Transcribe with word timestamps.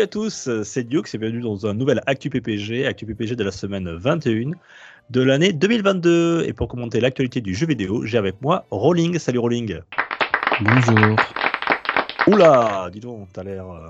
Salut 0.00 0.08
à 0.08 0.12
tous, 0.12 0.48
c'est 0.62 0.84
Duke, 0.84 1.14
et 1.14 1.18
bienvenue 1.18 1.42
dans 1.42 1.66
un 1.66 1.74
nouvel 1.74 2.00
Actu 2.06 2.30
PPG, 2.30 2.86
Actu 2.86 3.04
PPG 3.04 3.36
de 3.36 3.44
la 3.44 3.50
semaine 3.50 3.86
21 3.96 4.52
de 5.10 5.20
l'année 5.20 5.52
2022. 5.52 6.44
Et 6.46 6.54
pour 6.54 6.68
commenter 6.68 7.00
l'actualité 7.02 7.42
du 7.42 7.54
jeu 7.54 7.66
vidéo, 7.66 8.06
j'ai 8.06 8.16
avec 8.16 8.40
moi 8.40 8.64
Rolling. 8.70 9.18
Salut 9.18 9.40
Rolling. 9.40 9.80
Bonjour. 10.62 11.16
Oula, 12.28 12.88
dis 12.90 13.00
donc, 13.00 13.28
t'as 13.34 13.42
l'air. 13.42 13.70
euh, 13.70 13.88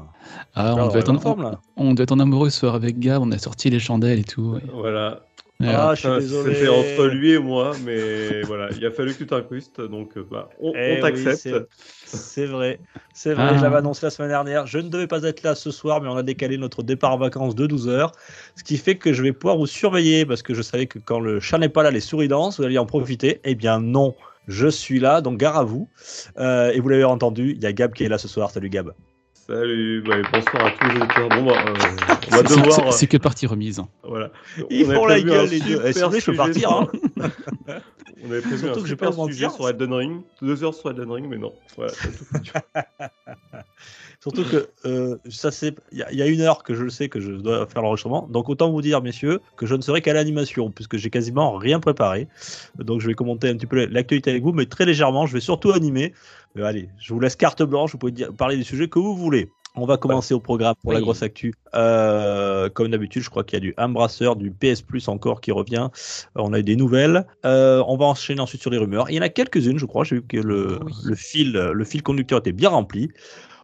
Ah, 0.57 0.75
on, 0.77 0.89
devait 0.89 0.99
être 0.99 1.11
en, 1.11 1.21
forme 1.21 1.43
là. 1.43 1.61
on 1.77 1.95
devait 1.95 2.03
être 2.03 2.13
en 2.13 2.19
amoureux 2.19 2.51
ce 2.51 2.59
soir 2.59 2.75
avec 2.75 2.99
Gab, 2.99 3.23
on 3.23 3.31
a 3.31 3.39
sorti 3.39 3.71
les 3.71 3.79
chandelles 3.79 4.19
et 4.19 4.25
tout. 4.25 4.55
ouais. 4.55 4.63
Voilà. 4.75 5.21
Ah, 5.63 5.93
je 5.95 6.01
suis 6.01 6.09
désolé. 6.21 6.55
C'était 6.55 6.69
entre 6.69 7.07
lui 7.07 7.33
et 7.33 7.39
moi, 7.39 7.73
mais 7.85 8.41
voilà, 8.43 8.69
il 8.77 8.85
a 8.87 8.91
fallu 8.91 9.13
que 9.13 9.19
tu 9.19 9.27
t'incrustes, 9.27 9.81
donc 9.81 10.17
euh, 10.17 10.25
bah, 10.31 10.49
on, 10.61 10.73
Eh 10.75 10.97
on 10.99 11.01
t'accepte. 11.03 11.37
c'est- 11.37 11.67
c'est 12.07 12.47
vrai, 12.47 12.81
c'est 13.15 13.35
vrai, 13.35 13.49
Ah. 13.51 13.57
je 13.59 13.63
l'avais 13.63 13.77
annoncé 13.77 14.07
la 14.07 14.11
semaine 14.11 14.31
dernière. 14.31 14.67
Je 14.67 14.79
ne 14.79 14.89
devais 14.89 15.07
pas 15.07 15.23
être 15.25 15.43
là 15.43 15.55
ce 15.55 15.71
soir, 15.71 16.01
mais 16.01 16.09
on 16.09 16.17
a 16.17 16.23
décalé 16.23 16.57
notre 16.59 16.83
départ 16.83 17.13
en 17.13 17.19
vacances 17.19 17.55
de 17.55 17.67
12 17.67 17.89
heures. 17.89 18.13
Ce 18.57 18.65
qui 18.65 18.77
fait 18.79 18.97
que 18.97 19.13
je 19.13 19.23
vais 19.23 19.33
pouvoir 19.33 19.57
vous 19.59 19.67
surveiller 19.67 20.25
parce 20.25 20.43
que 20.43 20.55
je 20.55 20.63
savais 20.63 20.87
que 20.87 20.99
quand 20.99 21.21
le 21.21 21.41
chat 21.41 21.59
n'est 21.59 21.69
pas 21.69 21.83
là, 21.83 21.91
les 21.91 22.01
souris 22.01 22.29
dansent, 22.29 22.59
vous 22.59 22.65
allez 22.65 22.79
en 22.79 22.87
profiter. 22.87 23.41
Eh 23.45 23.55
bien, 23.55 23.81
non, 23.81 24.15
je 24.49 24.67
suis 24.69 24.99
là, 24.99 25.21
donc 25.21 25.39
gare 25.39 25.57
à 25.59 25.65
vous. 25.65 25.89
Euh, 26.39 26.71
et 26.73 26.81
vous 26.81 26.89
l'avez 26.89 27.05
entendu, 27.05 27.53
il 27.57 27.63
y 27.63 27.67
a 27.67 27.73
Gab 27.73 27.93
qui 27.93 28.05
est 28.05 28.09
là 28.09 28.19
ce 28.19 28.29
soir. 28.29 28.51
Salut 28.51 28.71
Gab. 28.71 28.93
Salut, 29.51 30.03
bah, 30.07 30.15
bonsoir 30.31 30.67
à 30.67 30.71
tous 30.71 30.85
les 30.85 30.95
auditeurs. 31.03 31.29
Bon, 31.29 31.45
bah, 31.45 31.65
euh, 31.67 31.75
on 31.75 32.31
va 32.31 32.37
C'est- 32.37 32.43
devoir. 32.57 32.73
c'est- 32.73 32.83
euh, 32.87 32.91
C'est 32.93 33.07
que 33.09 33.17
partie 33.17 33.47
remise. 33.49 33.83
voilà. 34.05 34.31
Ils 34.71 34.85
On 34.85 34.91
avait 34.91 34.95
font 34.97 35.07
la 35.07 35.15
prévu 35.15 35.29
gueule, 35.29 35.41
un 35.41 35.51
les 35.51 35.59
deux. 35.61 35.83
Eh, 35.85 35.93
je 36.21 36.27
peux 36.27 36.33
sujet 36.33 36.37
partir. 36.37 36.61
sur- 36.69 36.79
hein. 36.79 36.89
On 38.23 38.31
avait 38.31 38.43
prévu 38.43 38.59
Surtout 38.59 38.79
un 38.79 38.83
que 38.83 38.87
je 38.89 38.93
vais 38.95 38.97
pas 38.97 39.11
super 39.11 39.25
sujet 39.27 39.45
mentir, 39.47 39.51
sur 39.57 39.69
Elden 39.69 39.93
Ring, 39.95 40.21
deux 40.41 40.63
heures 40.63 40.75
sur 40.75 40.91
Elden 40.91 41.11
Ring, 41.11 41.27
mais 41.29 41.39
non. 41.39 41.53
Voilà, 41.77 41.91
c'est 41.95 42.17
tout 42.17 42.25
foutu. 42.27 42.53
Surtout 44.23 44.45
que 44.45 44.69
euh, 44.85 45.17
ça 45.31 45.51
c'est, 45.51 45.75
il 45.93 45.99
y, 45.99 46.03
a- 46.03 46.13
il 46.13 46.19
y 46.19 46.23
a 46.23 46.27
une 46.27 46.43
heure 46.43 46.63
que 46.63 46.75
je 46.75 46.83
le 46.85 46.91
sais 46.91 47.09
que 47.09 47.21
je 47.21 47.33
dois 47.33 47.67
faire 47.67 47.81
l'enregistrement, 47.81 48.29
donc 48.31 48.51
autant 48.51 48.71
vous 48.71 48.83
dire, 48.83 49.01
messieurs, 49.03 49.41
que 49.57 49.65
je 49.65 49.75
ne 49.75 49.81
serai 49.81 50.03
qu'à 50.03 50.13
l'animation 50.13 50.71
puisque 50.71 50.99
j'ai 50.99 51.09
quasiment 51.09 51.57
rien 51.57 51.81
préparé. 51.81 52.29
Donc 52.79 53.01
je 53.01 53.07
vais 53.07 53.15
commenter 53.15 53.49
un 53.49 53.57
petit 53.57 53.67
peu 53.67 53.87
l'actualité 53.87 54.31
avec 54.31 54.43
vous, 54.43 54.53
mais 54.53 54.67
très 54.67 54.85
légèrement. 54.85 55.27
Je 55.27 55.33
vais 55.33 55.41
surtout 55.41 55.73
animer. 55.73 56.13
Euh, 56.59 56.65
allez, 56.65 56.91
je 57.01 57.15
vous 57.15 57.21
laisse 57.21 57.35
carte 57.37 57.63
blanche. 57.63 57.93
Vous 57.93 57.99
pouvez 57.99 58.13
dire, 58.13 58.33
parler 58.35 58.57
du 58.59 58.65
sujet 58.65 58.89
que 58.89 58.99
vous 58.99 59.17
voulez. 59.17 59.49
On 59.77 59.87
va 59.87 59.97
commencer 59.97 60.35
au 60.35 60.41
programme 60.41 60.75
pour 60.83 60.93
la 60.93 61.01
grosse 61.01 61.23
actu. 61.23 61.55
Euh, 61.75 62.69
comme 62.69 62.89
d'habitude, 62.89 63.23
je 63.23 63.31
crois 63.31 63.45
qu'il 63.45 63.55
y 63.55 63.57
a 63.57 63.61
du 63.61 63.73
Embrasseur, 63.79 64.35
du 64.37 64.51
PS 64.51 64.83
Plus 64.83 65.07
encore 65.09 65.41
qui 65.41 65.53
revient. 65.53 65.89
Euh, 66.37 66.43
on 66.43 66.53
a 66.53 66.59
eu 66.59 66.63
des 66.65 66.75
nouvelles. 66.77 67.25
Euh, 67.47 67.83
on 67.87 67.97
va 67.97 68.07
enchaîner 68.07 68.41
ensuite 68.41 68.61
sur 68.61 68.71
les 68.71 68.79
rumeurs. 68.79 69.09
Il 69.11 69.15
y 69.15 69.19
en 69.19 69.23
a 69.23 69.29
quelques-unes, 69.29 69.79
je 69.79 69.87
crois. 69.87 70.03
J'ai 70.05 70.17
vu 70.17 70.23
que 70.23 70.37
le, 70.37 70.81
Oui. 70.85 70.93
le 71.05 71.15
fil, 71.15 71.53
le 71.53 71.85
fil 71.85 72.03
conducteur 72.03 72.41
était 72.41 72.53
bien 72.53 72.69
rempli. 72.71 73.11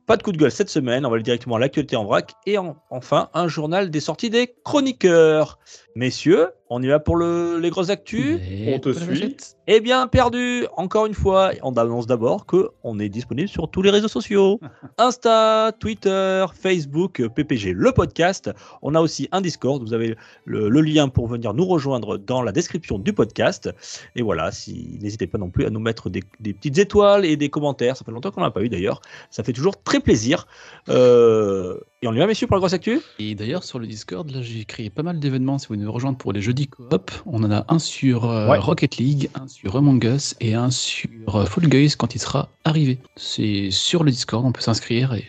Pas 0.07 0.17
de 0.17 0.23
coup 0.23 0.31
de 0.31 0.37
gueule 0.39 0.53
cette 0.53 0.71
semaine, 0.71 1.05
on 1.05 1.11
va 1.11 1.17
aller 1.17 1.25
directement 1.25 1.57
à 1.57 1.59
l'actualité 1.59 1.97
en 1.97 2.05
vrac. 2.05 2.35
Et 2.47 2.59
en- 2.59 2.77
enfin, 2.91 3.29
un 3.35 3.49
journal 3.49 3.91
des 3.91 3.99
sorties 4.01 4.31
des 4.31 4.55
chroniqueurs. 4.65 5.59
Messieurs, 5.97 6.49
on 6.69 6.83
y 6.83 6.89
va 6.89 7.01
pour 7.01 7.17
le- 7.17 7.59
les 7.59 7.71
grosses 7.71 7.89
actus. 7.89 8.39
Et 8.51 8.75
on 8.75 8.79
te 8.79 8.93
suit. 8.93 9.35
Eh 9.67 9.81
bien, 9.81 10.07
perdu, 10.09 10.67
encore 10.77 11.07
une 11.07 11.15
fois, 11.15 11.53
on 11.63 11.73
annonce 11.73 12.07
d'abord 12.07 12.45
que 12.45 12.69
on 12.85 12.99
est 12.99 13.09
disponible 13.09 13.49
sur 13.49 13.71
tous 13.71 13.81
les 13.81 13.89
réseaux 13.89 14.07
sociaux. 14.09 14.61
Insta, 14.99 15.73
Twitter, 15.81 16.45
Facebook, 16.55 17.27
PPG, 17.35 17.73
le 17.73 17.93
podcast. 17.93 18.51
On 18.83 18.95
a 18.95 19.01
aussi 19.01 19.27
un 19.33 19.41
Discord, 19.41 19.83
vous 19.83 19.95
avez 19.95 20.17
le, 20.45 20.69
le 20.69 20.81
lien 20.83 21.09
pour 21.09 21.29
venir 21.29 21.55
nous 21.55 21.65
rejoindre 21.65 22.19
dans 22.19 22.43
la 22.43 22.53
description 22.53 22.99
du 22.99 23.15
podcast. 23.15 23.71
Et 24.17 24.23
voilà, 24.23 24.53
si, 24.53 24.99
n'hésitez 25.01 25.27
pas 25.27 25.39
non 25.39 25.49
plus 25.49 25.65
à 25.65 25.71
nous 25.71 25.81
mettre 25.81 26.11
des, 26.11 26.23
des 26.41 26.53
petites 26.53 26.77
étoiles 26.77 27.25
et 27.25 27.39
des 27.39 27.49
commentaires. 27.49 27.97
Ça 27.97 28.05
fait 28.05 28.13
longtemps 28.13 28.31
qu'on 28.33 28.43
n'en 28.43 28.49
a 28.49 28.51
pas 28.51 28.63
eu 28.63 28.69
d'ailleurs. 28.69 29.01
Ça 29.31 29.43
fait 29.43 29.55
toujours 29.55 29.83
très 29.83 30.01
plaisir. 30.01 30.47
Euh, 30.91 31.81
et 32.03 32.09
on 32.09 32.13
y 32.13 32.19
va, 32.19 32.27
messieurs, 32.27 32.47
pour 32.47 32.57
la 32.57 32.61
grosse 32.61 32.75
actu 32.75 33.01
Et 33.19 33.35
d'ailleurs, 33.35 33.65
sur 33.65 33.79
le 33.79 33.87
Discord, 33.87 34.31
là, 34.31 34.43
j'ai 34.43 34.67
créé 34.67 34.91
pas 34.91 35.03
mal 35.03 35.19
d'événements. 35.19 35.57
Si 35.57 35.67
vous 35.67 35.75
voulez 35.75 35.87
nous 35.87 35.93
rejoindre 35.93 36.19
pour 36.19 36.35
les 36.35 36.43
jeudis 36.43 36.67
coop, 36.69 37.11
on 37.25 37.43
en 37.43 37.51
a 37.51 37.65
un 37.69 37.79
sur 37.79 38.31
euh, 38.31 38.51
Ouais. 38.51 38.59
Rocket 38.59 38.99
League, 38.99 39.31
un 39.35 39.49
sur 39.49 39.77
Among 39.77 40.05
Us 40.05 40.37
et 40.41 40.53
un 40.53 40.71
sur 40.71 41.09
euh, 41.35 41.47
Fall 41.47 41.69
Guys 41.69 41.95
quand 41.97 42.15
il 42.15 42.19
sera 42.19 42.51
arrivé. 42.65 42.99
C'est 43.17 43.71
sur 43.71 44.05
le 44.05 44.11
Discord, 44.11 44.45
on 44.45 44.53
peut 44.53 44.61
s'inscrire. 44.61 45.15
Et 45.15 45.25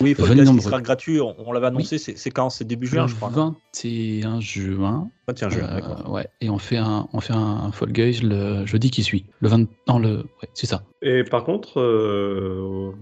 Oui, 0.00 0.10
il 0.10 0.14
faut 0.16 0.26
nombreux. 0.34 0.60
sera 0.60 0.80
gratuit. 0.80 1.20
On, 1.20 1.34
on 1.38 1.52
l'avait 1.52 1.66
annoncé, 1.68 1.98
c'est 1.98 2.16
c'est 2.18 2.30
quand? 2.30 2.50
C'est 2.50 2.64
début 2.64 2.86
juin, 2.86 3.02
le 3.02 3.08
je 3.08 3.14
crois. 3.14 3.30
non? 3.30 3.54
21 3.74 4.40
juin. 4.40 5.10
Ah, 5.28 5.34
tiens, 5.34 5.48
juin, 5.48 5.64
Euh, 5.64 5.80
d'accord. 5.80 6.10
ouais, 6.10 6.28
et 6.40 6.50
on 6.50 6.58
fait 6.58 6.76
un, 6.76 7.08
on 7.12 7.20
fait 7.20 7.32
un 7.32 7.72
Fall 7.72 7.92
Guys 7.92 8.20
le 8.22 8.64
jeudi 8.66 8.90
qui 8.90 9.02
suit. 9.02 9.24
Le 9.40 9.48
20, 9.48 9.68
non, 9.88 9.98
le, 9.98 10.16
ouais, 10.18 10.48
c'est 10.54 10.66
ça. 10.66 10.82
Et 11.02 11.24
par 11.24 11.44
contre, 11.44 11.80
euh... 11.80 12.92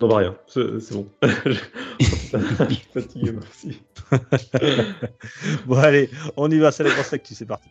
non, 0.00 0.08
bah 0.08 0.16
rien, 0.18 0.36
c'est 0.46 0.80
c'est 0.80 0.94
bon. 0.94 1.06
Je 1.22 1.52
suis 2.00 2.88
fatigué, 2.94 3.32
merci. 3.32 3.80
Bon, 5.66 5.76
allez, 5.76 6.10
on 6.36 6.50
y 6.50 6.58
va, 6.58 6.72
c'est 6.72 6.82
la 6.84 6.90
grosse 6.90 7.12
actu, 7.12 7.34
c'est 7.34 7.46
parti. 7.46 7.68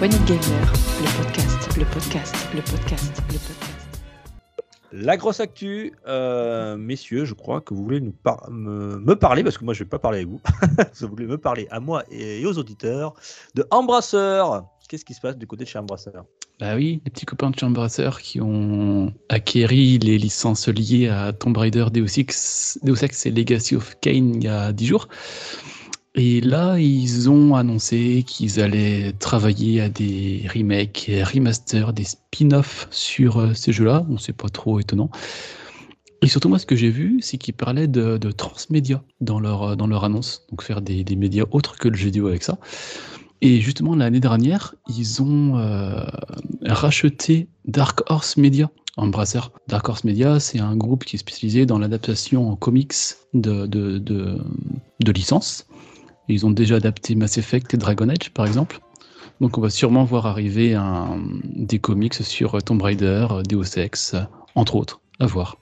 De 0.00 0.06
gamers, 0.26 0.72
le 1.00 1.22
podcast, 1.22 1.76
le 1.76 1.84
podcast, 1.84 2.34
le 2.54 2.62
podcast, 2.62 3.22
le 3.32 3.38
podcast. 3.38 3.88
La 4.92 5.16
grosse 5.16 5.40
actu, 5.40 5.92
euh, 6.06 6.76
messieurs, 6.76 7.24
je 7.24 7.34
crois 7.34 7.60
que 7.60 7.74
vous 7.74 7.82
voulez 7.82 8.00
nous 8.00 8.12
par- 8.12 8.48
me, 8.50 8.98
me 8.98 9.14
parler, 9.16 9.42
parce 9.42 9.58
que 9.58 9.64
moi 9.64 9.74
je 9.74 9.80
vais 9.82 9.88
pas 9.88 9.98
parler 9.98 10.18
avec 10.18 10.28
vous, 10.30 10.40
vous 11.00 11.08
voulez 11.08 11.26
me 11.26 11.36
parler 11.36 11.66
à 11.70 11.80
moi 11.80 12.04
et, 12.10 12.40
et 12.40 12.46
aux 12.46 12.56
auditeurs 12.58 13.14
de 13.54 13.66
Embrasseur. 13.70 14.64
Qu'est-ce 14.88 15.04
qui 15.04 15.14
se 15.14 15.20
passe 15.20 15.36
du 15.36 15.46
côté 15.46 15.64
de 15.64 15.68
chez 15.68 15.78
Embrasseur? 15.78 16.24
Bah 16.60 16.74
oui, 16.76 17.02
les 17.04 17.10
petits 17.10 17.26
copains 17.26 17.50
de 17.50 17.58
Chambrasser 17.58 18.10
qui 18.20 18.40
ont 18.40 19.12
acquéri 19.28 19.98
les 19.98 20.16
licences 20.18 20.68
liées 20.68 21.08
à 21.08 21.32
Tomb 21.32 21.56
Raider, 21.56 21.86
Deus 21.92 22.18
Ex, 22.18 22.78
Deus 22.82 23.04
Ex 23.04 23.26
et 23.26 23.30
Legacy 23.30 23.76
of 23.76 23.94
Kain 24.00 24.32
il 24.34 24.44
y 24.44 24.48
a 24.48 24.72
10 24.72 24.86
jours. 24.86 25.08
Et 26.14 26.40
là, 26.40 26.78
ils 26.78 27.30
ont 27.30 27.54
annoncé 27.54 28.24
qu'ils 28.26 28.60
allaient 28.60 29.12
travailler 29.12 29.80
à 29.80 29.88
des 29.88 30.46
remakes, 30.52 31.10
remasters, 31.22 31.92
des 31.92 32.04
spin-offs 32.04 32.88
sur 32.90 33.38
euh, 33.38 33.54
ces 33.54 33.72
jeux-là. 33.72 34.00
Bon, 34.08 34.18
c'est 34.18 34.32
pas 34.32 34.48
trop 34.48 34.80
étonnant. 34.80 35.10
Et 36.22 36.26
surtout, 36.26 36.48
moi, 36.48 36.58
ce 36.58 36.66
que 36.66 36.74
j'ai 36.74 36.90
vu, 36.90 37.18
c'est 37.22 37.38
qu'ils 37.38 37.54
parlaient 37.54 37.86
de, 37.86 38.18
de 38.18 38.30
transmédia 38.32 39.02
dans 39.20 39.38
leur, 39.38 39.62
euh, 39.62 39.76
dans 39.76 39.86
leur 39.86 40.02
annonce. 40.02 40.46
Donc, 40.50 40.62
faire 40.62 40.80
des, 40.80 41.04
des 41.04 41.14
médias 41.14 41.44
autres 41.52 41.76
que 41.76 41.88
le 41.88 41.94
jeu 41.94 42.06
vidéo 42.06 42.26
avec 42.26 42.42
ça. 42.42 42.58
Et 43.40 43.60
justement, 43.60 43.94
l'année 43.94 44.18
dernière, 44.18 44.74
ils 44.88 45.22
ont 45.22 45.58
euh, 45.58 46.02
racheté 46.62 47.48
Dark 47.66 48.00
Horse 48.10 48.36
Media. 48.36 48.70
Embrasseur. 48.96 49.52
Dark 49.68 49.88
Horse 49.88 50.02
Media, 50.02 50.40
c'est 50.40 50.58
un 50.58 50.74
groupe 50.74 51.04
qui 51.04 51.14
est 51.14 51.20
spécialisé 51.20 51.66
dans 51.66 51.78
l'adaptation 51.78 52.50
en 52.50 52.56
comics 52.56 52.94
de, 53.32 53.66
de, 53.66 54.00
de 54.00 55.12
licences. 55.12 55.68
Ils 56.28 56.46
ont 56.46 56.50
déjà 56.50 56.76
adapté 56.76 57.14
Mass 57.14 57.38
Effect 57.38 57.74
et 57.74 57.76
Dragon 57.76 58.08
Age, 58.08 58.30
par 58.32 58.46
exemple. 58.46 58.80
Donc 59.40 59.56
on 59.56 59.60
va 59.60 59.70
sûrement 59.70 60.04
voir 60.04 60.26
arriver 60.26 60.74
un, 60.74 61.20
des 61.44 61.78
comics 61.78 62.14
sur 62.14 62.62
Tomb 62.62 62.82
Raider, 62.82 63.26
Deus 63.48 63.78
Ex, 63.78 64.16
entre 64.54 64.76
autres. 64.76 65.00
À 65.20 65.26
voir. 65.26 65.56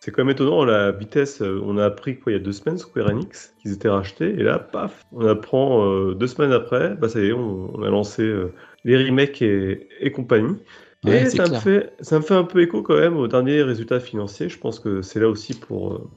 C'est 0.00 0.10
quand 0.12 0.24
même 0.24 0.32
étonnant 0.32 0.64
la 0.64 0.92
vitesse. 0.92 1.42
euh, 1.42 1.60
On 1.64 1.76
a 1.76 1.84
appris 1.84 2.18
quoi 2.18 2.32
il 2.32 2.36
y 2.36 2.38
a 2.40 2.42
deux 2.42 2.52
semaines 2.52 2.78
Square 2.78 3.08
Enix 3.10 3.54
qu'ils 3.60 3.72
étaient 3.72 3.90
rachetés 3.90 4.30
et 4.30 4.42
là 4.42 4.58
paf, 4.58 5.04
on 5.12 5.26
apprend 5.26 5.84
euh, 5.84 6.14
deux 6.14 6.26
semaines 6.26 6.52
après, 6.52 6.94
bah 6.96 7.10
ça 7.10 7.20
y 7.20 7.26
est, 7.26 7.32
on, 7.32 7.70
on 7.74 7.82
a 7.82 7.90
lancé 7.90 8.22
euh, 8.22 8.54
les 8.84 8.96
remakes 8.96 9.42
et, 9.42 9.88
et 10.00 10.10
compagnie. 10.10 10.56
Ouais, 11.04 11.26
et 11.26 11.30
ça 11.30 11.48
me 11.48 11.48
clair. 11.48 11.62
fait 11.62 11.92
ça 12.00 12.16
me 12.18 12.22
fait 12.24 12.34
un 12.34 12.44
peu 12.44 12.62
écho 12.62 12.82
quand 12.82 12.98
même 12.98 13.16
aux 13.18 13.28
derniers 13.28 13.62
résultats 13.62 14.00
financiers. 14.00 14.48
Je 14.48 14.58
pense 14.58 14.80
que 14.80 15.02
c'est 15.02 15.20
là 15.20 15.28
aussi 15.28 15.52
pour 15.54 16.10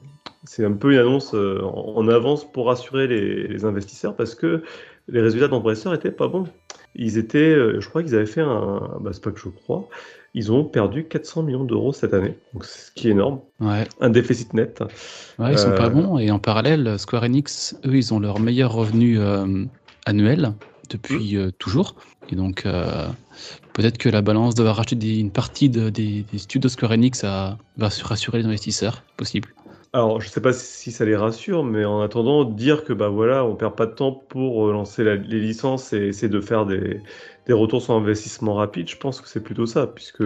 c'est 0.44 0.64
un 0.64 0.72
peu 0.72 0.92
une 0.92 0.98
annonce 0.98 1.34
euh, 1.34 1.60
en, 1.62 2.06
avance 2.08 2.50
pour 2.50 2.66
rassurer 2.66 3.06
les, 3.06 3.48
les 3.48 3.64
investisseurs 3.64 4.14
parce 4.16 4.34
que 4.34 4.62
les 5.08 5.20
résultats 5.20 5.48
d'Embrasseur 5.48 5.92
étaient 5.94 6.10
pas 6.10 6.28
bons. 6.28 6.44
Ils 6.94 7.18
étaient, 7.18 7.38
euh, 7.54 7.80
je 7.80 7.88
crois 7.88 8.02
qu'ils 8.02 8.14
avaient 8.14 8.26
fait 8.26 8.40
un, 8.40 8.98
bah 9.00 9.10
c'est 9.12 9.22
pas 9.22 9.32
que 9.32 9.40
je 9.40 9.48
crois, 9.48 9.88
ils 10.32 10.52
ont 10.52 10.64
perdu 10.64 11.04
400 11.06 11.42
millions 11.42 11.64
d'euros 11.64 11.92
cette 11.92 12.14
année, 12.14 12.34
donc 12.52 12.64
ce 12.64 12.90
qui 12.92 13.08
est 13.08 13.10
énorme, 13.12 13.40
Ouais, 13.60 13.84
un 14.00 14.10
déficit 14.10 14.54
net. 14.54 14.82
ouais 15.38 15.52
ils 15.52 15.58
sont 15.58 15.70
Euh, 15.70 15.76
pas 15.76 15.88
bons. 15.88 16.18
Et 16.18 16.30
en 16.30 16.38
parallèle, 16.38 16.98
Square 16.98 17.24
Enix, 17.24 17.76
eux, 17.84 17.96
ils 17.96 18.14
ont 18.14 18.20
leur 18.20 18.38
meilleur 18.40 18.72
revenu 18.72 19.18
euh, 19.18 19.64
annuel 20.06 20.52
depuis 20.90 21.36
euh, 21.36 21.50
toujours. 21.58 21.96
Et 22.30 22.36
donc, 22.36 22.64
euh, 22.64 23.06
peut-être 23.72 23.98
que 23.98 24.08
la 24.08 24.22
balance 24.22 24.54
d'avoir 24.54 24.76
racheté 24.76 24.96
des- 24.96 25.18
une 25.18 25.30
partie 25.32 25.68
de- 25.68 25.90
des, 25.90 26.22
des 26.22 26.38
studios 26.38 26.68
Square 26.68 26.92
Enix 26.92 27.22
va 27.24 27.58
rassurer 28.02 28.38
les 28.38 28.44
investisseurs, 28.46 29.02
possible. 29.16 29.48
Alors, 29.94 30.20
je 30.20 30.28
sais 30.28 30.40
pas 30.42 30.52
si 30.52 30.90
ça 30.92 31.04
les 31.06 31.14
rassure, 31.16 31.62
mais 31.64 31.84
en 31.86 32.00
attendant, 32.02 32.44
dire 32.44 32.82
que 32.84 32.92
bah 32.92 33.08
voilà, 33.08 33.44
on 33.46 33.54
perd 33.56 33.76
pas 33.76 33.86
de 33.86 33.92
temps 33.94 34.12
pour 34.12 34.66
euh, 34.68 34.72
lancer 34.72 35.04
la- 35.04 35.14
les 35.16 35.38
licences 35.40 35.92
et 35.92 36.08
essayer 36.08 36.28
de 36.28 36.40
faire 36.40 36.66
des, 36.66 37.00
des 37.46 37.52
retours 37.52 37.80
sur 37.80 37.94
investissement 37.94 38.54
rapide, 38.54 38.88
je 38.88 38.96
pense 38.96 39.20
que 39.20 39.28
c'est 39.28 39.42
plutôt 39.42 39.66
ça, 39.66 39.86
puisque 39.86 40.22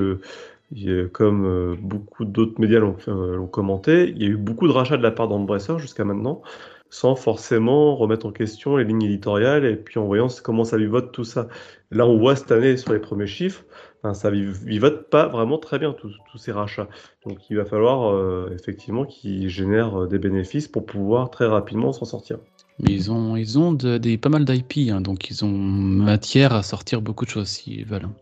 comme 1.13 1.45
euh, 1.47 1.77
beaucoup 1.81 2.25
d'autres 2.25 2.61
médias 2.61 2.79
l'ont 2.81 2.97
euh, 3.09 3.37
l'ont 3.37 3.47
commenté, 3.47 4.09
il 4.11 4.23
y 4.23 4.27
a 4.27 4.29
eu 4.29 4.37
beaucoup 4.37 4.67
de 4.69 4.73
rachats 4.73 4.97
de 4.97 5.03
la 5.03 5.11
part 5.11 5.29
d'Embracer 5.29 5.79
jusqu'à 5.79 6.05
maintenant, 6.05 6.43
sans 6.91 7.17
forcément 7.17 7.97
remettre 7.97 8.27
en 8.27 8.33
question 8.33 8.77
les 8.77 8.85
lignes 8.85 9.03
éditoriales 9.03 9.65
et 9.65 9.77
puis 9.77 9.99
en 9.99 10.07
voyant 10.07 10.29
comment 10.43 10.65
ça 10.65 10.77
vivote 10.77 11.13
tout 11.13 11.25
ça. 11.25 11.49
Là, 11.91 12.07
on 12.07 12.19
voit 12.19 12.37
cette 12.37 12.53
année 12.53 12.77
sur 12.77 12.93
les 12.93 12.99
premiers 13.01 13.27
chiffres, 13.27 13.65
ben, 14.03 14.15
ça 14.15 14.31
viv- 14.31 14.65
vivote 14.65 15.09
pas 15.11 15.27
vraiment 15.29 15.59
très 15.59 15.79
bien 15.79 15.93
tous 15.93 16.13
tous 16.31 16.39
ces 16.39 16.53
rachats. 16.53 16.89
Donc 17.27 17.39
il 17.51 17.57
va 17.57 17.65
falloir 17.65 18.13
euh, 18.13 18.51
effectivement 18.55 19.05
qu'ils 19.05 19.49
génèrent 19.49 20.03
euh, 20.03 20.07
des 20.07 20.19
bénéfices 20.19 20.69
pour 20.69 20.87
pouvoir 20.87 21.31
très 21.31 21.47
rapidement 21.47 21.93
s'en 21.93 22.05
sortir. 22.05 22.39
Mais 22.81 22.93
ils 22.93 23.11
ont, 23.11 23.35
ils 23.37 23.59
ont 23.59 23.73
de- 23.73 23.99
des, 23.99 24.17
pas 24.19 24.29
mal 24.29 24.45
d'IP, 24.45 24.91
hein, 24.93 25.01
donc 25.01 25.31
ils 25.31 25.45
ont 25.45 25.49
matière 25.51 26.53
à 26.53 26.63
sortir 26.63 27.03
beaucoup 27.03 27.25
de 27.25 27.31
choses 27.31 27.49
s'ils 27.49 27.85
veulent. 27.85 28.05
hein. 28.05 28.13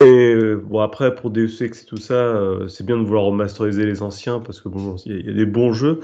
Et 0.00 0.34
euh, 0.34 0.56
bon 0.56 0.80
après 0.80 1.14
pour 1.14 1.30
Deus 1.30 1.62
Ex 1.62 1.82
et 1.82 1.86
tout 1.86 1.96
ça, 1.96 2.14
euh, 2.14 2.68
c'est 2.68 2.84
bien 2.84 2.98
de 2.98 3.02
vouloir 3.02 3.24
remasteriser 3.24 3.86
les 3.86 4.02
anciens 4.02 4.40
parce 4.40 4.60
que 4.60 4.68
bon, 4.68 4.96
il 5.06 5.12
y, 5.12 5.14
a- 5.16 5.18
il 5.20 5.26
y 5.26 5.30
a 5.30 5.32
des 5.32 5.46
bons 5.46 5.72
jeux. 5.72 6.00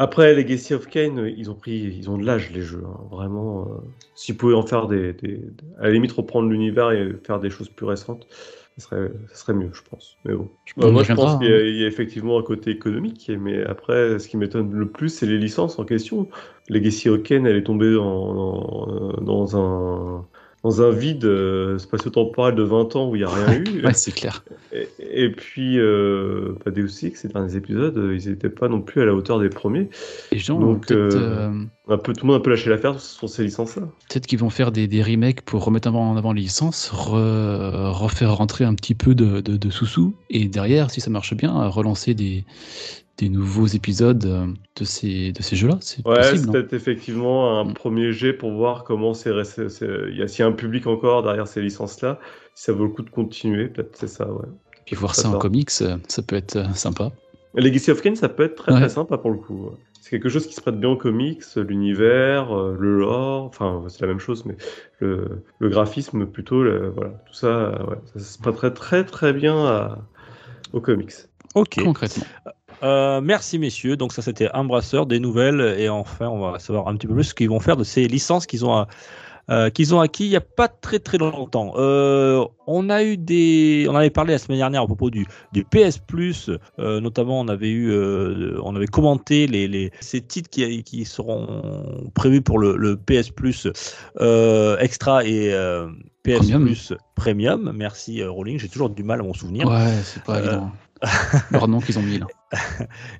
Après 0.00 0.32
Legacy 0.34 0.74
of 0.74 0.86
Kain, 0.88 1.18
euh, 1.18 1.28
ils 1.30 1.50
ont 1.50 1.54
pris, 1.56 1.72
ils 1.78 2.08
ont 2.08 2.18
de 2.18 2.24
l'âge 2.24 2.50
les 2.52 2.62
jeux, 2.62 2.84
hein, 2.86 3.00
vraiment. 3.10 3.64
euh, 3.68 3.78
S'ils 4.14 4.36
pouvaient 4.36 4.54
en 4.54 4.62
faire 4.62 4.86
des, 4.86 5.12
des- 5.12 5.42
à 5.78 5.84
la 5.84 5.90
limite 5.90 6.12
reprendre 6.12 6.48
l'univers 6.48 6.92
et 6.92 7.14
faire 7.26 7.40
des 7.40 7.50
choses 7.50 7.68
plus 7.68 7.86
récentes, 7.86 8.28
ça 8.76 8.84
serait, 8.84 9.10
ça 9.28 9.34
serait 9.34 9.54
mieux, 9.54 9.70
je 9.72 9.82
pense. 9.82 10.18
Mais 10.24 10.34
bon, 10.34 10.50
On 10.80 10.92
moi 10.92 11.02
je 11.02 11.12
pense 11.12 11.36
qu'il 11.36 11.48
y, 11.48 11.52
a- 11.52 11.60
hein. 11.60 11.66
il 11.66 11.76
y 11.80 11.84
a 11.84 11.88
effectivement 11.88 12.38
un 12.38 12.42
côté 12.44 12.70
économique, 12.70 13.30
mais 13.40 13.64
après, 13.64 14.18
ce 14.20 14.28
qui 14.28 14.36
m'étonne 14.36 14.72
le 14.72 14.88
plus, 14.90 15.08
c'est 15.08 15.26
les 15.26 15.38
licences 15.38 15.78
en 15.80 15.84
question. 15.84 16.28
Legacy 16.68 17.08
of 17.08 17.22
Kain, 17.24 17.44
elle 17.44 17.56
est 17.56 17.64
tombée 17.64 17.92
dans, 17.92 18.34
dans, 18.34 19.12
dans 19.20 19.56
un 19.56 20.28
dans 20.64 20.82
un 20.82 20.90
vide 20.90 21.24
euh, 21.24 21.78
spatio-temporel 21.78 22.54
de 22.54 22.62
20 22.62 22.96
ans 22.96 23.08
où 23.08 23.16
il 23.16 23.20
n'y 23.20 23.24
a 23.24 23.30
rien 23.30 23.60
eu. 23.60 23.80
Ouais, 23.84 23.94
c'est 23.94 24.12
clair. 24.12 24.44
Et, 24.72 24.88
et 25.24 25.30
puis, 25.30 25.78
euh, 25.78 26.54
bah, 26.64 26.70
Deus 26.72 26.88
Ex, 27.04 27.20
ces 27.22 27.28
derniers 27.28 27.54
épisodes, 27.56 27.96
euh, 27.96 28.16
ils 28.20 28.28
n'étaient 28.28 28.50
pas 28.50 28.68
non 28.68 28.80
plus 28.80 29.00
à 29.00 29.04
la 29.04 29.14
hauteur 29.14 29.38
des 29.38 29.48
premiers. 29.48 29.88
Les 30.32 30.38
gens, 30.38 30.58
Donc, 30.58 30.90
euh, 30.90 31.08
euh, 31.12 31.50
Un 31.88 31.98
peu, 31.98 32.12
tout 32.12 32.26
le 32.26 32.32
monde 32.32 32.36
a 32.36 32.38
un 32.40 32.42
peu 32.42 32.50
lâché 32.50 32.68
l'affaire 32.70 33.00
sur 33.00 33.28
ces 33.28 33.44
licences-là. 33.44 33.82
peut-être 34.08 34.26
qu'ils 34.26 34.38
vont 34.40 34.50
faire 34.50 34.72
des, 34.72 34.86
des 34.88 35.02
remakes 35.02 35.42
pour 35.42 35.64
remettre 35.64 35.88
en 35.94 36.16
avant 36.16 36.32
les 36.32 36.42
licences, 36.42 36.90
re- 36.92 37.90
refaire 37.92 38.34
rentrer 38.34 38.64
un 38.64 38.74
petit 38.74 38.94
peu 38.94 39.14
de, 39.14 39.40
de, 39.40 39.56
de 39.56 39.70
sous-sous, 39.70 40.14
et 40.28 40.48
derrière, 40.48 40.90
si 40.90 41.00
ça 41.00 41.08
marche 41.10 41.34
bien, 41.34 41.66
relancer 41.68 42.14
des, 42.14 42.44
des 43.18 43.28
nouveaux 43.28 43.66
épisodes 43.66 44.24
euh, 44.24 44.46
de 44.76 44.84
ces, 44.84 45.32
de 45.32 45.42
ces 45.42 45.56
jeux-là. 45.56 45.78
C'est 45.80 46.06
Ouais, 46.06 46.32
peut-être 46.32 46.72
effectivement 46.72 47.60
un 47.60 47.64
Mm. 47.64 47.74
premier 47.74 48.12
jet 48.12 48.32
pour 48.32 48.52
voir 48.52 48.84
comment 48.84 49.12
c'est 49.14 49.30
Il 49.30 50.16
y 50.16 50.22
a, 50.22 50.28
s'il 50.28 50.40
y 50.40 50.42
a 50.42 50.46
un 50.46 50.52
public 50.52 50.86
encore 50.86 51.22
derrière 51.22 51.46
ces 51.46 51.60
licences-là, 51.60 52.18
si 52.54 52.64
ça 52.64 52.72
vaut 52.72 52.84
le 52.84 52.90
coup 52.90 53.02
de 53.02 53.10
continuer, 53.10 53.68
peut-être 53.68 53.96
c'est 53.96 54.08
ça, 54.08 54.30
ouais. 54.30 54.46
Puis 54.86 54.96
voir 54.96 55.14
Ça 55.14 55.22
ça 55.22 55.28
en 55.28 55.38
comics, 55.38 55.70
euh, 55.82 55.96
ça 56.08 56.22
peut 56.22 56.36
être 56.36 56.56
euh, 56.56 56.72
sympa. 56.74 57.10
Legacy 57.54 57.90
of 57.90 58.00
Kain, 58.02 58.14
ça 58.14 58.28
peut 58.28 58.44
être 58.44 58.54
très 58.56 58.72
Ouais. 58.72 58.78
très 58.80 58.88
sympa 58.88 59.18
pour 59.18 59.30
le 59.30 59.38
coup. 59.38 59.70
C'est 60.00 60.10
quelque 60.10 60.28
chose 60.28 60.46
qui 60.46 60.54
se 60.54 60.60
prête 60.60 60.78
bien 60.78 60.90
aux 60.90 60.96
comics, 60.96 61.42
l'univers, 61.56 62.54
le 62.54 62.98
lore, 63.00 63.44
enfin 63.44 63.84
c'est 63.88 64.00
la 64.02 64.06
même 64.06 64.20
chose, 64.20 64.44
mais 64.46 64.56
le, 65.00 65.42
le 65.58 65.68
graphisme 65.68 66.26
plutôt, 66.26 66.62
le- 66.62 66.90
voilà, 66.90 67.10
tout 67.26 67.34
ça, 67.34 67.84
ouais, 67.86 67.96
ça 68.14 68.20
se 68.20 68.38
prêterait 68.38 68.72
très 68.72 69.04
très 69.04 69.32
bien 69.32 69.66
à- 69.66 69.98
aux 70.72 70.80
comics. 70.80 71.12
Ok. 71.54 71.80
Concrètement. 71.82 72.24
Euh, 72.82 73.20
merci 73.20 73.58
messieurs. 73.58 73.96
Donc 73.96 74.12
ça 74.12 74.22
c'était 74.22 74.48
un 74.52 74.64
brasseur, 74.64 75.06
des 75.06 75.20
nouvelles 75.20 75.76
et 75.78 75.88
enfin 75.88 76.28
on 76.28 76.50
va 76.50 76.58
savoir 76.58 76.88
un 76.88 76.96
petit 76.96 77.06
peu 77.06 77.14
plus 77.14 77.24
ce 77.24 77.34
qu'ils 77.34 77.48
vont 77.48 77.60
faire 77.60 77.76
de 77.76 77.84
ces 77.84 78.06
licences 78.08 78.46
qu'ils 78.46 78.64
ont 78.64 78.86
euh, 79.50 79.70
qu'ils 79.70 79.94
ont 79.94 80.00
acquis 80.00 80.26
il 80.26 80.30
n'y 80.30 80.36
a 80.36 80.42
pas 80.42 80.68
très 80.68 80.98
très 80.98 81.16
longtemps. 81.16 81.72
Euh, 81.76 82.44
on 82.66 82.90
a 82.90 83.02
eu 83.02 83.16
des, 83.16 83.86
on 83.88 83.96
avait 83.96 84.10
parlé 84.10 84.32
la 84.32 84.38
semaine 84.38 84.58
dernière 84.58 84.82
à 84.82 84.86
propos 84.86 85.08
du, 85.10 85.26
PS 85.70 85.98
Plus, 85.98 86.50
euh, 86.78 87.00
notamment 87.00 87.40
on 87.40 87.48
avait 87.48 87.70
eu, 87.70 87.90
euh, 87.90 88.60
on 88.62 88.76
avait 88.76 88.86
commenté 88.86 89.46
les, 89.46 89.66
les 89.66 89.90
ces 90.00 90.20
titres 90.20 90.50
qui, 90.50 90.82
qui 90.82 91.06
seront 91.06 91.62
prévus 92.14 92.42
pour 92.42 92.58
le, 92.58 92.76
le 92.76 92.96
PS 92.96 93.30
Plus 93.30 93.68
euh, 94.20 94.76
extra 94.78 95.24
et 95.24 95.54
euh, 95.54 95.88
PS 96.28 96.38
Premium. 96.38 96.64
Plus 96.64 96.92
Premium. 97.14 97.72
Merci 97.74 98.20
euh, 98.22 98.30
Rolling, 98.30 98.58
j'ai 98.58 98.68
toujours 98.68 98.90
du 98.90 99.02
mal 99.02 99.20
à 99.20 99.22
m'en 99.22 99.34
souvenir. 99.34 99.66
Ouais, 99.68 99.92
c'est 100.04 100.22
pas 100.22 100.36
Euh, 100.36 100.40
évident. 100.46 100.70
Leur 101.52 101.68
nom 101.68 101.78
qu'ils 101.80 101.96
ont 101.98 102.02
mis 102.02 102.18
là. 102.18 102.26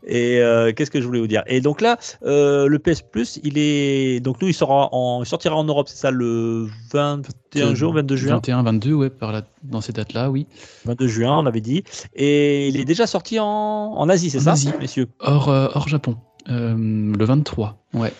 Et 0.06 0.38
euh, 0.40 0.72
qu'est-ce 0.72 0.90
que 0.90 1.00
je 1.00 1.06
voulais 1.06 1.20
vous 1.20 1.28
dire? 1.28 1.44
Et 1.46 1.60
donc 1.60 1.80
là, 1.80 1.96
euh, 2.24 2.66
le 2.66 2.78
PS 2.80 3.02
Plus, 3.02 3.38
il 3.44 3.56
est 3.56 4.18
donc 4.18 4.42
nous 4.42 4.48
il 4.48 4.54
sera 4.54 4.88
en, 4.92 5.22
il 5.22 5.26
sortira 5.26 5.54
en 5.54 5.62
Europe, 5.62 5.88
c'est 5.88 5.96
ça 5.98 6.10
le 6.10 6.66
21 6.92 7.74
juin, 7.76 7.92
22 7.94 8.16
juin, 8.16 8.34
21, 8.34 8.62
22, 8.64 8.94
ouais, 8.94 9.10
par 9.10 9.30
là, 9.30 9.42
dans 9.62 9.80
ces 9.80 9.92
dates-là, 9.92 10.28
oui. 10.30 10.48
22 10.86 11.06
juin, 11.06 11.38
on 11.38 11.46
avait 11.46 11.60
dit. 11.60 11.84
Et 12.14 12.66
il 12.68 12.80
est 12.80 12.84
déjà 12.84 13.06
sorti 13.06 13.38
en, 13.38 13.46
en 13.46 14.08
Asie, 14.08 14.30
c'est 14.30 14.40
ça, 14.40 14.52
Asie. 14.52 14.72
messieurs 14.80 15.06
Hors, 15.20 15.48
euh, 15.48 15.68
hors 15.72 15.86
Japon, 15.86 16.16
le 16.46 17.24
23, 17.24 17.78
ouais. 17.94 18.12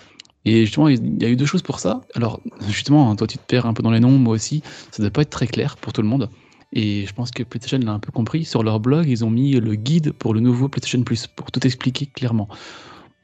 Et 0.48 0.64
justement, 0.64 0.88
il 0.88 1.22
y 1.22 1.26
a 1.26 1.28
eu 1.28 1.36
deux 1.36 1.44
choses 1.44 1.60
pour 1.60 1.78
ça. 1.78 2.00
Alors, 2.14 2.40
justement, 2.66 3.10
hein, 3.10 3.16
toi, 3.16 3.26
tu 3.26 3.36
te 3.36 3.44
perds 3.46 3.66
un 3.66 3.74
peu 3.74 3.82
dans 3.82 3.90
les 3.90 4.00
noms, 4.00 4.16
moi 4.18 4.34
aussi. 4.34 4.62
Ça 4.90 5.02
ne 5.02 5.08
doit 5.08 5.12
pas 5.12 5.20
être 5.22 5.30
très 5.30 5.46
clair 5.46 5.76
pour 5.76 5.92
tout 5.92 6.00
le 6.00 6.08
monde. 6.08 6.30
Et 6.72 7.04
je 7.06 7.12
pense 7.12 7.30
que 7.30 7.42
PlayStation 7.42 7.78
l'a 7.78 7.92
un 7.92 7.98
peu 7.98 8.12
compris. 8.12 8.46
Sur 8.46 8.62
leur 8.62 8.80
blog, 8.80 9.06
ils 9.08 9.26
ont 9.26 9.30
mis 9.30 9.52
le 9.52 9.74
guide 9.74 10.12
pour 10.12 10.32
le 10.32 10.40
nouveau 10.40 10.68
PlayStation 10.68 11.02
Plus, 11.02 11.26
pour 11.26 11.50
tout 11.50 11.66
expliquer 11.66 12.06
clairement. 12.06 12.48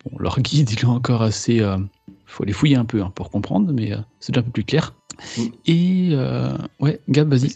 Bon, 0.05 0.19
leur 0.19 0.39
guide, 0.43 0.71
il 0.71 0.79
est 0.81 0.85
encore 0.85 1.23
assez. 1.23 1.57
Il 1.57 1.89
faut 2.27 2.45
les 2.45 2.53
fouiller 2.53 2.77
un 2.77 2.85
peu 2.85 3.01
hein, 3.01 3.11
pour 3.15 3.31
comprendre, 3.31 3.73
mais 3.73 3.93
euh, 3.93 3.99
c'est 4.21 4.33
déjà 4.33 4.41
un 4.41 4.45
peu 4.45 4.51
plus 4.51 4.65
clair. 4.65 4.93
Mm. 5.39 5.43
Et 5.67 6.09
euh, 6.13 6.59
ouais, 6.79 7.01
Gab, 7.09 7.33
vas-y. 7.33 7.55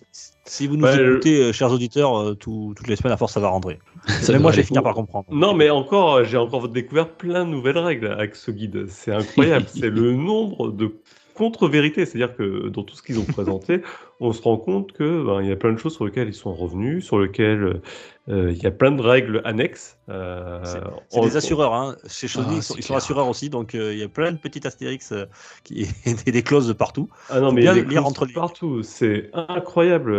Si 0.48 0.66
vous 0.66 0.76
nous 0.76 0.86
le- 0.86 1.12
écoutez, 1.14 1.42
euh, 1.42 1.52
chers 1.52 1.70
auditeurs, 1.72 2.18
euh, 2.18 2.34
tout- 2.34 2.72
toutes 2.76 2.88
les 2.88 2.96
semaines, 2.96 3.12
à 3.12 3.16
force, 3.16 3.32
ça 3.34 3.40
va 3.40 3.48
rentrer. 3.48 3.78
Ça 4.06 4.32
Même 4.32 4.42
moi, 4.42 4.50
je 4.52 4.56
vais 4.56 4.62
finir 4.62 4.82
par 4.82 4.94
comprendre. 4.94 5.26
Non, 5.30 5.54
mais 5.54 5.70
encore, 5.70 6.24
j'ai 6.24 6.36
encore 6.38 6.68
découvert 6.68 7.08
plein 7.08 7.44
de 7.44 7.50
nouvelles 7.50 7.78
règles 7.78 8.06
avec 8.08 8.34
ce 8.34 8.50
guide. 8.50 8.86
C'est 8.88 9.12
incroyable. 9.12 9.66
c'est 9.68 9.90
le 9.90 10.12
nombre 10.12 10.70
de 10.70 10.94
contre-vérités. 11.38 12.04
C'est-à-dire 12.04 12.36
que 12.36 12.68
dans 12.68 12.82
tout 12.82 12.94
ce 12.96 13.02
qu'ils 13.02 13.18
ont 13.18 13.24
présenté, 13.24 13.80
on 14.20 14.32
se 14.32 14.42
rend 14.42 14.58
compte 14.58 14.92
que 14.92 15.24
ben, 15.24 15.40
il 15.42 15.48
y 15.48 15.52
a 15.52 15.56
plein 15.56 15.72
de 15.72 15.78
choses 15.78 15.94
sur 15.94 16.04
lesquelles 16.04 16.28
ils 16.28 16.34
sont 16.34 16.52
revenus, 16.52 17.04
sur 17.04 17.18
lesquelles 17.20 17.80
euh, 18.28 18.52
il 18.52 18.58
y 18.62 18.66
a 18.66 18.70
plein 18.70 18.90
de 18.90 19.00
règles 19.00 19.40
annexes. 19.44 19.96
Euh, 20.10 20.60
C'est 21.08 21.20
des 21.22 21.36
assureurs, 21.36 21.72
hein. 21.72 21.96
chez 22.08 22.28
Sony, 22.28 22.46
Ah, 22.50 22.54
ils, 22.56 22.62
sont, 22.62 22.74
ils 22.76 22.92
assureurs 22.92 23.28
aussi, 23.28 23.48
donc 23.48 23.74
euh, 23.74 23.92
il 23.94 23.98
y 24.00 24.02
a 24.02 24.08
plein 24.08 24.32
de 24.32 24.36
petites 24.36 24.66
astérix 24.66 25.12
euh, 25.12 25.24
qui, 25.64 25.86
et 26.26 26.32
des 26.32 26.42
clauses 26.42 26.68
de 26.68 26.72
partout. 26.74 27.08
Ah 27.30 27.40
non, 27.40 27.52
mais 27.52 27.62
il 27.62 27.64
y 27.64 27.68
a 27.68 27.72
bien 27.74 27.82
des 27.84 27.88
lire 27.88 28.00
clauses 28.02 28.10
entre 28.10 28.26
les- 28.26 28.32
partout. 28.34 28.82
C'est 28.82 29.30
incroyable 29.32 30.12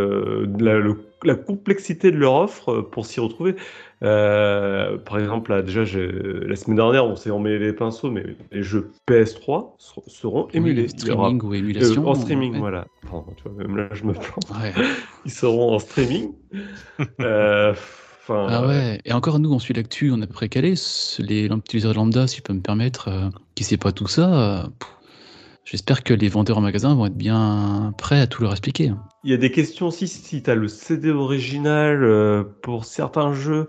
la, 0.64 0.80
le- 0.80 1.04
la 1.24 1.36
complexité 1.36 2.12
de 2.12 2.18
leur 2.18 2.34
offre 2.36 2.82
pour 2.82 3.06
s'y 3.06 3.20
retrouver. 3.20 3.56
Euh, 4.01 4.98
par 4.98 5.20
exemple, 5.20 5.51
là, 5.51 5.62
déjà, 5.62 5.82
la 5.82 6.56
semaine 6.56 6.77
dernière, 6.77 7.06
on 7.06 7.15
s'est 7.15 7.32
emmêlé 7.32 7.60
les 7.60 7.74
pinceaux, 7.74 8.10
mais 8.10 8.24
les 8.51 8.63
jeux 8.63 8.91
PS3 9.08 9.75
ser- 9.77 10.01
seront 10.08 10.48
émulés. 10.53 10.84
Oui, 11.03 11.12
aura- 11.12 11.27
streaming 11.27 11.41
ou 11.44 11.53
euh, 11.53 11.58
émulation. 11.58 12.08
en 12.08 12.15
streaming, 12.15 12.53
ouais. 12.53 12.60
voilà. 12.60 12.86
Tu 13.03 13.44
vois, 13.44 13.51
même 13.58 13.75
là, 13.75 13.89
je 13.91 14.03
me 14.06 14.13
plante. 14.13 14.50
Ouais. 14.62 14.74
Ils 15.25 15.32
seront 15.32 15.74
en 15.75 15.79
streaming. 15.79 16.32
Euh, 17.22 17.74
Ah 18.29 18.68
ouais, 18.68 19.00
et 19.06 19.12
encore 19.13 19.39
nous, 19.39 19.51
on 19.51 19.58
suit 19.58 19.74
l'actu, 19.74 20.12
on 20.12 20.22
est 20.22 20.27
précalé. 20.32 20.75
Les 21.20 21.46
utilisateurs 21.46 21.96
lambda, 21.96 22.27
si 22.27 22.38
je 22.38 22.41
peux 22.44 22.53
me 22.53 22.62
permettre, 22.62 23.08
euh, 23.08 23.29
qui 23.56 23.63
sait 23.63 23.77
pas 23.77 23.91
tout 23.91 24.08
ça, 24.08 24.62
euh, 24.62 24.68
j'espère 25.65 26.03
que 26.03 26.13
les 26.13 26.27
vendeurs 26.29 26.60
en 26.60 26.62
magasin 26.62 26.94
vont 26.94 27.08
être 27.08 27.18
bien 27.18 27.91
prêts 27.98 28.20
à 28.20 28.27
tout 28.27 28.44
leur 28.44 28.51
expliquer. 28.51 28.91
Il 29.24 29.32
y 29.32 29.34
a 29.34 29.38
des 29.38 29.52
questions 29.52 29.88
aussi 29.88 30.08
si 30.08 30.42
tu 30.42 30.50
as 30.50 30.56
le 30.56 30.68
CD 30.70 31.12
original 31.12 32.04
euh, 32.04 32.44
pour 32.62 32.86
certains 32.86 33.34
jeux. 33.34 33.68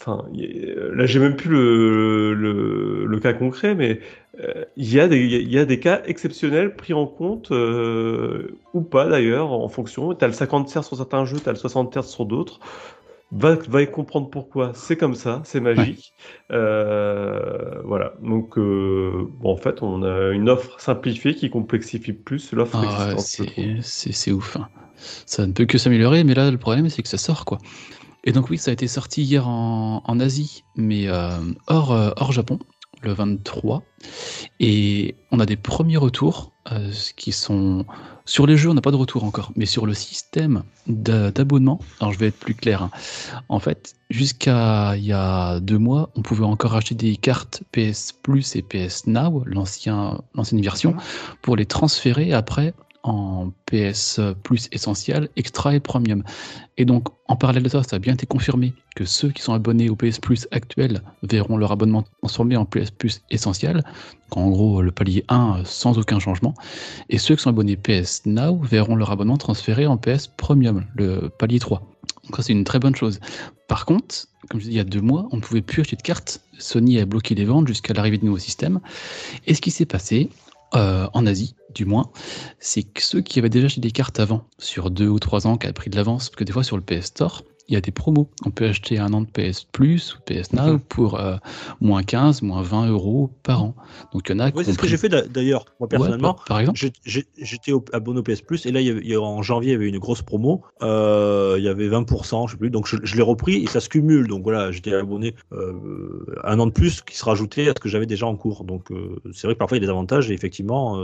Enfin, 0.00 0.26
a- 0.34 0.94
là, 0.94 1.06
j'ai 1.06 1.18
même 1.20 1.36
plus 1.36 1.50
le, 1.50 2.34
le, 2.34 3.06
le 3.06 3.20
cas 3.20 3.32
concret, 3.34 3.74
mais 3.74 4.00
euh, 4.40 4.64
il 4.76 4.92
y, 4.92 5.00
a 5.00 5.08
des- 5.08 5.18
il 5.26 5.50
y 5.52 5.58
a 5.58 5.64
des 5.66 5.80
cas 5.80 6.02
exceptionnels 6.06 6.76
pris 6.76 6.92
en 6.94 7.06
compte, 7.06 7.52
euh, 7.52 8.60
ou 8.74 8.82
pas 8.82 9.08
d'ailleurs, 9.08 9.52
en 9.52 9.68
fonction. 9.68 10.14
Tu 10.14 10.24
as 10.24 10.28
le 10.28 10.34
50 10.34 10.68
Hz 10.68 10.82
sur 10.82 10.96
certains 10.96 11.24
jeux, 11.24 11.40
tu 11.40 11.48
as 11.48 11.52
le 11.52 11.58
60 11.58 11.96
Hz 11.96 12.02
sur 12.08 12.26
d'autres. 12.26 12.60
Va, 13.34 13.56
va 13.68 13.80
y 13.82 13.90
comprendre 13.90 14.28
pourquoi. 14.28 14.72
C'est 14.74 14.96
comme 14.98 15.14
ça, 15.14 15.40
c'est 15.44 15.60
magique. 15.60 16.14
Euh, 16.50 17.80
voilà. 17.84 18.12
Donc, 18.22 18.58
euh, 18.58 19.26
bon, 19.40 19.52
en 19.52 19.56
fait, 19.56 19.82
on 19.82 20.02
a 20.02 20.30
une 20.32 20.50
offre 20.50 20.78
simplifiée 20.80 21.34
qui 21.34 21.48
complexifie 21.48 22.12
plus 22.12 22.52
l'offre 22.52 22.78
Ah 22.78 23.12
existante. 23.14 23.80
c'est 23.82 24.32
ouf. 24.32 24.56
hein. 24.56 24.68
Ça 25.26 25.46
ne 25.46 25.52
peut 25.52 25.64
que 25.64 25.78
s'améliorer, 25.78 26.24
mais 26.24 26.34
là, 26.34 26.50
le 26.50 26.58
problème, 26.58 26.88
c'est 26.90 27.02
que 27.02 27.08
ça 27.08 27.18
sort, 27.18 27.44
quoi. 27.46 27.58
Et 28.24 28.32
donc 28.32 28.50
oui, 28.50 28.58
ça 28.58 28.70
a 28.70 28.74
été 28.74 28.86
sorti 28.86 29.22
hier 29.22 29.48
en, 29.48 30.02
en 30.04 30.20
Asie, 30.20 30.62
mais 30.76 31.08
euh, 31.08 31.30
hors, 31.66 31.90
hors 31.90 32.32
Japon. 32.32 32.58
le 33.02 33.12
23. 33.12 33.82
Et 34.60 35.16
on 35.32 35.40
a 35.40 35.46
des 35.46 35.56
premiers 35.56 35.96
retours 35.96 36.52
euh, 36.70 36.90
qui 37.16 37.32
sont. 37.32 37.84
Sur 38.24 38.46
les 38.46 38.56
jeux, 38.56 38.70
on 38.70 38.74
n'a 38.74 38.80
pas 38.80 38.92
de 38.92 38.96
retour 38.96 39.24
encore, 39.24 39.50
mais 39.56 39.66
sur 39.66 39.84
le 39.84 39.94
système 39.94 40.62
d'a- 40.86 41.30
d'abonnement, 41.32 41.80
alors 42.00 42.12
je 42.12 42.18
vais 42.18 42.28
être 42.28 42.38
plus 42.38 42.54
clair. 42.54 42.82
hein. 42.82 42.90
En 43.48 43.58
fait, 43.58 43.94
jusqu'à 44.10 44.96
il 44.96 45.04
y 45.04 45.12
a 45.12 45.58
deux 45.60 45.78
mois, 45.78 46.10
on 46.14 46.22
pouvait 46.22 46.44
encore 46.44 46.76
acheter 46.76 46.94
des 46.94 47.16
cartes 47.16 47.62
PS 47.72 48.12
Plus 48.22 48.54
et 48.54 48.62
PS 48.62 49.06
Now, 49.06 49.42
l'ancien- 49.44 50.20
l'ancienne 50.34 50.62
version, 50.62 50.94
pour 51.42 51.56
les 51.56 51.66
transférer 51.66 52.32
après 52.32 52.74
en 53.02 53.50
PS 53.66 54.20
Plus 54.42 54.68
essentiel, 54.72 55.28
Extra 55.36 55.74
et 55.74 55.80
Premium. 55.80 56.22
Et 56.76 56.84
donc, 56.84 57.08
en 57.28 57.36
parallèle 57.36 57.62
de 57.62 57.68
ça, 57.68 57.82
ça 57.82 57.96
a 57.96 57.98
bien 57.98 58.14
été 58.14 58.26
confirmé 58.26 58.74
que 58.94 59.04
ceux 59.04 59.30
qui 59.30 59.42
sont 59.42 59.52
abonnés 59.52 59.88
au 59.90 59.96
PS 59.96 60.18
Plus 60.18 60.46
actuel 60.50 61.02
verront 61.22 61.56
leur 61.56 61.72
abonnement 61.72 62.04
transformé 62.20 62.56
en 62.56 62.64
PS 62.64 62.90
Plus 62.90 63.22
essentiel. 63.30 63.82
En 64.30 64.50
gros, 64.50 64.82
le 64.82 64.90
palier 64.90 65.24
1 65.28 65.58
euh, 65.60 65.62
sans 65.64 65.98
aucun 65.98 66.18
changement. 66.18 66.54
Et 67.08 67.18
ceux 67.18 67.36
qui 67.36 67.42
sont 67.42 67.50
abonnés 67.50 67.76
PS 67.76 68.22
Now 68.26 68.58
verront 68.58 68.96
leur 68.96 69.10
abonnement 69.10 69.36
transféré 69.36 69.86
en 69.86 69.96
PS 69.96 70.28
Premium, 70.28 70.84
le 70.94 71.28
palier 71.28 71.58
3. 71.58 71.82
Donc 72.24 72.36
ça, 72.36 72.42
c'est 72.42 72.52
une 72.52 72.64
très 72.64 72.78
bonne 72.78 72.94
chose. 72.94 73.20
Par 73.68 73.84
contre, 73.84 74.26
comme 74.48 74.60
je 74.60 74.66
disais, 74.66 74.74
il 74.74 74.76
y 74.76 74.80
a 74.80 74.84
deux 74.84 75.00
mois, 75.00 75.28
on 75.32 75.36
ne 75.36 75.40
pouvait 75.40 75.62
plus 75.62 75.82
acheter 75.82 75.96
de 75.96 76.02
cartes. 76.02 76.40
Sony 76.58 76.98
a 77.00 77.06
bloqué 77.06 77.34
les 77.34 77.44
ventes 77.44 77.68
jusqu'à 77.68 77.94
l'arrivée 77.94 78.18
du 78.18 78.26
nouveau 78.26 78.38
système. 78.38 78.80
Et 79.46 79.54
ce 79.54 79.60
qui 79.60 79.70
s'est 79.70 79.86
passé, 79.86 80.30
euh, 80.74 81.08
en 81.12 81.26
Asie 81.26 81.54
du 81.74 81.84
moins, 81.84 82.10
c'est 82.58 82.82
que 82.82 83.02
ceux 83.02 83.20
qui 83.22 83.38
avaient 83.38 83.48
déjà 83.48 83.66
acheté 83.66 83.80
des 83.80 83.90
cartes 83.90 84.20
avant, 84.20 84.44
sur 84.58 84.90
deux 84.90 85.08
ou 85.08 85.18
trois 85.18 85.46
ans, 85.46 85.56
qui 85.56 85.66
avaient 85.66 85.72
pris 85.72 85.90
de 85.90 85.96
l'avance, 85.96 86.28
parce 86.28 86.36
que 86.36 86.44
des 86.44 86.52
fois 86.52 86.64
sur 86.64 86.76
le 86.76 86.82
PS 86.82 87.06
Store, 87.06 87.42
il 87.68 87.74
y 87.74 87.76
a 87.76 87.80
des 87.80 87.92
promos. 87.92 88.28
On 88.44 88.50
peut 88.50 88.66
acheter 88.66 88.98
un 88.98 89.12
an 89.12 89.20
de 89.22 89.26
PS 89.26 89.64
Plus 89.64 90.14
ou 90.14 90.18
PS 90.26 90.52
Now 90.52 90.72
Mhm. 90.74 90.80
pour 90.80 91.18
euh, 91.20 91.36
moins 91.80 92.02
15, 92.02 92.42
moins 92.42 92.62
20 92.62 92.88
euros 92.90 93.30
par 93.42 93.62
an. 93.62 93.74
Donc 94.12 94.28
il 94.28 94.32
y 94.32 94.34
en 94.34 94.40
a 94.40 94.50
Ouais, 94.50 94.64
c'est 94.64 94.72
ce 94.72 94.78
que 94.78 94.86
j'ai 94.86 94.96
fait 94.96 95.08
d'a- 95.08 95.26
d'ailleurs, 95.26 95.64
moi 95.80 95.88
personnellement. 95.88 96.34
par- 96.34 96.44
par 96.44 96.60
exemple. 96.60 96.78
J'étais 97.04 97.72
abonné 97.92 98.20
au 98.20 98.22
PS 98.22 98.42
Plus 98.42 98.66
et 98.66 98.72
là, 98.72 98.80
il 98.80 99.06
y 99.06 99.14
a- 99.14 99.20
en 99.20 99.42
janvier, 99.42 99.70
il 99.70 99.72
y 99.72 99.76
avait 99.76 99.88
une 99.88 99.98
grosse 99.98 100.22
promo. 100.22 100.62
Euh, 100.82 101.54
il 101.58 101.64
y 101.64 101.68
avait 101.68 101.88
20%, 101.88 102.46
je 102.46 102.52
sais 102.52 102.58
plus. 102.58 102.70
Donc, 102.70 102.86
je, 102.86 102.96
je 103.02 103.16
l'ai 103.16 103.22
repris 103.22 103.62
et 103.62 103.66
ça 103.66 103.80
se 103.80 103.88
cumule. 103.88 104.26
Donc, 104.28 104.42
voilà, 104.42 104.70
j'étais 104.72 104.92
abonné 104.94 105.34
euh, 105.52 105.72
un 106.44 106.58
an 106.58 106.66
de 106.66 106.72
plus 106.72 107.00
qui 107.02 107.16
sera 107.16 107.30
rajouté 107.32 107.68
à 107.68 107.72
ce 107.76 107.80
que 107.80 107.88
j'avais 107.88 108.06
déjà 108.06 108.26
en 108.26 108.36
cours. 108.36 108.64
Donc, 108.64 108.88
c'est 109.32 109.46
vrai 109.46 109.54
que 109.54 109.58
parfois, 109.58 109.76
il 109.78 109.80
y 109.80 109.84
a 109.84 109.86
des 109.86 109.90
avantages 109.90 110.30
et 110.30 110.34
effectivement, 110.34 110.98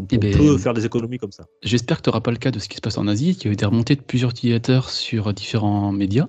on, 0.00 0.06
Eh 0.10 0.18
ben, 0.18 0.36
peut 0.36 0.58
faire 0.58 0.74
des 0.74 0.84
économies 0.84 1.18
comme 1.18 1.32
ça. 1.32 1.44
J'espère 1.62 1.98
que 1.98 2.02
tu 2.02 2.08
n'auras 2.10 2.20
pas 2.20 2.30
le 2.30 2.36
cas 2.36 2.50
de 2.50 2.58
ce 2.58 2.68
qui 2.68 2.76
se 2.76 2.80
passe 2.80 2.98
en 2.98 3.06
Asie, 3.08 3.36
qui 3.36 3.48
a 3.48 3.50
eu 3.50 3.56
des 3.56 3.64
remontées 3.64 3.96
de 3.96 4.02
plusieurs 4.02 4.30
utilisateurs 4.30 4.90
sur 4.90 5.32
différents 5.32 5.92
médias 5.92 6.28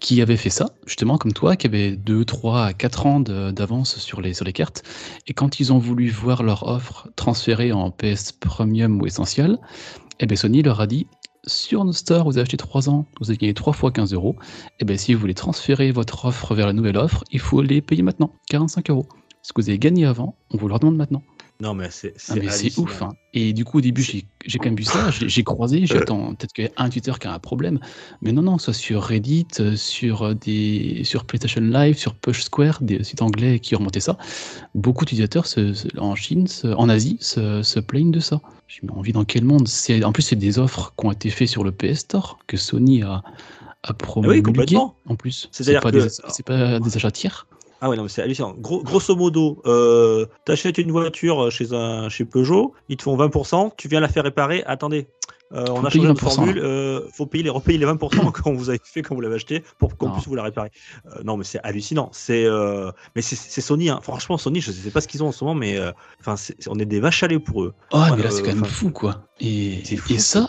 qui 0.00 0.20
avaient 0.20 0.36
fait 0.36 0.50
ça, 0.50 0.70
justement 0.86 1.18
comme 1.18 1.32
toi, 1.32 1.56
qui 1.56 1.66
avaient 1.66 1.96
2, 1.96 2.24
3 2.24 2.66
à 2.66 2.72
4 2.72 3.06
ans 3.06 3.20
d'avance 3.20 3.98
sur 3.98 4.20
les, 4.20 4.34
sur 4.34 4.44
les 4.44 4.52
cartes. 4.52 4.82
Et 5.26 5.32
quand 5.32 5.60
ils 5.60 5.72
ont 5.72 5.78
voulu 5.78 6.08
voir 6.10 6.42
leur 6.42 6.66
offre 6.66 7.08
transférée 7.16 7.72
en 7.72 7.90
PS 7.90 8.32
Premium 8.32 9.00
ou 9.00 9.06
Essentiel, 9.06 9.58
eh 10.20 10.26
ben 10.26 10.36
Sony 10.36 10.62
leur 10.62 10.80
a 10.80 10.86
dit 10.86 11.06
sur 11.46 11.84
notre 11.84 11.98
store, 11.98 12.24
vous 12.24 12.38
avez 12.38 12.42
acheté 12.42 12.56
3 12.56 12.88
ans, 12.88 13.06
vous 13.20 13.30
avez 13.30 13.36
gagné 13.36 13.54
3 13.54 13.72
fois 13.72 13.90
15 13.90 14.14
euros. 14.14 14.36
Et 14.80 14.84
bien 14.84 14.96
si 14.96 15.14
vous 15.14 15.20
voulez 15.20 15.34
transférer 15.34 15.92
votre 15.92 16.24
offre 16.24 16.54
vers 16.54 16.66
la 16.66 16.72
nouvelle 16.72 16.96
offre, 16.96 17.22
il 17.30 17.40
faut 17.40 17.62
les 17.62 17.82
payer 17.82 18.02
maintenant, 18.02 18.30
45 18.48 18.90
euros. 18.90 19.06
Ce 19.42 19.52
que 19.52 19.60
vous 19.60 19.68
avez 19.68 19.78
gagné 19.78 20.06
avant, 20.06 20.36
on 20.50 20.56
vous 20.56 20.68
le 20.68 20.74
redemande 20.74 20.96
maintenant. 20.96 21.22
Non, 22.30 22.36
mais 22.36 22.48
c'est 22.50 22.72
Ah, 22.76 22.80
ouf. 22.80 23.02
hein. 23.02 23.08
Et 23.32 23.52
du 23.52 23.64
coup, 23.64 23.78
au 23.78 23.80
début, 23.80 24.02
j'ai 24.02 24.26
j'ai 24.44 24.58
quand 24.58 24.66
même 24.66 24.76
vu 24.76 24.84
ça, 24.84 25.10
j'ai 25.10 25.28
j'ai 25.28 25.44
croisé, 25.44 25.86
j'ai 25.86 25.94
attends, 25.98 26.34
peut-être 26.34 26.52
qu'il 26.52 26.64
y 26.64 26.68
a 26.68 26.70
un 26.76 26.88
tuteur 26.88 27.18
qui 27.18 27.26
a 27.26 27.32
un 27.32 27.38
problème. 27.38 27.78
Mais 28.22 28.32
non, 28.32 28.42
non, 28.42 28.58
soit 28.58 28.72
sur 28.74 29.02
Reddit, 29.02 29.46
euh, 29.60 29.76
sur, 29.76 30.22
euh, 30.22 30.34
des, 30.34 31.02
sur 31.04 31.24
PlayStation 31.24 31.60
Live, 31.60 31.96
sur 31.96 32.14
Push 32.14 32.42
Square, 32.42 32.82
des 32.82 33.02
sites 33.04 33.22
anglais 33.22 33.60
qui 33.60 33.74
remontaient 33.74 34.00
ça. 34.00 34.18
Beaucoup 34.74 35.04
d'utilisateurs 35.04 35.46
en 35.98 36.14
Chine, 36.14 36.46
se- 36.46 36.66
en 36.66 36.88
Asie, 36.88 37.18
se, 37.20 37.62
se 37.62 37.80
plaignent 37.80 38.10
de 38.12 38.20
ça. 38.20 38.40
On 38.94 39.00
vit 39.02 39.12
dans 39.12 39.24
quel 39.24 39.44
monde? 39.44 39.68
En 40.04 40.12
plus, 40.12 40.22
c'est 40.22 40.36
des 40.36 40.58
offres 40.58 40.92
qui 40.98 41.06
ont 41.06 41.12
été 41.12 41.30
faites 41.30 41.48
sur 41.48 41.62
le 41.64 41.70
PS 41.72 42.00
Store, 42.00 42.38
que 42.46 42.56
Sony 42.56 43.02
a, 43.02 43.22
a 43.82 43.92
promulgué. 43.94 44.42
complètement. 44.42 44.96
En 45.06 45.14
plus, 45.16 45.48
c'est 45.52 45.72
pas, 45.80 45.90
que- 45.92 45.98
des- 45.98 46.42
pas 46.44 46.80
des 46.80 46.96
achats 46.96 47.10
tiers. 47.12 47.46
Ah 47.84 47.90
ouais, 47.90 47.96
non, 47.98 48.04
mais 48.04 48.08
c'est 48.08 48.22
hallucinant. 48.22 48.54
Gros- 48.56 48.82
grosso 48.82 49.14
modo, 49.14 49.60
euh, 49.66 50.24
t'achètes 50.46 50.78
une 50.78 50.90
voiture 50.90 51.50
chez, 51.50 51.74
un, 51.74 52.08
chez 52.08 52.24
Peugeot, 52.24 52.72
ils 52.88 52.96
te 52.96 53.02
font 53.02 53.14
20%, 53.14 53.72
tu 53.76 53.88
viens 53.88 54.00
la 54.00 54.08
faire 54.08 54.24
réparer. 54.24 54.62
Attendez, 54.64 55.06
euh, 55.52 55.66
on 55.68 55.84
a 55.84 55.90
changé 55.90 56.08
de 56.08 56.14
20%, 56.14 56.18
formule, 56.18 56.58
euh, 56.64 57.02
faut 57.12 57.26
payer 57.26 57.44
les, 57.44 57.50
repayer 57.50 57.76
les 57.76 57.84
20% 57.84 58.32
quand 58.32 58.54
vous 58.54 58.70
avez 58.70 58.80
fait, 58.82 59.02
quand 59.02 59.14
vous 59.14 59.20
l'avez 59.20 59.34
acheté, 59.34 59.62
pour 59.78 59.98
qu'on 59.98 60.10
puisse 60.12 60.26
vous 60.26 60.34
la 60.34 60.44
réparer. 60.44 60.70
Euh, 61.14 61.22
non, 61.24 61.36
mais 61.36 61.44
c'est 61.44 61.60
hallucinant. 61.62 62.08
C'est, 62.14 62.46
mais 63.14 63.20
c'est 63.20 63.60
Sony. 63.60 63.90
hein. 63.90 64.00
Franchement, 64.02 64.38
Sony, 64.38 64.62
je 64.62 64.72
sais 64.72 64.90
pas 64.90 65.02
ce 65.02 65.06
qu'ils 65.08 65.22
ont 65.22 65.28
en 65.28 65.32
ce 65.32 65.44
moment, 65.44 65.54
mais 65.60 65.78
enfin, 66.20 66.36
on 66.68 66.78
est 66.78 66.86
des 66.86 67.00
vaches 67.00 67.22
à 67.22 67.26
lait 67.28 67.38
pour 67.38 67.64
eux. 67.64 67.74
Oh, 67.92 67.98
mais 68.16 68.22
là, 68.22 68.30
c'est 68.30 68.40
quand 68.40 68.54
même 68.54 68.64
fou, 68.64 68.92
quoi. 68.92 69.26
Et, 69.40 69.82
fou, 69.98 70.14
et 70.14 70.18
ça, 70.18 70.48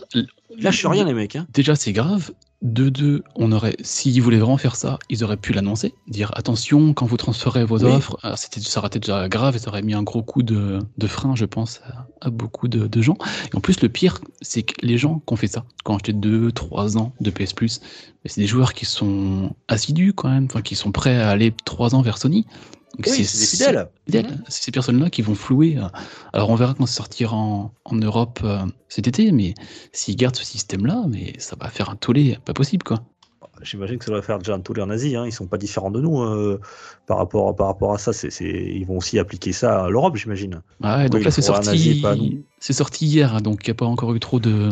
lâchent 0.58 0.86
rien, 0.86 1.04
les 1.04 1.13
mecs. 1.13 1.36
Hein. 1.36 1.48
Déjà, 1.54 1.75
c'est 1.75 1.92
grave. 1.92 2.32
De 2.66 2.90
deux, 2.90 3.24
on 3.36 3.52
aurait, 3.52 3.76
s'ils 3.84 4.20
voulaient 4.24 4.40
vraiment 4.40 4.58
faire 4.58 4.76
ça, 4.76 4.98
ils 5.10 5.24
auraient 5.24 5.38
pu 5.38 5.54
l'annoncer, 5.54 5.94
dire 6.08 6.32
attention 6.34 6.96
quand 6.96 7.06
vous 7.06 7.16
transférez 7.16 7.64
vos 7.64 7.78
Oui. 7.84 7.92
offres. 7.92 8.18
Ah, 8.24 8.36
c'était, 8.38 8.60
ça 8.60 8.80
aurait 8.80 8.88
été 8.88 9.00
déjà 9.00 9.30
grave 9.30 9.56
et 9.56 9.60
ça 9.60 9.70
aurait 9.70 9.84
mis 9.84 9.94
un 9.94 10.02
gros 10.02 10.24
coup 10.24 10.42
de, 10.42 10.80
de 10.98 11.08
frein, 11.08 11.36
je 11.36 11.46
pense, 11.46 11.82
à, 11.88 12.08
à 12.28 12.30
beaucoup 12.32 12.68
de, 12.68 12.88
de 12.88 13.02
gens. 13.04 13.18
Et 13.54 13.56
en 13.56 13.60
plus, 13.62 13.82
le 13.82 13.90
pire, 13.90 14.20
c'est 14.42 14.64
que 14.64 14.74
les 14.84 14.98
gens 14.98 15.22
qui 15.28 15.32
ont 15.34 15.36
fait 15.36 15.46
ça, 15.46 15.64
qui 15.86 15.92
ont 15.92 15.96
acheté 15.96 16.12
2, 16.12 16.52
3 16.52 16.98
ans 16.98 17.14
de 17.22 17.30
PS 17.30 17.54
Plus, 17.54 17.82
c'est 18.26 18.42
des 18.42 18.48
joueurs 18.48 18.74
qui 18.74 18.86
sont 18.86 19.52
assidus 19.68 20.14
quand 20.14 20.30
même, 20.30 20.46
enfin, 20.46 20.64
qui 20.64 20.74
sont 20.76 20.92
prêts 20.92 21.22
à 21.22 21.30
aller 21.30 21.54
3 21.66 21.94
ans 21.94 22.02
vers 22.02 22.18
Sony. 22.18 22.48
Donc, 22.98 23.06
Oui, 23.08 23.25
c'est 23.25 23.40
des 23.40 23.46
fidèles. 23.46 23.90
fidèles. 24.06 24.44
C'est 24.48 24.64
ces 24.66 24.72
personnes-là 24.72 25.10
qui 25.10 25.22
vont 25.22 25.36
flouer. 25.36 25.78
euh. 25.78 25.88
Alors 26.34 26.50
on 26.50 26.56
verra 26.56 26.74
quand 26.74 26.86
ça 26.86 26.94
sortira 26.96 27.36
en, 27.36 27.72
en 27.84 27.96
Europe 27.96 28.40
euh, 28.44 28.60
cet 28.90 29.08
été, 29.08 29.32
mais 29.32 29.54
s'ils 29.92 30.16
gardent 30.16 30.36
ce 30.36 30.46
système-là, 30.46 31.06
mais 31.10 31.34
ça 31.38 31.56
va 31.60 31.70
faire 31.70 31.90
un 31.90 31.96
tollé 31.96 32.38
pas 32.46 32.54
possible 32.54 32.84
quoi. 32.84 33.04
J'imagine 33.62 33.98
que 33.98 34.04
ça 34.06 34.12
doit 34.12 34.22
faire 34.22 34.38
déjà 34.38 34.54
un 34.54 34.60
tollé 34.60 34.82
en 34.82 34.90
Asie. 34.90 35.16
Hein. 35.16 35.25
Ils 35.25 35.32
sont 35.32 35.48
pas 35.48 35.58
différents 35.58 35.90
de 35.90 36.02
nous 36.02 36.22
euh, 36.22 36.60
par, 37.08 37.18
rapport, 37.18 37.56
par 37.56 37.68
rapport 37.68 37.94
à 37.94 37.98
ça. 37.98 38.12
C'est, 38.12 38.30
Ils 38.42 38.86
vont 38.86 38.98
aussi 38.98 39.18
appliquer 39.18 39.54
ça 39.54 39.86
à 39.86 39.90
l'Europe, 39.90 40.18
j'imagine. 40.18 40.62
Ouais, 40.84 41.06
donc 41.08 41.20
Oui, 41.20 41.24
là 41.24 41.32
c'est 41.32 41.42
sorti, 41.42 42.04
c'est 42.60 42.74
sorti 42.74 43.06
hier, 43.06 43.34
hein, 43.34 43.40
donc 43.42 43.62
il 43.64 43.70
n'y 43.70 43.72
a 43.72 43.75
pas 43.75 43.86
encore 43.86 44.14
eu 44.14 44.20
trop 44.20 44.42
de 44.42 44.72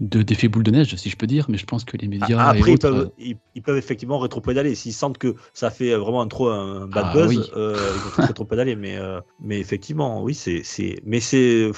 de- 0.00 0.22
d'effets 0.22 0.48
boule 0.48 0.62
de 0.64 0.70
neige, 0.70 0.96
si 0.96 1.10
je 1.10 1.16
peux 1.16 1.26
dire, 1.26 1.46
mais 1.48 1.58
je 1.58 1.66
pense 1.66 1.84
que 1.84 1.96
les 1.96 2.08
médias 2.08 2.40
Ah, 2.40 2.50
et 2.56 2.58
Après, 2.58 2.72
ils 2.72 2.78
peuvent, 2.78 3.10
ils, 3.18 3.38
ils 3.54 3.62
peuvent 3.62 3.76
effectivement 3.76 4.18
rétropédaler. 4.18 4.74
S'ils 4.76 4.92
sentent 4.94 5.18
que 5.18 5.34
ça 5.54 5.70
fait 5.70 5.94
vraiment 5.96 6.22
un, 6.22 6.28
trop 6.28 6.48
un 6.48 6.86
bad 6.86 7.10
Ah, 7.10 7.10
buzz, 7.10 7.28
oui. 7.28 7.50
euh, 7.56 7.92
ils 7.96 8.02
vont 8.02 8.10
rétropédaler. 8.20 8.76
Mais, 8.76 8.96
euh, 8.96 9.20
mais 9.40 9.58
effectivement, 9.60 10.22
oui, 10.22 10.34
c'est. 10.34 10.62
c'est- 10.62 11.00
Mais 11.04 11.20
c'est. 11.20 11.70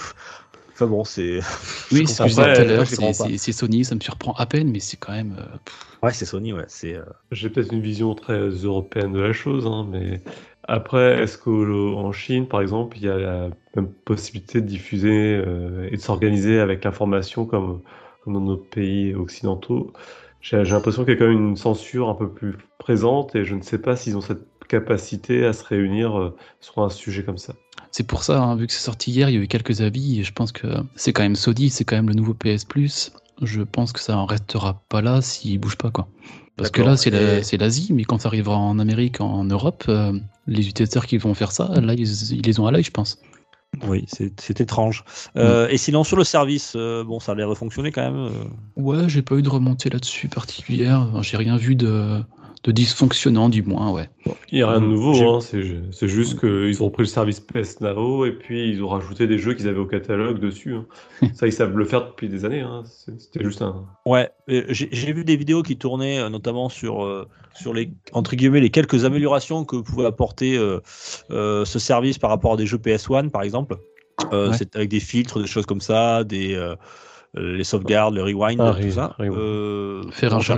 Enfin 0.72 0.86
bon, 0.86 1.04
c'est. 1.04 1.40
oui, 1.90 2.06
c'est 2.06 2.14
ce 2.14 2.20
que 2.20 2.28
je 2.28 2.34
comprends 2.34 2.34
disais 2.34 2.52
tout 2.52 2.60
à 2.60 2.64
pas, 2.64 2.64
l'heure, 2.64 2.84
je 2.84 2.90
comprends 2.96 3.12
c'est- 3.14 3.52
Sony, 3.52 3.84
ça 3.84 3.94
me 3.94 4.00
surprend 4.00 4.32
à 4.34 4.46
peine, 4.46 4.70
mais 4.70 4.80
c'est 4.80 4.96
quand 4.96 5.12
même. 5.12 5.36
euh, 5.38 5.56
Ouais, 6.02 6.12
c'est 6.12 6.26
Sony, 6.26 6.52
ouais. 6.52 6.64
C'est. 6.68 6.94
euh, 6.94 7.04
J'ai 7.30 7.50
peut-être 7.50 7.72
une 7.72 7.80
vision 7.80 8.14
très 8.14 8.38
européenne 8.50 9.12
de 9.12 9.18
la 9.20 9.32
chose, 9.32 9.66
hein, 9.66 9.86
mais 9.90 10.22
après, 10.64 11.22
est-ce 11.22 11.38
qu'en 11.38 12.12
Chine, 12.12 12.46
par 12.48 12.60
exemple, 12.60 12.96
il 12.98 13.04
y 13.04 13.08
a 13.08 13.16
la 13.18 13.50
même 13.74 13.92
possibilité 13.92 14.60
de 14.60 14.66
diffuser 14.66 15.36
euh, 15.36 15.88
et 15.90 15.96
de 15.96 16.00
s'organiser 16.00 16.60
avec 16.60 16.84
l'information 16.84 17.46
comme, 17.46 17.82
comme 18.24 18.34
dans 18.34 18.40
nos 18.40 18.56
pays 18.56 19.14
occidentaux? 19.14 19.92
J'ai 20.40 20.62
l'impression 20.62 21.04
qu'il 21.04 21.14
y 21.14 21.16
a 21.16 21.18
quand 21.18 21.28
même 21.28 21.48
une 21.50 21.56
censure 21.56 22.08
un 22.08 22.14
peu 22.14 22.28
plus 22.28 22.56
présente 22.78 23.34
et 23.34 23.44
je 23.44 23.54
ne 23.54 23.62
sais 23.62 23.78
pas 23.78 23.96
s'ils 23.96 24.16
ont 24.16 24.20
cette 24.20 24.46
capacité 24.68 25.44
à 25.46 25.52
se 25.52 25.64
réunir 25.64 26.18
euh, 26.18 26.36
sur 26.60 26.78
un 26.82 26.90
sujet 26.90 27.22
comme 27.22 27.38
ça. 27.38 27.54
C'est 27.90 28.06
pour 28.06 28.24
ça, 28.24 28.42
hein, 28.42 28.56
vu 28.56 28.66
que 28.66 28.72
c'est 28.72 28.80
sorti 28.84 29.10
hier, 29.10 29.30
il 29.30 29.34
y 29.36 29.38
a 29.38 29.40
eu 29.40 29.46
quelques 29.46 29.80
avis, 29.80 30.20
et 30.20 30.24
je 30.24 30.32
pense 30.32 30.52
que 30.52 30.66
c'est 30.96 31.12
quand 31.12 31.22
même 31.22 31.36
Sony, 31.36 31.70
c'est 31.70 31.84
quand 31.84 31.96
même 31.96 32.08
le 32.08 32.14
nouveau 32.14 32.34
PS 32.34 32.64
Plus. 32.64 33.12
Je 33.42 33.62
pense 33.62 33.92
que 33.92 34.00
ça 34.00 34.16
en 34.16 34.26
restera 34.26 34.82
pas 34.88 35.00
là 35.00 35.20
s'il 35.22 35.58
bouge 35.60 35.76
pas, 35.76 35.90
quoi. 35.90 36.08
Parce 36.56 36.70
que 36.70 36.82
là, 36.82 36.96
c'est 36.96 37.10
la- 37.10 37.38
et- 37.38 37.42
c'est 37.42 37.56
l'Asie, 37.56 37.92
mais 37.92 38.04
quand 38.04 38.18
ça 38.18 38.28
arrivera 38.28 38.56
en 38.56 38.78
Amérique, 38.78 39.20
en 39.20 39.44
Europe, 39.44 39.84
euh, 39.88 40.12
les 40.46 40.68
utilisateurs 40.68 41.06
qui 41.06 41.18
vont 41.18 41.34
faire 41.34 41.52
ça, 41.52 41.68
là, 41.80 41.94
ils, 41.94 42.32
ils 42.32 42.42
les 42.42 42.60
ont 42.60 42.66
à 42.66 42.70
l'œil, 42.70 42.84
je 42.84 42.90
pense. 42.90 43.18
Oui, 43.86 44.04
c'est 44.08 44.60
étrange. 44.60 45.04
Euh, 45.36 45.68
Et 45.68 45.76
sinon, 45.78 46.04
sur 46.04 46.16
le 46.16 46.24
service, 46.24 46.74
euh, 46.76 47.04
bon, 47.04 47.20
ça 47.20 47.32
a 47.32 47.34
l'air 47.34 47.48
de 47.48 47.54
fonctionner 47.54 47.92
quand 47.92 48.02
même. 48.02 48.16
euh. 48.16 48.30
Ouais, 48.76 49.08
j'ai 49.08 49.22
pas 49.22 49.34
eu 49.36 49.42
de 49.42 49.48
remontée 49.48 49.90
là-dessus 49.90 50.28
particulière. 50.28 51.00
Enfin, 51.10 51.22
J'ai 51.22 51.36
rien 51.36 51.56
vu 51.56 51.74
de, 51.76 52.22
de 52.64 52.72
dysfonctionnant, 52.72 53.50
du 53.50 53.62
moins, 53.62 53.92
ouais. 53.92 54.08
Il 54.50 54.56
n'y 54.56 54.62
a 54.62 54.70
rien 54.70 54.80
de 54.80 54.86
J'ai- 54.86 54.90
nouveau, 54.90 55.34
hein, 55.34 55.40
c'est 55.42 55.62
ju- 55.62 55.82
c'est 55.92 56.08
juste 56.08 56.40
qu'ils 56.40 56.82
ont 56.82 56.88
pris 56.90 57.02
le 57.02 57.08
service 57.08 57.38
PS 57.38 57.80
Now 57.82 58.24
et 58.24 58.32
puis 58.32 58.70
ils 58.70 58.82
ont 58.82 58.88
rajouté 58.88 59.26
des 59.26 59.36
jeux 59.38 59.52
qu'ils 59.52 59.68
avaient 59.68 59.78
au 59.78 59.84
catalogue 59.86 60.40
dessus. 60.40 60.74
hein. 60.74 60.86
Ça, 61.34 61.46
ils 61.46 61.52
savent 61.52 61.76
le 61.76 61.84
faire 61.84 62.06
depuis 62.06 62.28
des 62.30 62.44
années. 62.46 62.60
hein. 62.62 62.82
C'était 63.18 63.44
juste 63.44 63.60
un. 63.60 63.84
Ouais, 64.06 64.30
j'ai 64.48 65.12
vu 65.12 65.24
des 65.24 65.36
vidéos 65.36 65.62
qui 65.62 65.76
tournaient 65.76 66.18
euh, 66.20 66.30
notamment 66.30 66.70
sur, 66.70 67.04
euh, 67.04 67.28
sur 67.54 67.74
les, 67.74 67.90
entre 68.12 68.34
guillemets, 68.34 68.60
les 68.60 68.70
quelques 68.70 69.04
améliorations 69.04 69.64
que 69.66 69.76
pouvait 69.76 70.06
apporter 70.06 70.56
euh, 70.56 70.80
euh, 71.30 71.64
ce 71.66 71.78
service 71.78 72.16
par 72.18 72.30
rapport 72.30 72.54
à 72.54 72.56
des 72.56 72.66
jeux 72.66 72.78
PS1, 72.78 73.28
par 73.30 73.42
exemple. 73.42 73.76
Euh, 74.32 74.50
Ouais. 74.50 74.56
C'est 74.56 74.74
avec 74.76 74.88
des 74.88 75.00
filtres, 75.00 75.38
des 75.40 75.46
choses 75.46 75.66
comme 75.66 75.80
ça, 75.82 76.24
des, 76.24 76.54
euh, 76.54 76.76
les 77.34 77.64
sauvegardes, 77.64 78.14
le 78.14 78.22
rewind, 78.22 78.58
Ah, 78.60 78.74
tout 78.80 78.90
ça. 78.90 79.14
rewind. 79.18 79.36
Euh, 79.36 80.02
Faire 80.12 80.34
un 80.34 80.40
j'ai 80.40 80.54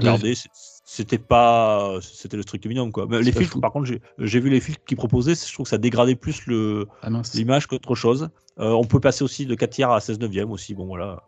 c'était 0.89 1.19
pas 1.19 1.99
c'était 2.01 2.37
le 2.37 2.43
strict 2.45 2.65
minimum 2.65 2.93
quoi 2.93 3.07
Mais 3.11 3.21
les 3.21 3.33
filtres 3.33 3.55
fou. 3.55 3.61
par 3.61 3.73
contre 3.73 3.87
j'ai- 4.19 4.41
vu 4.41 4.49
les 4.49 4.61
filtres 4.61 4.85
qu'ils 4.87 4.97
proposaient 4.97 5.35
je 5.35 5.53
trouve 5.53 5.65
que 5.65 5.71
ça 5.71 5.79
dégradait 5.79 6.15
plus 6.15 6.47
le 6.47 6.87
Ah 7.03 7.09
l'image 7.35 7.67
qu'autre 7.67 7.95
chose 7.97 8.31
Euh, 8.59 8.71
on 8.71 8.85
peut 8.85 9.01
passer 9.01 9.23
aussi 9.23 9.45
de 9.45 9.55
4 9.55 9.71
tiers 9.73 9.91
à 9.91 10.01
16 10.01 10.19
neuvième 10.21 10.51
aussi 10.51 10.75
bon 10.75 10.87
voilà 10.87 11.23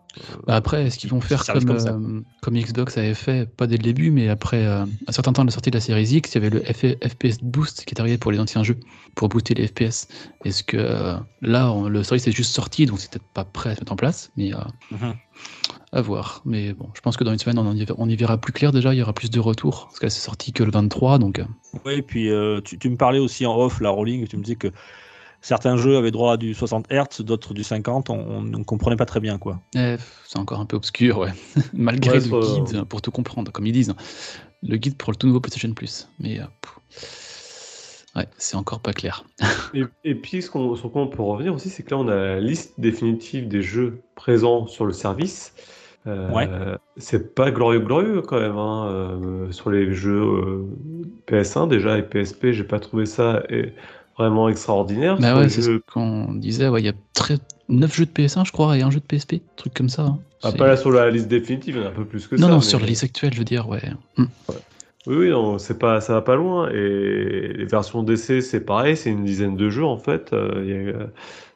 Bah 0.46 0.54
après, 0.56 0.86
est-ce 0.86 0.96
qu'ils 0.98 1.10
vont 1.10 1.20
faire 1.20 1.44
comme, 1.44 1.68
euh, 1.70 2.20
comme 2.40 2.54
Xbox 2.54 2.96
avait 2.96 3.12
fait, 3.12 3.54
pas 3.54 3.66
dès 3.66 3.76
le 3.76 3.82
début, 3.82 4.10
mais 4.10 4.30
après 4.30 4.64
euh, 4.64 4.86
un 5.06 5.12
certain 5.12 5.32
temps 5.34 5.42
de 5.42 5.48
la 5.48 5.52
sortie 5.52 5.70
de 5.70 5.76
la 5.76 5.82
série 5.82 6.04
X, 6.06 6.30
il 6.30 6.34
y 6.36 6.38
avait 6.38 6.48
le 6.56 6.60
F- 6.62 6.96
FPS 7.06 7.42
Boost 7.42 7.84
qui 7.84 7.94
est 7.94 8.00
arrivé 8.00 8.16
pour 8.16 8.32
les 8.32 8.40
anciens 8.40 8.62
jeux, 8.62 8.78
pour 9.14 9.28
booster 9.28 9.52
les 9.54 9.66
FPS. 9.66 10.08
Est-ce 10.46 10.62
que 10.64 10.78
là, 11.42 11.70
on- 11.70 11.88
le 11.90 12.02
service 12.02 12.26
est 12.28 12.32
juste 12.32 12.54
sorti, 12.54 12.86
donc 12.86 12.98
c'est 12.98 13.10
peut-être 13.10 13.28
pas 13.34 13.44
prêt 13.44 13.70
à 13.70 13.74
se 13.74 13.80
mettre 13.82 13.92
en 13.92 13.96
place, 13.96 14.30
mais 14.38 14.52
Mhm. 14.90 15.12
À 15.92 16.00
voir. 16.00 16.42
Mais 16.44 16.72
bon, 16.72 16.88
je 16.94 17.00
pense 17.00 17.16
que 17.16 17.24
dans 17.24 17.32
une 17.32 17.38
semaine, 17.38 17.58
on, 17.58 17.74
y, 17.74 17.86
on 17.96 18.08
y 18.08 18.16
verra 18.16 18.36
plus 18.38 18.52
clair 18.52 18.72
déjà, 18.72 18.94
il 18.94 18.98
y 18.98 19.02
aura 19.02 19.12
plus 19.12 19.30
de 19.30 19.40
retours, 19.40 19.86
parce 19.86 19.98
que 19.98 20.08
c'est 20.08 20.20
sorti 20.20 20.52
que 20.52 20.62
le 20.62 20.70
23, 20.70 21.18
donc 21.18 21.38
euh, 21.38 21.44
Oui, 21.84 21.94
et 21.94 22.02
puis 22.02 22.30
euh, 22.30 22.60
tu, 22.60 22.78
tu 22.78 22.90
me 22.90 22.96
parlais 22.96 23.18
aussi 23.18 23.46
en 23.46 23.56
off, 23.58 23.80
la 23.80 23.90
rolling, 23.90 24.26
tu 24.26 24.36
me 24.36 24.42
disais 24.42 24.56
que 24.56 24.68
certains 25.40 25.76
jeux 25.76 25.96
avaient 25.96 26.10
droit 26.10 26.34
à 26.34 26.36
du 26.36 26.52
60 26.52 26.86
Hz, 26.90 27.22
d'autres 27.22 27.54
du 27.54 27.62
50, 27.64 28.10
on 28.10 28.42
ne 28.42 28.62
comprenait 28.64 28.96
pas 28.96 29.06
très 29.06 29.20
bien 29.20 29.38
quoi. 29.38 29.60
eh, 29.76 29.96
c'est 30.26 30.38
encore 30.38 30.60
un 30.60 30.66
peu 30.66 30.76
obscur, 30.76 31.18
ouais. 31.18 31.32
Malgré 31.72 32.18
Ouais, 32.18 32.28
le 32.28 32.64
guide, 32.64 32.84
pour 32.84 33.00
tout 33.02 33.10
comprendre, 33.10 33.50
comme 33.52 33.66
ils 33.66 33.72
disent. 33.72 33.94
Le 34.62 34.76
guide 34.76 34.96
pour 34.96 35.12
le 35.12 35.16
tout 35.16 35.26
nouveau 35.28 35.40
PlayStation 35.40 35.72
Plus. 35.72 36.08
Mais 36.18 36.40
euh, 36.40 36.44
ouais, 38.16 38.26
c'est 38.36 38.56
encore 38.56 38.80
pas 38.80 38.92
clair. 38.92 39.24
Et, 39.74 39.84
et 40.04 40.14
puis, 40.14 40.42
ce 40.42 40.50
qu'on, 40.50 40.74
sur 40.76 40.90
quoi 40.90 41.02
on 41.02 41.08
peut 41.08 41.22
revenir 41.22 41.54
aussi, 41.54 41.70
c'est 41.70 41.82
que 41.82 41.90
là, 41.90 41.98
on 41.98 42.08
a 42.08 42.14
la 42.14 42.40
liste 42.40 42.74
définitive 42.78 43.46
des 43.48 43.62
jeux 43.62 44.02
présents 44.16 44.66
sur 44.66 44.86
le 44.86 44.92
service. 44.92 45.52
Euh, 46.06 46.30
Ouais. 46.32 46.48
C'est 46.96 47.34
pas 47.34 47.50
glorieux, 47.50 47.80
glorieux 47.80 48.22
quand 48.22 48.40
même. 48.40 48.56
hein. 48.56 48.88
Euh, 48.90 49.52
sur 49.52 49.70
les 49.70 49.92
jeux 49.92 50.20
euh, 50.22 50.64
PS1 51.26 51.68
déjà 51.68 51.98
et 51.98 52.02
PSP, 52.02 52.52
j'ai 52.52 52.64
pas 52.64 52.80
trouvé 52.80 53.04
ça 53.06 53.42
eh, 53.50 53.72
vraiment 54.16 54.48
extraordinaire. 54.48 55.18
Bah 55.18 55.36
ouais, 55.38 55.48
c'est 55.48 55.62
ce 55.62 55.78
qu'on 55.92 56.32
disait. 56.34 56.68
Ouais, 56.68 56.80
il 56.80 56.86
y 56.86 56.90
a 56.90 56.94
très... 57.14 57.36
9 57.70 57.94
jeux 57.94 58.06
de 58.06 58.10
PS1, 58.10 58.46
je 58.46 58.52
crois, 58.52 58.78
et 58.78 58.82
un 58.82 58.90
jeu 58.90 58.98
de 59.00 59.04
PSP, 59.04 59.42
truc 59.56 59.74
comme 59.74 59.90
ça. 59.90 60.02
hein. 60.02 60.18
Ah, 60.42 60.52
pas 60.52 60.66
là 60.68 60.76
sur 60.78 60.90
la 60.90 61.10
liste 61.10 61.28
définitive, 61.28 61.76
il 61.76 61.82
y 61.82 61.84
en 61.84 61.88
a 61.88 61.90
un 61.90 61.94
peu 61.94 62.06
plus 62.06 62.26
que 62.26 62.36
non, 62.36 62.42
ça. 62.42 62.48
non, 62.48 62.54
mais- 62.56 62.62
sur 62.62 62.80
la 62.80 62.86
liste 62.86 63.04
actuelle, 63.04 63.34
je 63.34 63.38
veux 63.40 63.44
dire, 63.44 63.68
ouais. 63.68 63.82
Hmm. 64.16 64.24
Oui, 65.06 65.16
oui, 65.16 65.28
non, 65.30 65.58
c'est 65.58 65.78
pas, 65.78 66.00
ça 66.00 66.14
va 66.14 66.22
pas 66.22 66.36
loin. 66.36 66.70
Et 66.70 67.52
les 67.56 67.64
versions 67.66 68.02
d'essai, 68.02 68.40
c'est 68.40 68.60
pareil, 68.60 68.96
c'est 68.96 69.10
une 69.10 69.24
dizaine 69.24 69.56
de 69.56 69.68
jeux 69.68 69.84
en 69.84 69.98
fait. 69.98 70.32
Euh, 70.32 70.62
il 70.64 70.70
y 70.70 70.90
a- 70.90 71.08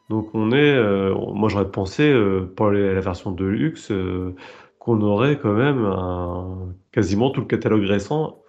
donc 0.09 0.29
on 0.33 0.51
est, 0.51 0.73
euh, 0.73 1.13
moi 1.33 1.49
j'aurais 1.49 1.69
pensé 1.71 2.03
euh, 2.09 2.51
pour 2.55 2.71
la 2.71 2.99
version 2.99 3.31
de 3.31 3.45
luxe 3.45 3.89
euh, 3.91 4.35
qu'on 4.79 5.01
aurait 5.01 5.39
quand 5.39 5.53
même 5.53 6.73
quasiment 6.91 7.29
tout 7.29 7.41
le 7.41 7.47
catalogue 7.47 7.85
récent 7.85 8.39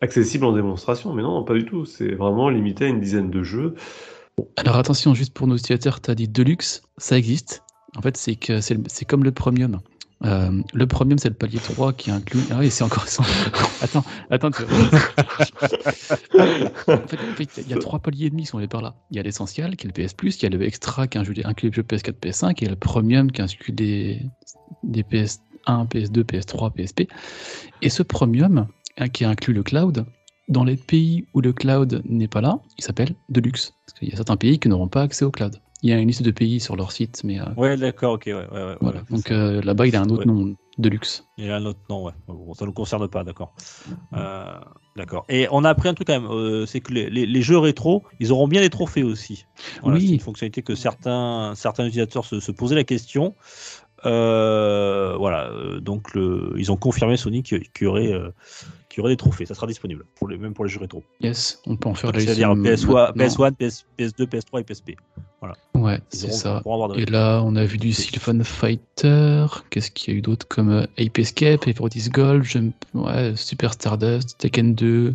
accessible 0.00 0.44
en 0.44 0.52
démonstration. 0.52 1.12
Mais 1.12 1.22
non, 1.22 1.44
pas 1.44 1.54
du 1.54 1.64
tout. 1.64 1.84
C'est 1.84 2.14
vraiment 2.14 2.48
limité 2.48 2.86
à 2.86 2.88
une 2.88 3.00
dizaine 3.00 3.30
de 3.30 3.44
jeux. 3.44 3.74
Alors 4.56 4.74
attention, 4.74 5.14
juste 5.14 5.32
pour 5.32 5.46
nos 5.46 5.56
utilisateurs, 5.56 6.00
tu 6.00 6.10
as 6.10 6.16
dit 6.16 6.26
Deluxe, 6.26 6.82
ça 6.96 7.16
existe. 7.16 7.62
En 7.96 8.02
fait, 8.02 8.16
c'est 8.16 9.04
comme 9.04 9.22
le 9.22 9.30
Premium. 9.30 9.78
Euh, 10.24 10.62
le 10.72 10.86
Premium, 10.86 11.18
c'est 11.18 11.28
le 11.28 11.34
palier 11.34 11.58
3 11.58 11.92
qui 11.92 12.10
inclut. 12.10 12.40
Ah 12.50 12.56
oui, 12.58 12.70
c'est 12.70 12.84
encore 12.84 13.04
attends, 13.82 14.04
attends. 14.30 14.50
tu- 14.50 14.62
en 16.88 17.06
fait, 17.08 17.48
il 17.58 17.68
y 17.68 17.74
a 17.74 17.78
trois 17.78 17.98
paliers 17.98 18.26
et 18.26 18.30
demi 18.30 18.42
qui 18.42 18.48
sont 18.48 18.58
allés 18.58 18.68
par 18.68 18.80
là. 18.80 18.94
Il 19.10 19.16
y 19.16 19.20
a 19.20 19.22
l'essentiel, 19.22 19.76
qui 19.76 19.86
est 19.86 19.90
le 19.96 20.06
PS 20.06 20.14
il 20.22 20.42
y 20.42 20.46
a 20.46 20.48
le 20.48 20.62
Extra, 20.62 21.06
qui 21.06 21.18
inclut 21.18 21.68
les 21.68 21.72
jeux 21.72 21.82
PS4, 21.82 22.12
PS5, 22.20 22.50
et 22.50 22.54
il 22.60 22.64
y 22.64 22.66
a 22.68 22.70
le 22.70 22.76
Premium, 22.76 23.30
qui 23.30 23.42
inclut 23.42 23.72
des, 23.72 24.22
des 24.82 25.02
PS1, 25.02 25.88
PS2, 25.88 26.22
PS3, 26.22 26.72
PSP. 26.72 27.08
Et 27.82 27.90
ce 27.90 28.02
Premium, 28.02 28.66
hein, 28.98 29.08
qui 29.08 29.24
inclut 29.24 29.52
le 29.52 29.62
cloud, 29.62 30.06
dans 30.48 30.64
les 30.64 30.76
pays 30.76 31.26
où 31.34 31.40
le 31.40 31.52
cloud 31.52 32.02
n'est 32.04 32.28
pas 32.28 32.40
là, 32.40 32.60
il 32.78 32.84
s'appelle 32.84 33.14
Deluxe. 33.28 33.72
Parce 33.86 33.98
qu'il 33.98 34.08
y 34.08 34.12
a 34.12 34.16
certains 34.16 34.36
pays 34.36 34.58
qui 34.58 34.68
n'auront 34.68 34.88
pas 34.88 35.02
accès 35.02 35.24
au 35.24 35.30
cloud. 35.30 35.58
Il 35.82 35.90
y 35.90 35.92
a 35.92 35.98
une 35.98 36.08
liste 36.08 36.22
de 36.22 36.30
pays 36.30 36.60
sur 36.60 36.76
leur 36.76 36.92
site, 36.92 37.22
mais 37.24 37.38
euh, 37.40 37.44
Ouais, 37.56 37.76
d'accord, 37.76 38.14
ok, 38.14 38.22
ouais, 38.26 38.32
ouais, 38.34 38.42
ouais, 38.52 38.76
voilà. 38.80 39.02
Donc 39.10 39.30
euh, 39.30 39.60
là-bas, 39.60 39.86
il 39.86 39.94
a 39.96 40.00
un 40.00 40.08
autre 40.08 40.20
Ouais. 40.26 40.32
nom, 40.32 40.54
Deluxe. 40.78 41.28
Il 41.36 41.44
y 41.44 41.50
a 41.50 41.56
un 41.56 41.64
autre 41.66 41.80
nom, 41.90 42.04
ouais. 42.06 42.12
Bon, 42.26 42.54
ça 42.54 42.64
ne 42.64 42.68
nous 42.68 42.72
concerne 42.72 43.06
pas, 43.06 43.22
d'accord. 43.22 43.54
Euh, 44.14 44.44
d'accord. 44.96 45.26
Et 45.28 45.46
on 45.50 45.62
a 45.62 45.68
appris 45.68 45.88
un 45.90 45.94
truc 45.94 46.06
quand 46.06 46.18
même, 46.18 46.30
euh, 46.30 46.64
c'est 46.64 46.80
que 46.80 46.92
les, 46.92 47.10
les- 47.10 47.26
les 47.26 47.42
jeux 47.42 47.58
rétro, 47.58 48.02
ils 48.18 48.32
auront 48.32 48.48
bien 48.48 48.62
les 48.62 48.70
trophées 48.70 49.02
aussi. 49.02 49.44
Voilà, 49.82 49.98
Oui. 49.98 50.06
C'est 50.08 50.14
une 50.14 50.20
fonctionnalité 50.20 50.62
que 50.62 50.74
certains, 50.74 51.52
certains 51.54 51.84
utilisateurs 51.84 52.24
se, 52.24 52.40
se 52.40 52.50
posaient 52.50 52.74
la 52.76 52.84
question. 52.84 53.34
Euh, 54.06 55.14
voilà, 55.18 55.50
donc 55.80 56.14
le, 56.14 56.52
ils 56.56 56.70
ont 56.72 56.76
confirmé 56.76 57.16
Sony 57.16 57.42
qu'il 57.42 57.62
y 57.80 57.86
aurait, 57.86 58.12
qu'il 58.94 59.00
y 59.00 59.02
aurait 59.02 59.12
des 59.12 59.16
trophées. 59.16 59.44
Ça 59.44 59.54
sera 59.54 59.66
disponible, 59.66 60.04
pour 60.14 60.28
les, 60.28 60.38
même 60.38 60.54
pour 60.54 60.64
les 60.64 60.70
jeux 60.70 60.78
rétro. 60.80 61.02
Yes, 61.20 61.60
on 61.66 61.76
peut 61.76 61.88
en 61.88 61.94
faire 61.94 62.12
la 62.12 62.18
liste. 62.20 62.28
C'est-à-dire 62.34 62.54
PS1, 62.54 63.16
maintenant. 63.16 63.48
PS1 63.48 63.52
PS, 63.52 63.84
PS2, 63.98 64.26
PS3 64.26 64.60
et 64.60 64.64
PSP. 64.64 64.90
Ouais, 65.74 66.00
Ils 66.12 66.18
c'est 66.18 66.32
ça. 66.32 66.62
Et 66.96 67.04
là, 67.04 67.42
on 67.44 67.54
a 67.56 67.64
vu 67.64 67.76
du 67.76 67.92
Sylphone 67.92 68.42
Fighter. 68.44 69.46
Qu'est-ce 69.68 69.90
qu'il 69.90 70.14
y 70.14 70.16
a 70.16 70.18
eu 70.18 70.22
d'autre 70.22 70.46
comme 70.48 70.70
euh, 70.70 70.86
Ape 70.98 71.18
Escape, 71.18 71.66
Ape 71.66 72.42
Jump... 72.42 72.74
ouais, 72.94 73.32
Super 73.36 73.72
Stardust, 73.74 74.38
Tekken 74.38 74.74
2. 74.74 75.14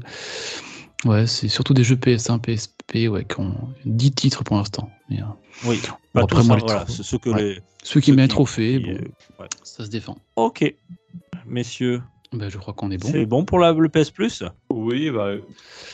Ouais, 1.06 1.26
c'est 1.26 1.48
surtout 1.48 1.74
des 1.74 1.84
jeux 1.84 1.96
PS1, 1.96 2.40
PSP, 2.40 3.10
ouais, 3.10 3.24
qui 3.26 3.40
ont 3.40 3.56
10 3.86 4.12
titres 4.12 4.44
pour 4.44 4.58
l'instant. 4.58 4.90
Oui. 5.10 5.80
Bon, 6.14 6.22
après, 6.24 6.44
moi, 6.44 6.58
voilà, 6.58 6.86
c'est 6.88 7.04
ceux 7.04 7.18
que 7.18 7.30
Ouais. 7.30 7.42
les. 7.42 7.60
ceux 7.84 8.00
qui 8.02 8.12
Ceux 8.12 8.16
mettent 8.18 8.30
qui- 8.32 8.36
trophée, 8.36 8.82
qui, 8.84 8.92
bon, 8.92 8.98
euh, 9.00 9.42
ouais. 9.44 9.48
ça 9.64 9.86
se 9.86 9.90
défend. 9.90 10.18
Ok, 10.36 10.76
messieurs, 11.48 12.02
Bah, 12.32 12.46
je 12.48 12.58
crois 12.60 12.76
qu'on 12.76 12.92
est 12.92 12.98
bon. 12.98 13.08
c'est 13.12 13.26
bon 13.26 13.44
pour 13.44 13.58
la, 13.58 13.72
le 13.74 13.90
PS 13.90 14.12
Plus? 14.12 14.44
Oui, 14.70 15.10
bah, 15.10 15.32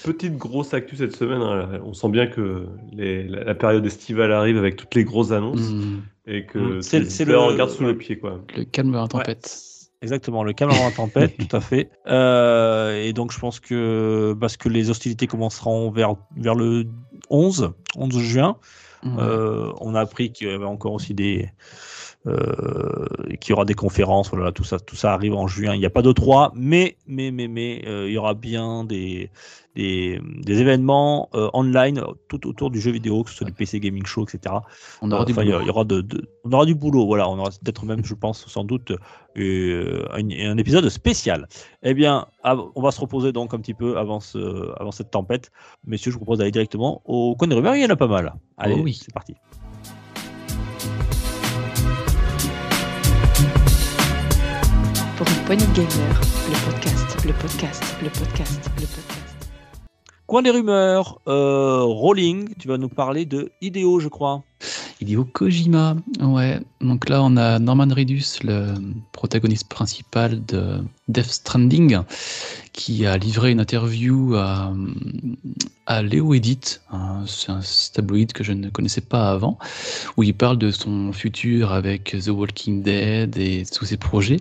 petite 0.04 0.36
grosse 0.38 0.74
actu 0.74 0.98
cette 0.98 1.16
semaine. 1.16 1.42
hein. 1.42 1.80
On 1.86 1.94
sent 1.94 2.10
bien 2.10 2.28
que 2.28 2.66
les- 2.92 3.24
la, 3.24 3.46
la 3.46 3.56
période 3.56 3.86
estivale 3.86 4.34
arrive 4.34 4.58
avec 4.58 4.76
toutes 4.76 4.96
les 4.96 5.06
grosses 5.06 5.32
annonces 5.32 5.62
Hmm, 5.72 6.02
et 6.28 6.46
que 6.46 6.60
Mm. 6.60 6.72
tous 6.80 6.82
C'est- 7.10 7.26
le- 7.26 7.38
regardent 7.40 7.70
sous 7.72 7.84
le 7.86 7.96
pied. 7.98 8.18
Quoi. 8.20 8.42
le 8.58 8.66
calme 8.66 8.92
dans 8.92 9.02
la 9.04 9.08
tempête. 9.08 9.62
Exactement, 10.02 10.44
le 10.44 10.52
calme 10.52 10.72
avant 10.72 10.86
la 10.86 10.92
tempête, 10.92 11.38
tout 11.50 11.56
à 11.56 11.62
fait. 11.62 11.90
Euh, 12.06 13.02
et 13.02 13.14
donc, 13.14 13.32
je 13.32 13.40
pense 13.40 13.62
que 13.62 14.36
parce 14.40 14.58
que 14.58 14.68
les 14.68 14.90
hostilités 14.90 15.28
commenceront 15.28 15.90
vers, 15.90 16.16
vers 16.36 16.54
le 16.54 16.84
11, 17.30 17.72
11 17.96 18.20
juin, 18.20 18.58
Ouais. 19.04 19.12
euh, 19.20 19.72
on 19.80 19.96
a 19.96 20.02
appris 20.02 20.32
qu'il 20.34 20.48
y 20.48 20.52
avait 20.52 20.66
encore 20.66 20.92
aussi 20.94 21.14
des. 21.14 21.50
Euh, 22.28 23.06
qu'il 23.40 23.52
y 23.52 23.54
aura 23.54 23.66
des 23.66 23.76
conférences, 23.76 24.32
voilà, 24.32 24.52
tout 24.52 24.64
ça, 24.64 24.80
tout 24.80 24.96
ça 24.96 25.14
arrive 25.14 25.36
en 25.36 25.46
juin. 25.46 25.76
Il 25.76 25.80
n'y 25.80 25.86
a 25.86 25.92
pas 25.92 26.02
de 26.02 26.12
3, 26.12 26.54
mais, 26.56 26.98
mais, 27.06 27.30
mais, 27.30 27.48
mais, 27.48 27.84
euh, 27.86 28.08
il 28.08 28.14
y 28.14 28.18
aura 28.18 28.34
bien 28.34 28.84
des, 28.84 29.30
des, 29.76 30.20
des 30.42 30.60
événements 30.60 31.30
euh, 31.36 31.50
online 31.54 32.02
tout 32.28 32.48
autour 32.48 32.72
du 32.72 32.82
jeu 32.82 32.90
vidéo, 32.92 33.24
que 33.24 33.30
ce 33.30 33.36
soit 33.38 33.46
du 33.46 33.54
PC 33.54 33.80
Gaming 33.80 34.08
Show, 34.08 34.24
etc. 34.26 34.56
on 35.04 35.12
aura 35.12 35.24
du 35.26 35.34
boulot. 35.36 35.62
il 35.62 35.68
y 35.68 35.70
aura 35.70 35.84
de, 35.84 36.02
de- 36.02 36.28
on 36.46 36.52
aura 36.52 36.66
du 36.66 36.74
boulot, 36.74 37.06
voilà. 37.06 37.30
On 37.30 37.38
aura 37.38 37.52
peut-être 37.52 37.86
même, 37.86 38.04
je 38.04 38.16
pense, 38.16 38.44
sans 38.48 38.64
doute, 38.64 38.92
un, 39.38 40.30
un 40.32 40.58
épisode 40.58 40.90
spécial. 40.90 41.48
Eh 41.84 41.94
bien, 41.94 42.26
on 42.44 42.82
va 42.82 42.90
se 42.90 43.02
reposer 43.02 43.34
donc 43.34 43.54
un 43.54 43.60
petit 43.60 43.76
peu 43.76 43.98
avant, 44.00 44.20
ce, 44.20 44.72
avant 44.82 44.92
cette 44.92 45.12
tempête. 45.12 45.52
Messieurs, 45.86 46.10
je 46.12 46.16
vous 46.18 46.24
propose 46.24 46.40
d'aller 46.40 46.50
directement 46.52 47.02
au 47.06 47.36
coin 47.36 47.48
des 47.48 47.56
rumeurs. 47.56 47.76
Il 47.76 47.84
y 47.84 47.86
en 47.86 47.90
a 47.90 47.96
pas 47.96 48.08
mal. 48.08 48.34
Allez, 48.58 48.76
Oh 48.80 48.82
oui. 48.84 48.94
c'est 49.00 49.14
parti. 49.14 49.36
De 55.48 55.54
gamer, 55.54 56.22
le 56.50 56.66
podcast, 56.66 57.24
le 57.24 57.34
podcast, 57.34 57.84
le 58.02 58.10
podcast, 58.10 58.72
le 58.78 58.88
podcast. 58.88 59.38
Coin 60.26 60.42
des 60.42 60.50
rumeurs, 60.50 61.22
euh, 61.28 61.84
Rolling, 61.84 62.56
tu 62.58 62.68
vas 62.68 62.80
nous 62.80 62.90
parler 62.90 63.26
de 63.28 63.52
Ideo, 63.62 64.00
je 64.00 64.08
crois. 64.08 64.44
Hideo 65.02 65.26
Kojima, 65.26 65.98
ouais. 66.22 66.60
Donc 66.80 67.10
là, 67.10 67.22
on 67.22 67.36
a 67.36 67.60
Norman 67.60 67.88
Reedus, 67.94 68.40
le 68.44 68.74
protagoniste 69.12 69.68
principal 69.68 70.46
de 70.46 70.82
Death 71.10 71.26
Stranding, 71.26 72.00
qui 72.72 73.06
a 73.06 73.18
livré 73.18 73.52
une 73.52 73.60
interview 73.60 74.36
à, 74.36 74.74
à 75.86 76.02
Léo 76.02 76.34
Edit, 76.34 76.80
c'est 77.28 77.52
un 77.52 77.60
tabloïd 77.94 78.34
que 78.34 78.44
je 78.44 78.54
ne 78.54 78.70
connaissais 78.70 79.02
pas 79.02 79.32
avant, 79.32 79.58
où 80.18 80.24
il 80.24 80.34
parle 80.34 80.58
de 80.58 80.72
son 80.72 81.12
futur 81.12 81.74
avec 81.74 82.16
The 82.24 82.30
Walking 82.30 82.82
Dead 82.82 83.38
et 83.38 83.64
tous 83.66 83.86
ses 83.86 83.98
projets. 83.98 84.40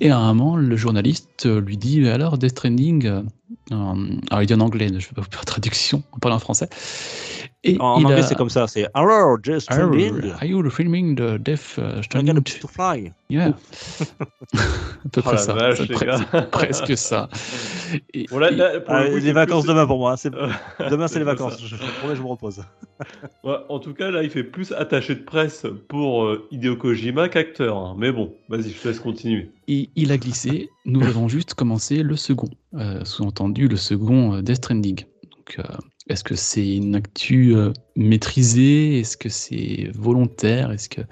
Et 0.00 0.10
à 0.10 0.18
un 0.18 0.34
moment, 0.34 0.56
le 0.56 0.76
journaliste 0.76 1.46
lui 1.46 1.76
dit 1.76 2.00
Mais 2.00 2.10
alors, 2.10 2.38
Death 2.38 2.50
Stranding, 2.50 3.06
euh, 3.06 3.22
alors 3.70 4.42
il 4.42 4.46
dit 4.46 4.54
en 4.54 4.60
anglais, 4.60 4.88
je 4.88 4.94
ne 4.94 4.98
vais 4.98 5.14
pas 5.14 5.22
vous 5.22 5.30
faire 5.30 5.44
traduction, 5.44 6.02
on 6.12 6.18
parle 6.18 6.34
en 6.34 6.38
français. 6.38 6.68
Et 7.64 7.76
En 7.80 8.00
il 8.00 8.06
anglais, 8.06 8.18
a- 8.18 8.22
c'est 8.22 8.34
comme 8.34 8.50
ça. 8.50 8.66
C'est 8.66 8.88
Hello, 8.94 9.38
just 9.42 9.70
in. 9.70 9.76
are 9.78 10.44
you 10.44 10.68
filming 10.68 11.14
the 11.14 11.38
Death 11.40 11.78
uh, 11.78 12.00
a 12.00 12.34
to 12.60 12.66
fly. 12.68 13.12
Yeah. 13.30 13.54
à 14.54 15.08
peu 15.12 15.20
Oh 15.20 15.28
près 15.28 15.38
ça. 15.38 15.54
vache, 15.54 15.86
gars. 15.88 16.18
presque 16.50 16.96
ça. 16.96 17.28
Et- 18.14 18.26
Bon, 18.30 18.38
là, 18.38 18.50
et- 18.50 18.56
là, 18.56 18.80
pour 18.80 18.94
le 18.94 19.00
Ah, 19.00 19.08
coup, 19.10 19.16
les 19.16 19.32
vacances 19.32 19.62
plus- 19.64 19.68
demain 19.72 19.86
pour 19.86 19.98
moi. 19.98 20.16
Demain, 20.90 21.06
c'est 21.06 21.20
les 21.20 21.24
vacances. 21.24 21.52
ça. 21.58 21.64
Je, 21.64 21.76
je 21.76 22.00
promets, 22.00 22.16
je 22.16 22.22
me 22.22 22.26
repose. 22.26 22.64
Ouais, 23.44 23.56
en 23.68 23.78
tout 23.78 23.94
cas, 23.94 24.10
là, 24.10 24.24
il 24.24 24.30
fait 24.30 24.44
plus 24.44 24.72
attaché 24.72 25.14
de 25.14 25.22
presse 25.22 25.64
pour 25.88 26.24
euh, 26.24 26.48
Hideo 26.50 26.74
Kojima 26.76 27.28
qu'acteur. 27.28 27.76
hein. 27.76 27.94
Mais 27.96 28.10
bon, 28.10 28.34
vas-y, 28.48 28.70
je 28.70 28.80
te 28.80 28.88
laisse 28.88 28.98
continuer. 29.00 29.50
Et 29.68 29.88
il 29.94 30.10
a 30.10 30.18
glissé. 30.18 30.68
Nous 30.84 31.02
avons 31.06 31.28
juste 31.28 31.54
commencé 31.54 32.02
le 32.02 32.16
second. 32.16 32.50
Euh, 32.74 33.04
Sous-entendu, 33.04 33.68
le 33.68 33.76
second 33.76 34.34
euh, 34.34 34.42
Death 34.42 34.56
Stranding. 34.56 35.04
Donc, 35.30 35.56
euh, 35.58 35.62
est-ce 36.08 36.24
que 36.24 36.34
c'est 36.34 36.76
une 36.76 36.94
actu 36.94 37.54
euh, 37.54 37.72
maîtrisée? 37.96 39.00
Est-ce 39.00 39.16
que 39.16 39.28
c'est 39.28 39.90
volontaire? 39.94 40.72
Est-ce 40.72 40.88
que. 40.88 41.02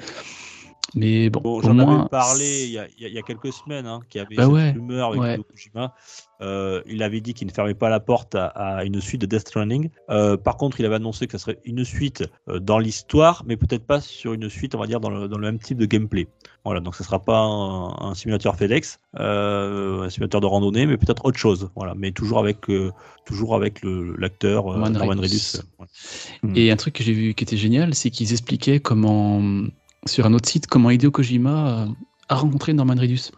Mais 0.95 1.31
bon, 1.31 1.61
J'en 1.63 1.79
avais 1.79 2.09
parlé 2.09 2.65
il 2.65 2.73
y, 2.73 2.79
a, 2.79 2.89
il 2.99 3.17
y 3.17 3.23
quelques 3.23 3.53
semaines, 3.53 3.87
hein, 3.87 4.01
qu'il 4.09 4.21
y 4.21 4.25
avait 4.25 4.35
Bah 4.35 4.45
cette 4.45 4.53
ouais, 4.53 4.71
rumeur 4.73 5.09
avec 5.11 5.21
ouais. 5.21 5.39
Kojima. 5.49 5.95
Euh, 6.43 6.83
il 6.87 7.03
avait 7.03 7.21
dit 7.21 7.35
qu'il 7.35 7.47
ne 7.47 7.53
fermait 7.53 7.75
pas 7.75 7.89
la 7.91 8.01
porte 8.01 8.35
à, 8.35 8.47
à 8.47 8.85
une 8.85 9.01
suite 9.01 9.21
de 9.21 9.27
Death 9.27 9.41
Stranding. 9.49 9.91
Euh, 10.09 10.37
par 10.37 10.57
contre, 10.57 10.81
il 10.81 10.87
avait 10.87 10.95
annoncé 10.95 11.27
que 11.27 11.33
ça 11.33 11.39
serait 11.39 11.59
une 11.65 11.85
suite 11.85 12.25
euh, 12.49 12.59
dans 12.59 12.79
l'histoire, 12.79 13.43
mais 13.47 13.57
peut-être 13.57 13.85
pas 13.85 14.01
sur 14.01 14.33
une 14.33 14.49
suite, 14.49 14.75
on 14.75 14.79
va 14.79 14.87
dire, 14.87 15.01
dans 15.01 15.11
le, 15.11 15.29
dans 15.29 15.37
le 15.39 15.47
même 15.47 15.59
type 15.59 15.77
de 15.79 15.87
gameplay. 15.87 16.29
Voilà, 16.65 16.81
donc 16.81 16.95
ce 16.95 17.05
sera 17.05 17.19
pas 17.19 17.39
un, 17.39 18.11
un 18.11 18.15
simulateur 18.15 18.57
FedEx, 18.57 19.01
euh, 19.19 20.03
un 20.03 20.11
simulateur 20.11 20.41
de 20.41 20.47
randonnée, 20.47 20.87
mais 20.87 20.97
peut-être 20.97 21.25
autre 21.25 21.39
chose. 21.39 21.71
Voilà, 21.77 21.95
mais 21.95 22.13
toujours 22.13 22.39
avec, 22.39 22.69
euh, 22.71 22.91
toujours 23.27 23.55
avec 23.55 23.83
le- 23.83 24.15
l'acteur 24.17 24.73
euh, 24.73 24.79
Norman 24.79 25.21
Reedus. 25.21 25.23
Reedus. 25.23 25.61
Ouais. 25.79 26.51
Et 26.55 26.71
un 26.71 26.77
truc 26.77 26.95
que 26.95 27.05
j'ai 27.05 27.13
vu 27.13 27.35
qui 27.35 27.45
était 27.45 27.57
génial, 27.57 27.95
c'est 27.95 28.11
qu'ils 28.11 28.33
expliquaient 28.33 28.81
comment, 28.81 29.43
sur 30.07 30.27
un 30.27 30.33
autre 30.35 30.49
site, 30.49 30.67
comment 30.67 30.91
Hideo 30.91 31.11
Kojima 31.11 31.89
a 32.29 32.35
rencontré 32.35 32.73
Norman 32.73 32.95
Reedus. 32.97 33.31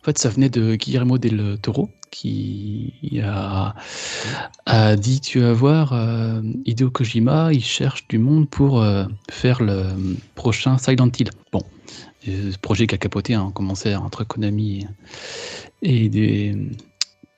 En 0.00 0.04
fait, 0.04 0.18
ça 0.18 0.28
venait 0.28 0.48
de 0.48 0.76
Guillermo 0.76 1.18
del 1.18 1.58
Toro, 1.60 1.90
qui 2.10 3.20
a, 3.22 3.74
dit 4.96 5.20
Tu 5.20 5.40
vas 5.40 5.52
voir, 5.52 5.92
euh, 5.92 6.40
Hideo 6.64 6.90
Kojima, 6.90 7.52
il 7.52 7.64
cherche 7.64 8.08
du 8.08 8.18
monde 8.18 8.48
pour 8.48 8.82
euh, 8.82 9.04
faire 9.30 9.62
le 9.62 9.84
prochain 10.34 10.78
Silent 10.78 11.10
Hill. 11.18 11.30
Bon, 11.52 11.62
euh, 12.26 12.52
ce 12.52 12.58
projet 12.58 12.86
qui 12.86 12.94
a 12.94 12.98
capoté, 12.98 13.34
hein, 13.34 13.44
on 13.48 13.50
commençait 13.50 13.94
entre 13.94 14.24
Konami 14.24 14.86
et, 15.82 16.08
des 16.08 16.56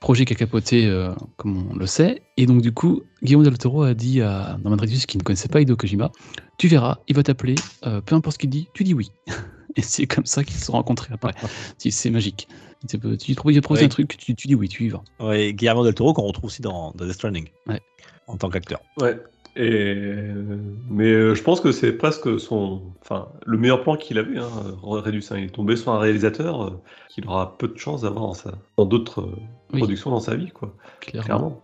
projets 0.01 0.25
qui 0.25 0.33
a 0.33 0.37
capoté, 0.37 0.87
euh, 0.87 1.13
comme 1.37 1.71
on 1.71 1.77
le 1.77 1.87
sait. 1.87 2.23
Et 2.37 2.47
donc, 2.47 2.63
du 2.63 2.73
coup, 2.73 3.03
Guillermo 3.23 3.45
del 3.45 3.59
Toro 3.59 3.83
a 3.83 3.95
dit 3.95 4.23
à 4.23 4.59
Norman 4.63 4.79
qui 4.79 5.19
ne 5.19 5.23
connaissait 5.23 5.49
pas 5.49 5.61
Hideo 5.61 5.77
Kojima 5.77 6.11
Tu 6.59 6.69
verras, 6.69 6.99
il 7.09 7.17
va 7.17 7.23
t'appeler, 7.23 7.65
euh, 7.87 8.01
peu 8.01 8.15
importe 8.15 8.35
ce 8.35 8.39
qu'il 8.39 8.51
dit, 8.51 8.69
tu 8.75 8.85
dis 8.85 8.95
oui. 8.95 9.11
Et 9.77 9.83
c'est 9.83 10.07
comme 10.07 10.27
ça 10.27 10.43
qu'ils 10.45 10.57
se 10.57 10.67
sont 10.67 10.73
rencontrés 10.73 11.13
après. 11.13 11.35
C'est 11.79 12.11
magique. 12.11 12.49
Tu 12.89 12.99
tu 13.19 13.35
proposes, 13.35 13.59
Oui. 13.79 13.85
un 13.85 13.89
truc, 13.89 14.17
tu, 14.17 14.35
tu 14.35 14.47
dis 14.49 14.55
oui, 14.55 14.69
tu 14.69 14.85
y 14.87 14.89
vas. 14.89 15.03
Ouais, 15.21 15.53
Guillermo 15.53 15.85
del 15.85 15.95
Toro 15.95 16.15
qu'on 16.15 16.23
retrouve 16.23 16.47
aussi 16.47 16.63
dans, 16.63 16.93
dans 16.93 17.05
Death 17.05 17.15
Stranding 17.15 17.49
Ouais. 17.67 17.81
en 18.27 18.37
tant 18.37 18.49
qu'acteur. 18.49 18.81
Ouais. 19.01 19.19
Et... 19.57 19.95
Mais 20.89 21.09
euh, 21.11 21.35
je 21.35 21.43
pense 21.43 21.61
que 21.61 21.73
c'est 21.73 21.93
presque 21.93 22.39
son... 22.41 22.83
enfin, 23.03 23.29
le 23.45 23.59
meilleur 23.59 23.83
plan 23.83 23.97
qu'il 23.97 24.17
avait, 24.19 24.39
hein, 24.39 24.49
Redus. 24.83 25.25
hein. 25.31 25.37
Il 25.39 25.45
est 25.45 25.49
tombé 25.51 25.77
sur 25.77 25.93
un 25.93 25.99
réalisateur 25.99 26.63
euh, 26.63 26.81
qu'il 27.09 27.27
aura 27.27 27.59
peu 27.59 27.69
de 27.69 27.77
chance 27.77 28.03
d'avoir 28.03 28.25
dans, 28.29 28.35
sa... 28.35 28.53
dans 28.79 28.87
d'autres 28.87 29.23
euh, 29.23 29.37
Oui. 29.75 29.81
productions 29.81 30.11
dans 30.11 30.21
sa 30.21 30.37
vie, 30.37 30.51
quoi. 30.51 30.75
Clairement. 31.01 31.25
Clairement. 31.27 31.63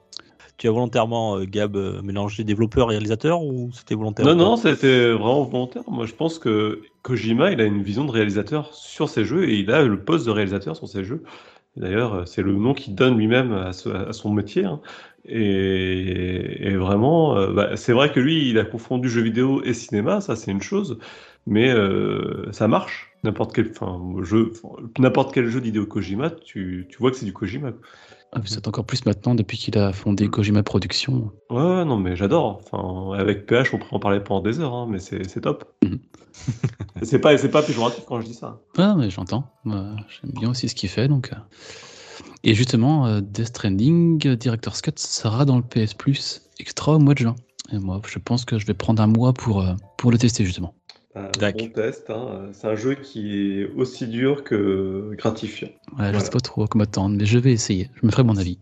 Tu 0.59 0.69
as 0.69 0.71
volontairement, 0.71 1.37
euh, 1.37 1.45
Gab, 1.45 1.77
euh, 1.77 2.01
mélangé 2.03 2.43
développeur 2.43 2.91
et 2.91 2.95
réalisateur 2.95 3.43
ou 3.43 3.71
c'était 3.73 3.95
volontaire? 3.95 4.25
Non, 4.25 4.35
non, 4.35 4.57
c'était 4.57 5.11
vraiment 5.13 5.45
volontaire. 5.45 5.83
Moi, 5.89 6.07
je 6.07 6.15
pense 6.15 6.39
que 6.39 6.83
Kojima, 7.03 7.53
il 7.53 7.61
a 7.61 7.65
une 7.65 7.83
vision 7.83 8.05
de 8.05 8.11
réalisateur 8.11 8.75
sur 8.75 9.09
ses 9.09 9.25
jeux 9.25 9.49
et 9.49 9.59
il 9.59 9.71
a 9.71 9.83
le 9.83 10.01
poste 10.01 10.27
de 10.27 10.31
réalisateur 10.31 10.75
sur 10.75 10.89
ses 10.89 11.05
jeux. 11.05 11.23
D'ailleurs, 11.77 12.27
c'est 12.27 12.43
le 12.43 12.55
nom 12.55 12.73
qu'il 12.73 12.95
donne 12.95 13.19
lui-même 13.19 13.53
à, 13.53 13.73
son 13.73 14.33
métier. 14.33 14.65
hein. 14.65 14.81
Et, 15.29 16.75
vraiment, 16.77 17.37
euh, 17.37 17.53
bah, 17.53 17.77
c'est 17.77 17.93
vrai 17.93 18.13
que 18.13 18.21
lui, 18.21 18.49
il 18.49 18.59
a 18.59 18.65
confondu 18.65 19.09
jeux 19.09 19.23
vidéo 19.23 19.63
et 19.65 19.75
cinéma, 19.75 20.21
ça 20.21 20.37
c'est 20.37 20.53
une 20.53 20.63
chose, 20.63 20.99
mais 21.47 21.69
euh, 21.69 22.51
ça 22.53 22.69
marche. 22.69 23.13
N'importe 23.25 23.55
quel, 23.55 23.73
jeu, 24.23 24.53
n'importe 24.99 25.35
quel 25.35 25.49
jeu 25.49 25.61
Kojima, 25.85 26.31
tu 26.31 26.87
vois 27.01 27.11
que 27.11 27.17
c'est 27.17 27.27
du 27.27 27.33
Kojima. 27.33 27.73
Ah, 28.37 28.43
c'est 28.45 28.69
encore 28.69 28.85
plus 28.85 29.07
maintenant 29.07 29.35
depuis 29.35 29.57
qu'il 29.57 29.79
a 29.79 29.95
fondé 29.95 30.29
Kojima 30.29 30.63
Productions. 30.63 31.31
Ouais, 31.49 31.57
ouais, 31.57 31.85
non, 31.87 31.97
mais 31.97 32.17
j'adore. 32.17 32.61
Enfin, 32.63 33.19
avec 33.19 33.47
PH, 33.47 33.73
on 33.73 33.79
pourrait 33.79 33.95
en 33.95 33.99
parler 33.99 34.21
pendant 34.21 34.43
des 34.43 34.61
heures, 34.61 34.75
hein, 34.75 34.87
mais 34.91 34.99
c'est 34.99 35.29
c'est 35.29 35.41
top. 35.41 35.65
Mhm. 35.85 36.01
c'est 37.03 37.19
pas, 37.19 37.35
pas 37.49 37.63
péjoratif 37.63 38.05
quand 38.07 38.21
je 38.21 38.27
dis 38.27 38.35
ça. 38.35 38.61
Ah, 38.77 38.95
mais 38.97 39.09
j'entends. 39.09 39.51
J'aime 39.65 40.33
bien 40.39 40.51
aussi 40.51 40.69
ce 40.69 40.75
qu'il 40.75 40.91
fait. 40.91 41.09
Donc, 41.09 41.33
euh. 41.33 41.37
Et 42.45 42.55
justement, 42.55 43.07
euh, 43.07 43.21
Death 43.23 43.47
Stranding, 43.49 44.19
Director's 44.37 44.83
Cut 44.83 44.93
sera 44.97 45.45
dans 45.47 45.57
le 45.57 45.63
PS 45.63 45.95
Plus 45.95 46.43
Extra 46.61 46.95
au 46.95 46.99
mois 46.99 47.15
de 47.15 47.19
juin. 47.19 47.37
Et 47.73 47.79
moi, 47.79 48.01
je 48.07 48.19
pense 48.19 48.45
que 48.45 48.59
je 48.59 48.67
vais 48.67 48.75
prendre 48.75 49.03
un 49.03 49.07
mois 49.07 49.33
pour, 49.33 49.63
euh, 49.63 49.75
pour 49.97 50.11
le 50.11 50.19
tester, 50.19 50.45
justement. 50.45 50.75
Un 51.17 51.31
Dac. 51.39 51.57
bon 51.57 51.69
test. 51.71 52.11
hein. 52.11 52.51
C'est 52.53 52.67
un 52.67 52.75
jeu 52.77 52.95
qui 52.95 53.61
est 53.63 53.71
aussi 53.75 54.07
dur 54.07 54.45
que 54.45 55.13
gratifiant. 55.17 55.69
Ouais, 55.69 55.73
Je 55.93 55.95
Voilà. 56.03 56.21
sais 56.21 56.31
pas 56.31 56.41
trop 56.41 56.67
comment 56.67 56.85
attendre, 56.85 57.17
mais 57.17 57.25
je 57.25 57.39
vais 57.39 57.53
essayer. 57.53 57.89
Je 58.01 58.07
me 58.07 58.11
ferai 58.11 58.23
mon 58.23 58.37
avis. 58.37 58.59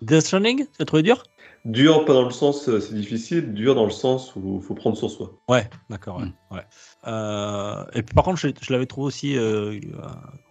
Death 0.00 0.22
Stranding, 0.22 0.64
tu 0.64 0.82
as 0.82 0.84
trouvé 0.86 1.02
dur? 1.02 1.22
Dur, 1.64 2.04
pas 2.04 2.12
dans 2.14 2.24
le 2.24 2.30
sens 2.30 2.68
euh, 2.68 2.80
c'est 2.80 2.94
difficile, 2.94 3.52
dur 3.52 3.74
dans 3.74 3.84
le 3.84 3.90
sens 3.90 4.34
où 4.36 4.58
il 4.60 4.62
faut 4.66 4.74
prendre 4.74 4.96
sur 4.96 5.10
soi. 5.10 5.32
Ouais, 5.48 5.68
d'accord. 5.90 6.18
Ouais. 6.18 6.24
Mm. 6.26 6.54
ouais. 6.54 6.62
Euh, 7.06 7.84
et 7.94 8.02
puis 8.02 8.14
par 8.14 8.24
contre, 8.24 8.38
je, 8.38 8.48
je 8.60 8.72
l'avais 8.72 8.86
trouvé 8.86 9.06
aussi. 9.08 9.36
Euh, 9.36 9.78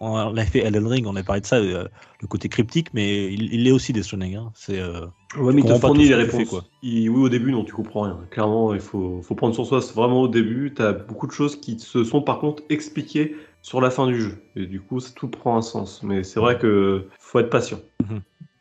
on 0.00 0.14
avait 0.16 0.44
fait 0.44 0.60
Elden 0.60 0.86
Ring, 0.86 1.06
on 1.06 1.16
avait 1.16 1.24
parlé 1.24 1.40
de 1.40 1.46
ça, 1.46 1.56
euh, 1.56 1.88
le 2.20 2.26
côté 2.28 2.48
cryptique, 2.48 2.92
mais 2.94 3.32
il, 3.32 3.52
il 3.52 3.66
est 3.66 3.72
aussi 3.72 3.92
Stranding. 4.02 4.36
Hein. 4.36 4.52
C'est. 4.54 4.78
euh, 4.80 5.06
Ouais, 5.36 5.52
mais 5.52 5.60
il 5.60 5.64
te 5.66 5.72
fournit 5.78 6.08
les 6.08 6.14
réponses. 6.14 6.48
quoi. 6.48 6.64
Il- 6.82 7.10
oui, 7.10 7.20
au 7.22 7.28
début, 7.28 7.52
non, 7.52 7.64
tu 7.64 7.72
comprends 7.74 8.02
rien. 8.02 8.18
Clairement, 8.30 8.72
il 8.74 8.80
faut, 8.80 9.20
faut 9.22 9.34
prendre 9.34 9.54
sur 9.54 9.66
soi. 9.66 9.82
C'est 9.82 9.94
vraiment 9.94 10.22
au 10.22 10.28
début. 10.28 10.72
Tu 10.74 10.80
as 10.82 10.92
beaucoup 10.92 11.26
de 11.26 11.32
choses 11.32 11.60
qui 11.60 11.78
se 11.78 12.02
sont 12.04 12.22
par 12.22 12.38
contre 12.38 12.62
expliquées 12.70 13.36
sur 13.60 13.80
la 13.80 13.90
fin 13.90 14.06
du 14.06 14.20
jeu. 14.20 14.42
Et 14.56 14.66
du 14.66 14.80
coup, 14.80 15.00
ça- 15.00 15.12
tout 15.14 15.28
prend 15.28 15.56
un 15.56 15.62
sens. 15.62 16.02
Mais 16.02 16.22
c'est 16.22 16.40
vrai 16.40 16.58
que 16.58 17.08
faut 17.18 17.40
être 17.40 17.50
patient. 17.50 17.78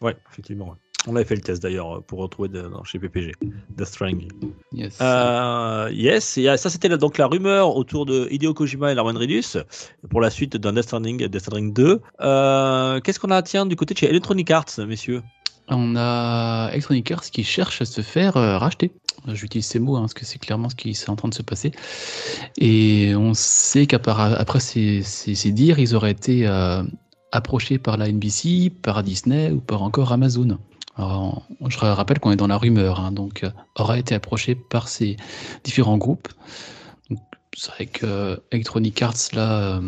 Ouais, 0.01 0.15
effectivement. 0.31 0.69
ouais. 0.69 0.75
On 1.05 1.15
avait 1.15 1.25
fait 1.25 1.35
le 1.35 1.41
test 1.41 1.61
d'ailleurs 1.63 2.03
pour 2.03 2.19
retrouver 2.19 2.49
de- 2.49 2.69
chez 2.83 2.99
PPG, 2.99 3.33
Death 3.77 3.87
Stranding. 3.87 4.29
Yes. 4.73 4.97
Euh, 4.99 5.89
yes, 5.93 6.37
et 6.37 6.49
euh, 6.49 6.57
ça 6.57 6.69
c'était 6.69 6.89
donc 6.97 7.17
la 7.17 7.27
rumeur 7.27 7.75
autour 7.77 8.05
de 8.05 8.27
Hideo 8.31 8.53
Kojima 8.53 8.91
et 8.91 8.95
Norman 8.95 9.17
Reedus 9.17 9.57
pour 10.09 10.19
la 10.21 10.29
suite 10.29 10.57
d'un 10.57 10.73
Death 10.73 10.83
Stranding, 10.85 11.27
Death 11.27 11.41
Stranding 11.43 11.71
2. 11.73 12.01
Euh, 12.21 12.99
Qu'est-ce 12.99 13.19
qu'on 13.19 13.31
a 13.31 13.41
tiens 13.41 13.65
du 13.65 13.75
côté 13.75 13.93
de 13.93 13.99
chez 13.99 14.09
Electronic 14.09 14.49
Arts, 14.51 14.65
messieurs? 14.87 15.21
On 15.69 15.95
a 15.95 16.69
Electronic 16.71 17.09
Arts 17.11 17.23
qui 17.31 17.43
cherche 17.43 17.81
à 17.81 17.85
se 17.85 18.01
faire 18.01 18.35
euh, 18.35 18.57
racheter. 18.57 18.91
J'utilise 19.27 19.65
ces 19.65 19.79
mots 19.79 19.95
hein, 19.97 20.01
parce 20.01 20.13
que 20.13 20.25
c'est 20.25 20.39
clairement 20.39 20.69
ce 20.69 20.75
qui 20.75 20.89
est 20.91 21.09
en 21.09 21.15
train 21.15 21.27
de 21.29 21.33
se 21.33 21.41
passer. 21.41 21.71
Et 22.57 23.13
on 23.15 23.33
sait 23.33 23.85
qu'après 23.85 24.59
ces, 24.59 25.01
ces, 25.03 25.35
ces 25.35 25.51
dires, 25.51 25.79
ils 25.79 25.95
auraient 25.95 26.11
été 26.11 26.47
euh, 26.47 26.83
approchés 27.31 27.77
par 27.77 27.97
la 27.97 28.07
NBC, 28.11 28.69
par 28.81 29.03
Disney 29.03 29.51
ou 29.51 29.59
par 29.59 29.83
encore 29.83 30.11
Amazon. 30.11 30.57
Je 30.97 31.77
rappelle 31.77 32.19
qu'on 32.19 32.31
est 32.31 32.37
dans 32.37 32.47
la 32.47 32.57
rumeur, 32.57 32.99
hein, 32.99 33.11
donc 33.11 33.43
euh, 33.43 33.51
aura 33.75 33.99
été 33.99 34.15
approché 34.15 34.55
par 34.55 34.87
ces 34.87 35.17
différents 35.63 35.97
groupes. 35.97 36.27
C'est 37.55 37.71
vrai 37.71 37.85
que 37.87 38.41
Electronic 38.51 39.01
Arts, 39.01 39.13
là, 39.33 39.77
euh, 39.77 39.81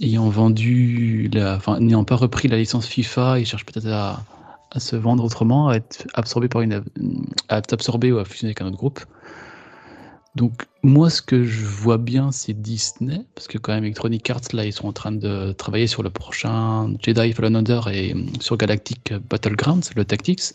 ayant 0.00 0.28
vendu, 0.28 1.30
enfin, 1.36 1.78
n'ayant 1.80 2.04
pas 2.04 2.16
repris 2.16 2.48
la 2.48 2.56
licence 2.56 2.86
FIFA, 2.86 3.38
ils 3.38 3.46
cherchent 3.46 3.66
peut-être 3.66 3.88
à, 3.88 4.24
à 4.70 4.80
se 4.80 4.96
vendre 4.96 5.24
autrement, 5.24 5.68
à 5.68 5.76
être 5.76 6.06
absorbé 6.14 6.48
par 6.48 6.62
une, 6.62 6.82
à 7.48 7.58
être 7.58 7.72
absorbé 7.72 8.10
ou 8.10 8.18
à 8.18 8.24
fusionner 8.24 8.50
avec 8.50 8.62
un 8.62 8.66
autre 8.66 8.76
groupe. 8.76 9.00
Donc 10.34 10.66
moi, 10.82 11.10
ce 11.10 11.20
que 11.20 11.44
je 11.44 11.64
vois 11.64 11.98
bien, 11.98 12.32
c'est 12.32 12.54
Disney, 12.54 13.26
parce 13.34 13.46
que 13.48 13.58
quand 13.58 13.72
même 13.72 13.84
Electronic 13.84 14.28
Arts, 14.30 14.40
là, 14.54 14.64
ils 14.64 14.72
sont 14.72 14.88
en 14.88 14.92
train 14.92 15.12
de 15.12 15.52
travailler 15.52 15.86
sur 15.86 16.02
le 16.02 16.08
prochain 16.10 16.94
Jedi 17.00 17.32
Fallen 17.32 17.56
Order 17.56 17.80
et 17.92 18.14
euh, 18.14 18.24
sur 18.40 18.56
Galactic 18.56 19.12
Battlegrounds, 19.28 19.90
le 19.94 20.04
Tactics, 20.04 20.54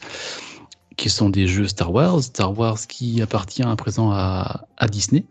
qui 0.96 1.10
sont 1.10 1.30
des 1.30 1.46
jeux 1.48 1.68
Star 1.68 1.94
Wars, 1.94 2.24
Star 2.24 2.58
Wars 2.58 2.80
qui 2.88 3.22
appartient 3.22 3.62
à 3.62 3.76
présent 3.76 4.12
à, 4.12 4.66
Disney. 4.90 5.26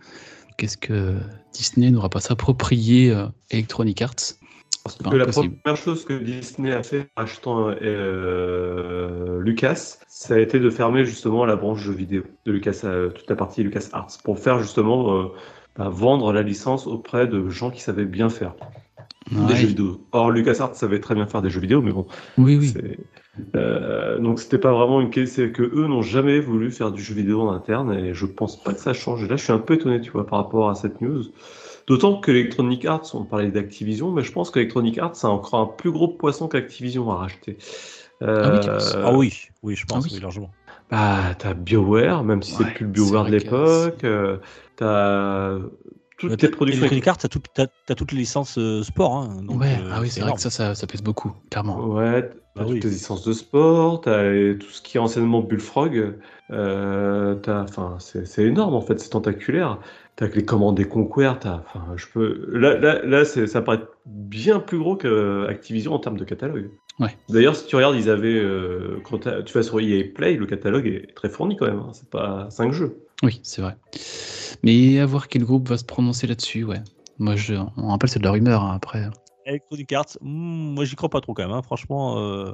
Qu'est-ce 0.57 0.77
que 0.77 1.19
Disney 1.53 1.91
n'aura 1.91 2.09
pas 2.09 2.21
s'approprier 2.21 3.11
euh, 3.11 3.27
Electronic 3.51 4.01
Arts? 4.01 4.37
Parce 4.87 4.99
que 4.99 5.16
la 5.16 5.27
première 5.27 5.77
chose 5.77 6.05
que 6.05 6.14
Disney 6.14 6.72
a 6.72 6.83
fait 6.83 7.09
en 7.16 7.22
achetant 7.22 7.75
euh, 7.83 9.40
Lucas, 9.40 9.99
ça 10.07 10.35
a 10.35 10.38
été 10.38 10.61
de 10.61 10.70
fermer 10.70 11.05
justement 11.05 11.44
la 11.44 11.57
branche 11.57 11.81
jeux 11.81 11.92
vidéo 11.92 12.22
de 12.44 12.53
Lucas, 12.53 12.83
euh, 12.85 13.11
toute 13.11 13.29
la 13.29 13.37
partie 13.37 13.62
Lucas 13.64 13.88
Arts, 13.92 14.18
pour 14.22 14.38
faire 14.38 14.61
justement 14.61 15.16
euh, 15.16 15.25
bah, 15.77 15.88
vendre 15.88 16.33
la 16.33 16.42
licence 16.42 16.87
auprès 16.87 17.27
de 17.27 17.49
gens 17.49 17.70
qui 17.70 17.81
savaient 17.81 18.05
bien 18.05 18.29
faire 18.29 18.55
des 19.31 19.57
jeux 19.57 19.66
vidéo. 19.66 20.07
Or, 20.12 20.31
Lucas 20.31 20.59
Arts 20.61 20.77
savait 20.77 21.01
très 21.01 21.16
bien 21.16 21.27
faire 21.27 21.42
des 21.42 21.51
jeux 21.51 21.61
vidéo, 21.61 21.83
mais 21.83 21.92
bon, 21.92 22.07
Oui, 22.38 22.57
oui. 22.57 22.72
Euh, 23.55 24.18
donc 24.18 24.40
c'était 24.40 24.59
pas 24.59 24.72
vraiment 24.72 25.01
une 25.01 25.11
question, 25.11 25.44
c'est 25.44 25.53
que 25.53 25.62
eux 25.62 25.87
n'ont 25.88 26.03
jamais 26.03 26.40
voulu 26.40 26.70
faire 26.70 26.90
du 26.90 27.03
jeu 27.03 27.14
vidéo 27.14 27.42
en 27.42 27.53
interne 27.53 27.92
et 27.92 28.14
je 28.14 28.25
pense 28.25 28.62
pas 28.62 28.72
que 28.72 28.81
ça 28.81 28.92
change. 28.92 29.25
Et 29.25 29.29
là, 29.29 29.37
je 29.37 29.42
suis 29.42 29.53
un 29.53 29.59
peu 29.59 29.75
étonné, 29.75 30.01
tu 30.01 30.11
vois, 30.11 30.27
par 30.27 30.38
rapport 30.38 30.70
à 30.70 30.75
cette 30.75 31.01
news. 31.01 31.25
D'autant 31.87 32.20
que 32.20 32.31
Electronic 32.33 32.85
Arts, 32.85 33.14
on 33.14 33.25
parlait 33.25 33.51
d'Activision, 33.51 34.11
mais 34.12 34.22
je 34.22 34.33
pense 34.33 34.51
qu'Electronic 34.51 34.99
Arts 34.99 35.25
a 35.25 35.29
encore 35.29 35.61
un 35.61 35.66
plus 35.66 35.92
gros 35.92 36.09
poisson 36.09 36.49
qu'Activision 36.49 37.11
à 37.12 37.16
racheter. 37.16 37.59
Ah 38.42 38.51
oui, 38.51 38.61
Euh, 38.62 39.05
ah 39.05 39.12
oui, 39.12 39.33
oui, 39.62 39.77
je 39.77 39.87
pense, 39.87 40.05
Ah 40.05 40.09
oui. 40.09 40.14
oui, 40.14 40.20
largement. 40.20 40.51
Bah, 40.90 41.35
t'as 41.38 41.55
BioWare, 41.55 42.25
même 42.25 42.42
si 42.42 42.53
c'est 42.53 42.64
Ouais, 42.64 42.75
plus 42.75 42.85
le 42.87 42.92
c'est 42.92 42.92
BioWare 42.92 43.27
de 43.27 43.31
l'époque. 43.31 44.05
euh, 44.05 44.38
t'as 44.77 45.59
toutes 46.18 46.37
tes 46.38 46.49
productions. 46.49 46.87
Electronic 46.87 47.07
Arts, 47.09 47.18
t'as 47.18 47.29
toutes, 47.29 47.46
t'as- 47.55 47.68
t'as 47.87 47.94
toutes 47.94 48.12
les 48.12 48.18
licences 48.18 48.59
euh, 48.59 48.83
sport. 48.83 49.16
Hein, 49.16 49.42
donc, 49.42 49.61
ouais, 49.61 49.77
euh, 49.79 49.90
ah 49.92 50.01
oui, 50.01 50.11
c'est 50.11 50.22
vrai 50.22 50.35
que 50.35 50.40
ça, 50.40 50.51
ça, 50.51 50.75
ça 50.75 50.87
pèse 50.87 51.03
beaucoup, 51.03 51.33
clairement. 51.51 51.77
Ouais, 51.77 52.31
t'as 52.31 52.37
Bah 52.55 52.64
toutes 52.64 52.72
oui. 52.72 52.81
tes 52.81 52.88
licences 52.90 53.22
de 53.25 53.33
sport, 53.35 54.01
t'as 54.01 54.55
tout 54.55 54.68
ce 54.70 54.81
qui 54.81 54.96
est 54.96 55.01
anciennement 55.01 55.42
Bullfrog. 55.42 56.18
Euh, 56.51 57.35
t'as, 57.37 57.62
enfin, 57.64 57.99
c'est 58.01 58.25
c'est 58.27 58.44
énorme 58.44 58.75
en 58.75 58.81
fait, 58.81 58.99
c'est 58.99 59.11
tentaculaire. 59.11 59.81
T'as 60.16 60.29
que 60.29 60.37
les 60.37 60.44
commandes 60.46 60.76
des 60.76 60.87
Conquer, 60.87 61.33
t'as, 61.40 61.57
enfin, 61.66 61.85
je 61.96 62.07
peux. 62.12 62.46
Là, 62.50 62.79
là, 62.79 63.05
là 63.05 63.24
c'est- 63.26 63.46
ça 63.46 63.61
paraît 63.61 63.83
bien 64.07 64.61
plus 64.61 64.79
gros 64.79 64.96
qu'Activision 64.96 65.92
en 65.92 65.98
termes 65.98 66.16
de 66.16 66.24
catalogue. 66.24 66.70
Ouais. 66.98 67.14
D'ailleurs, 67.29 67.55
si 67.55 67.66
tu 67.66 67.76
regardes, 67.76 67.96
ils 67.96 68.09
avaient. 68.09 68.38
euh, 68.38 68.98
quand 69.05 69.29
tu 69.44 69.52
vas 69.52 69.62
sur 69.62 69.79
EA 69.79 70.05
Play, 70.14 70.37
le 70.37 70.46
catalogue 70.46 70.87
est 70.87 71.14
très 71.14 71.29
fourni 71.29 71.57
quand 71.57 71.66
même. 71.66 71.81
hein, 71.81 71.90
C'est 71.92 72.09
pas 72.09 72.48
5 72.50 72.72
jeux. 72.72 72.96
Oui, 73.22 73.40
c'est 73.42 73.61
vrai. 73.61 73.76
Mais 74.62 74.98
à 75.00 75.05
voir 75.07 75.29
quel 75.29 75.44
groupe 75.44 75.68
va 75.68 75.76
se 75.76 75.85
prononcer 75.85 76.26
là-dessus, 76.26 76.64
ouais. 76.64 76.81
Moi, 77.18 77.37
je, 77.37 77.55
on 77.76 77.88
rappelle, 77.88 78.09
c'est 78.11 78.18
de 78.18 78.24
la 78.24 78.31
rumeur 78.31 78.62
hein, 78.62 78.72
après. 78.74 79.09
Electronic 79.47 79.93
Arts, 79.93 80.19
hmm, 80.21 80.75
moi 80.75 80.85
j'y 80.85 80.97
crois 80.97 81.09
pas 81.09 81.21
trop 81.21 81.33
quand 81.35 81.43
même. 81.43 81.53
hein. 81.57 81.63
Franchement, 81.63 82.19
euh, 82.19 82.53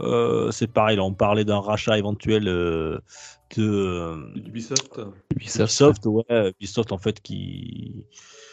euh, 0.00 0.50
c'est 0.50 0.66
pareil. 0.72 0.96
Là, 0.96 1.04
on 1.04 1.14
parlait 1.14 1.44
d'un 1.44 1.60
rachat 1.60 1.98
éventuel 1.98 2.48
euh, 2.48 2.98
de 3.56 3.62
euh, 3.62 4.16
Ubisoft. 4.36 5.00
Ubisoft, 5.30 5.60
Ubisoft, 5.60 6.06
ouais, 6.06 6.50
Ubisoft 6.58 6.92
en 6.92 6.98
fait 6.98 7.20
qui, 7.20 8.04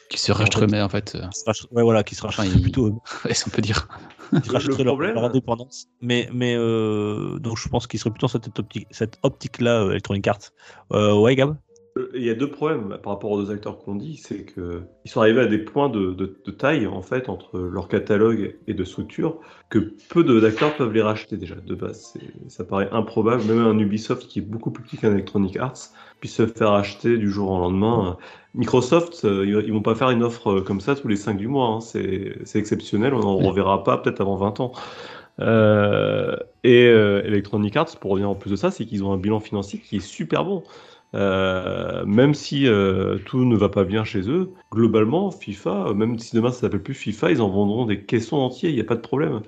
qui 0.10 0.18
se 0.20 0.32
rachèterait 0.32 0.82
en 0.82 0.90
fait. 0.90 1.10
se 1.32 1.44
rach- 1.46 1.68
ouais, 1.72 1.84
voilà, 1.84 2.04
qui 2.04 2.16
se 2.16 2.22
rachète 2.22 2.46
Enfin, 2.48 2.62
plutôt 2.62 3.02
si 3.32 3.48
on 3.48 3.50
peut 3.52 3.62
dire. 3.62 3.88
rachèterait 4.32 4.80
Le 4.80 4.84
leur, 4.86 4.94
problème- 4.96 5.14
leur 5.16 5.24
indépendance. 5.26 5.88
Mais, 6.02 6.30
mais 6.34 6.56
euh, 6.56 7.40
donc 7.40 7.58
je 7.58 7.68
pense 7.70 7.88
qu'il 7.88 8.00
serait 8.00 8.12
plutôt 8.12 8.28
dans 8.28 8.32
cette 8.34 8.60
optique, 8.60 8.88
cette 8.92 9.18
optique-là, 9.24 9.84
euh, 9.84 9.92
Electronic 9.92 10.28
Arts. 10.28 10.52
Euh, 10.94 11.16
ouais, 11.18 11.36
Gab? 11.36 11.56
Euh, 11.98 12.10
Il 12.14 12.24
y 12.24 12.30
a 12.30 12.36
deux 12.36 12.50
problèmes 12.52 12.98
par 13.02 13.14
rapport 13.14 13.32
aux 13.32 13.42
deux 13.44 13.52
acteurs 13.52 13.80
qu'on 13.80 13.96
dit, 13.96 14.18
c'est 14.18 14.44
que 14.46 14.82
ils 15.06 15.12
sont 15.12 15.22
arrivés 15.22 15.42
à 15.42 15.48
des 15.48 15.58
points 15.58 15.90
de, 15.90 16.14
de- 16.14 16.40
de 16.46 16.52
taille 16.52 16.86
en 16.88 17.02
fait 17.02 17.30
entre 17.30 17.60
leur 17.60 17.88
catalogue 17.88 18.58
et 18.68 18.74
de 18.74 18.84
structure 18.84 19.40
que 19.70 19.80
peu 20.10 20.24
d'acteurs 20.42 20.76
peuvent 20.76 20.94
les 20.94 21.02
racheter 21.02 21.38
déjà 21.38 21.56
de 21.56 21.76
base. 21.76 22.14
Ça 22.48 22.64
paraît 22.64 22.90
improbable, 22.92 23.44
même 23.46 23.60
un 23.60 23.78
Ubisoft 23.80 24.28
qui 24.28 24.40
est 24.40 24.42
beaucoup 24.44 24.72
plus 24.72 24.84
petit 24.84 24.98
qu'un 24.98 25.12
Electronic 25.14 25.58
Arts 25.58 25.90
puisse 26.20 26.36
se 26.36 26.46
faire 26.48 26.72
acheter 26.74 27.18
du 27.18 27.30
jour 27.32 27.50
au 27.52 27.60
lendemain. 27.60 28.18
Microsoft, 28.54 29.24
euh, 29.26 29.46
ils 29.66 29.72
vont 29.74 29.82
pas 29.82 29.96
faire 29.96 30.10
une 30.12 30.24
offre 30.24 30.52
euh, 30.60 30.62
comme 30.62 30.82
ça 30.82 30.96
tous 30.96 31.08
les 31.08 31.16
5 31.16 31.38
du 31.38 31.48
mois. 31.48 31.68
hein. 31.68 31.82
C'est 31.82 32.36
c'est 32.46 32.60
exceptionnel, 32.60 33.14
on 33.14 33.20
n'en 33.22 33.38
reverra 33.38 33.84
pas 33.84 33.98
peut-être 33.98 34.22
avant 34.22 34.36
20 34.36 34.60
ans. 34.60 34.74
Euh, 35.40 36.36
et 36.64 36.86
euh, 36.88 37.22
Electronic 37.24 37.76
Arts, 37.78 37.96
pour 38.00 38.12
revenir 38.12 38.30
en 38.30 38.36
plus 38.36 38.52
de 38.52 38.56
ça, 38.56 38.72
c'est 38.72 38.86
qu'ils 38.86 39.04
ont 39.04 39.14
un 39.14 39.18
bilan 39.18 39.40
financier 39.40 39.80
qui 39.80 39.98
est 39.98 40.00
super 40.02 40.44
bon. 40.46 40.64
Euh, 41.16 42.06
même 42.06 42.34
si 42.34 42.68
euh, 42.68 43.18
tout 43.26 43.44
ne 43.44 43.56
va 43.58 43.70
pas 43.70 43.84
bien 43.84 44.04
chez 44.04 44.30
eux, 44.30 44.52
globalement, 44.72 45.32
FIFA, 45.32 45.88
euh, 45.88 45.94
même 45.94 46.20
si 46.20 46.36
demain 46.36 46.52
ça 46.52 46.62
s'appelle 46.62 46.84
plus 46.84 46.94
FIFA, 46.94 47.32
ils 47.32 47.42
en 47.42 47.50
vendront 47.50 47.86
des 47.86 48.04
caissons 48.04 48.38
entiers, 48.38 48.70
il 48.70 48.76
n'y 48.76 48.82
a 48.82 48.86
pas 48.86 48.96
de 48.96 49.02
problème. 49.02 49.42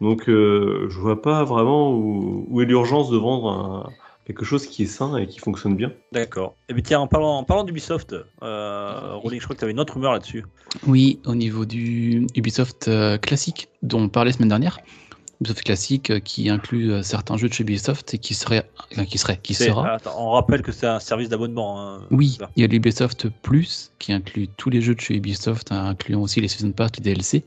Donc 0.00 0.28
euh, 0.28 0.86
je 0.90 0.98
vois 0.98 1.22
pas 1.22 1.44
vraiment 1.44 1.92
où, 1.92 2.46
où 2.48 2.60
est 2.60 2.64
l'urgence 2.64 3.10
de 3.10 3.16
vendre 3.16 3.48
un- 3.48 3.90
quelque 4.26 4.44
chose 4.44 4.66
qui 4.66 4.84
est 4.84 4.86
sain 4.86 5.16
et 5.18 5.26
qui 5.26 5.38
fonctionne 5.38 5.76
bien. 5.76 5.92
D'accord. 6.10 6.56
Et 6.68 6.72
bien 6.74 6.82
tiens, 6.82 7.00
en 7.00 7.06
parlant, 7.06 7.36
en 7.36 7.44
parlant 7.44 7.62
d'Ubisoft, 7.62 8.16
euh, 8.42 9.14
Rolling, 9.14 9.38
je 9.38 9.44
crois 9.44 9.54
que 9.54 9.60
tu 9.60 9.64
avais 9.64 9.72
une 9.72 9.80
autre 9.80 9.94
rumeur 9.94 10.12
là-dessus. 10.12 10.44
Oui, 10.86 11.20
au 11.26 11.34
niveau 11.34 11.64
du 11.64 12.26
Ubisoft 12.34 12.88
euh, 12.88 13.18
classique 13.18 13.68
dont 13.82 14.00
on 14.00 14.08
parlait 14.08 14.30
la 14.30 14.36
semaine 14.36 14.48
dernière. 14.48 14.78
Ubisoft 15.40 15.62
classique 15.62 16.10
euh, 16.10 16.20
qui 16.20 16.48
inclut 16.48 16.92
euh, 16.92 17.02
certains 17.02 17.36
jeux 17.36 17.48
de 17.48 17.54
chez 17.54 17.62
Ubisoft 17.62 18.14
et 18.14 18.18
qui 18.18 18.34
serait, 18.34 18.68
euh, 18.98 19.04
qui 19.04 19.18
serait, 19.18 19.38
qui 19.42 19.54
sera. 19.54 19.94
attends, 19.94 20.14
on 20.18 20.30
rappelle 20.30 20.62
que 20.62 20.72
c'est 20.72 20.86
un 20.86 21.00
service 21.00 21.28
d'abonnement. 21.28 21.80
hein. 21.80 22.02
Oui, 22.10 22.38
il 22.56 22.62
y 22.62 22.64
a 22.64 22.68
l'Ubisoft 22.68 23.28
Plus 23.42 23.92
qui 23.98 24.12
inclut 24.12 24.48
tous 24.56 24.70
les 24.70 24.80
jeux 24.80 24.94
de 24.94 25.00
chez 25.00 25.16
Ubisoft, 25.16 25.72
hein, 25.72 25.86
incluant 25.86 26.22
aussi 26.22 26.40
les 26.40 26.48
Season 26.48 26.72
Pass, 26.72 26.92
les 26.96 27.02
DLC 27.02 27.44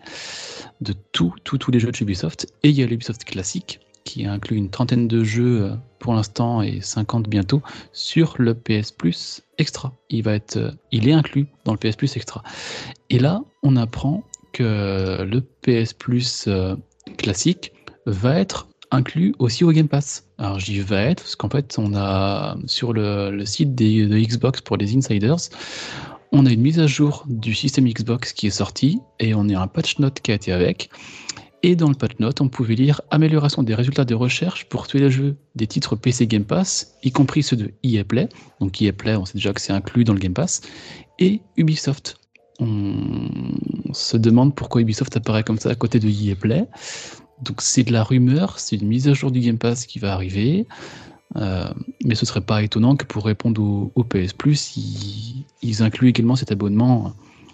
de 0.81 0.93
tous 1.11 1.33
tous 1.43 1.57
tous 1.57 1.71
les 1.71 1.79
jeux 1.79 1.91
de 1.91 1.95
chez 1.95 2.03
Ubisoft. 2.03 2.47
Et 2.63 2.69
il 2.69 2.75
y 2.77 2.83
a 2.83 2.85
l'Ubisoft 2.85 3.23
classique 3.23 3.79
qui 4.03 4.25
inclut 4.25 4.55
une 4.55 4.69
trentaine 4.69 5.07
de 5.07 5.23
jeux 5.23 5.63
euh, 5.63 5.75
pour 5.99 6.13
l'instant 6.13 6.61
et 6.61 6.79
50 6.81 7.27
bientôt 7.27 7.61
sur 7.91 8.35
le 8.37 8.53
PS 8.53 8.91
Plus 8.91 9.41
Extra. 9.57 9.93
Il 10.09 10.23
va 10.23 10.33
être, 10.33 10.73
il 10.91 11.09
est 11.09 11.13
inclus 11.13 11.47
dans 11.65 11.73
le 11.73 11.77
PS 11.77 11.95
Plus 11.95 12.15
Extra. 12.15 12.43
Et 13.09 13.19
là, 13.19 13.41
on 13.63 13.75
apprend 13.75 14.23
que 14.53 15.23
le 15.23 15.41
PS 15.41 15.93
Plus 15.93 16.47
classique 17.17 17.73
va 18.07 18.39
être 18.39 18.67
inclus 18.89 19.35
aussi 19.37 19.63
au 19.63 19.71
Game 19.71 19.87
Pass. 19.87 20.25
Alors 20.37 20.59
j'y 20.59 20.79
vais 20.79 21.11
être 21.11 21.23
parce 21.23 21.35
qu'en 21.35 21.49
fait 21.49 21.75
on 21.77 21.93
a 21.95 22.57
sur 22.65 22.93
le, 22.93 23.45
site 23.45 23.75
de 23.75 24.17
Xbox 24.17 24.61
pour 24.61 24.77
les 24.77 24.95
insiders, 24.95 25.37
on 26.31 26.45
a 26.45 26.51
une 26.51 26.61
mise 26.61 26.79
à 26.79 26.87
jour 26.87 27.23
du 27.27 27.53
système 27.53 27.87
Xbox 27.87 28.33
qui 28.33 28.47
est 28.47 28.51
sorti 28.51 28.99
et 29.19 29.33
on 29.33 29.47
a 29.49 29.59
un 29.59 29.67
patch 29.67 29.99
note 29.99 30.19
qui 30.21 30.31
a 30.31 30.35
été 30.35 30.51
avec. 30.51 30.89
Et 31.63 31.75
dans 31.75 31.89
le 31.89 31.95
patch 31.95 32.19
note, 32.19 32.39
on 32.39 32.49
pouvait 32.49 32.75
lire 32.75 33.01
amélioration 33.09 33.63
des 33.63 33.73
résultats 33.73 34.05
de 34.05 34.13
recherche 34.13 34.65
pour 34.65 34.87
tous 34.87 34.97
les 34.97 35.09
jeux 35.09 35.35
des 35.55 35.67
titres 35.67 35.95
PC 35.95 36.27
Game 36.27 36.45
Pass, 36.45 36.95
y 37.03 37.11
compris 37.11 37.43
ceux 37.43 37.55
de 37.55 37.71
EA 37.83 38.03
Play. 38.03 38.29
Donc 38.59 38.81
EA 38.81 38.93
Play, 38.93 39.15
on 39.15 39.25
sait 39.25 39.33
déjà 39.33 39.53
que 39.53 39.61
c'est 39.61 39.73
inclus 39.73 40.03
dans 40.03 40.13
le 40.13 40.19
Game 40.19 40.33
Pass. 40.33 40.61
Et 41.19 41.41
Ubisoft. 41.57 42.17
On 42.59 43.29
se 43.93 44.17
demande 44.17 44.55
pourquoi 44.55 44.81
Ubisoft 44.81 45.15
apparaît 45.17 45.43
comme 45.43 45.59
ça 45.59 45.69
à 45.69 45.75
côté 45.75 45.99
de 45.99 46.07
EA 46.07 46.35
Play. 46.35 46.67
Donc 47.43 47.61
c'est 47.61 47.83
de 47.83 47.91
la 47.93 48.03
rumeur, 48.03 48.59
c'est 48.59 48.77
une 48.77 48.87
mise 48.87 49.07
à 49.07 49.13
jour 49.13 49.31
du 49.31 49.39
Game 49.39 49.57
Pass 49.57 49.85
qui 49.85 49.99
va 49.99 50.13
arriver. 50.13 50.65
Euh, 51.35 51.69
mais 52.05 52.15
ce 52.15 52.25
serait 52.25 52.41
pas 52.41 52.63
étonnant 52.63 52.95
que 52.95 53.05
pour 53.05 53.25
répondre 53.25 53.61
au, 53.61 53.91
au 53.95 54.03
PS 54.03 54.33
Plus, 54.33 54.75
ils, 54.77 55.45
ils 55.61 55.83
incluent 55.83 56.07
également 56.09 56.35
cet 56.37 56.51
abonnement 56.51 57.13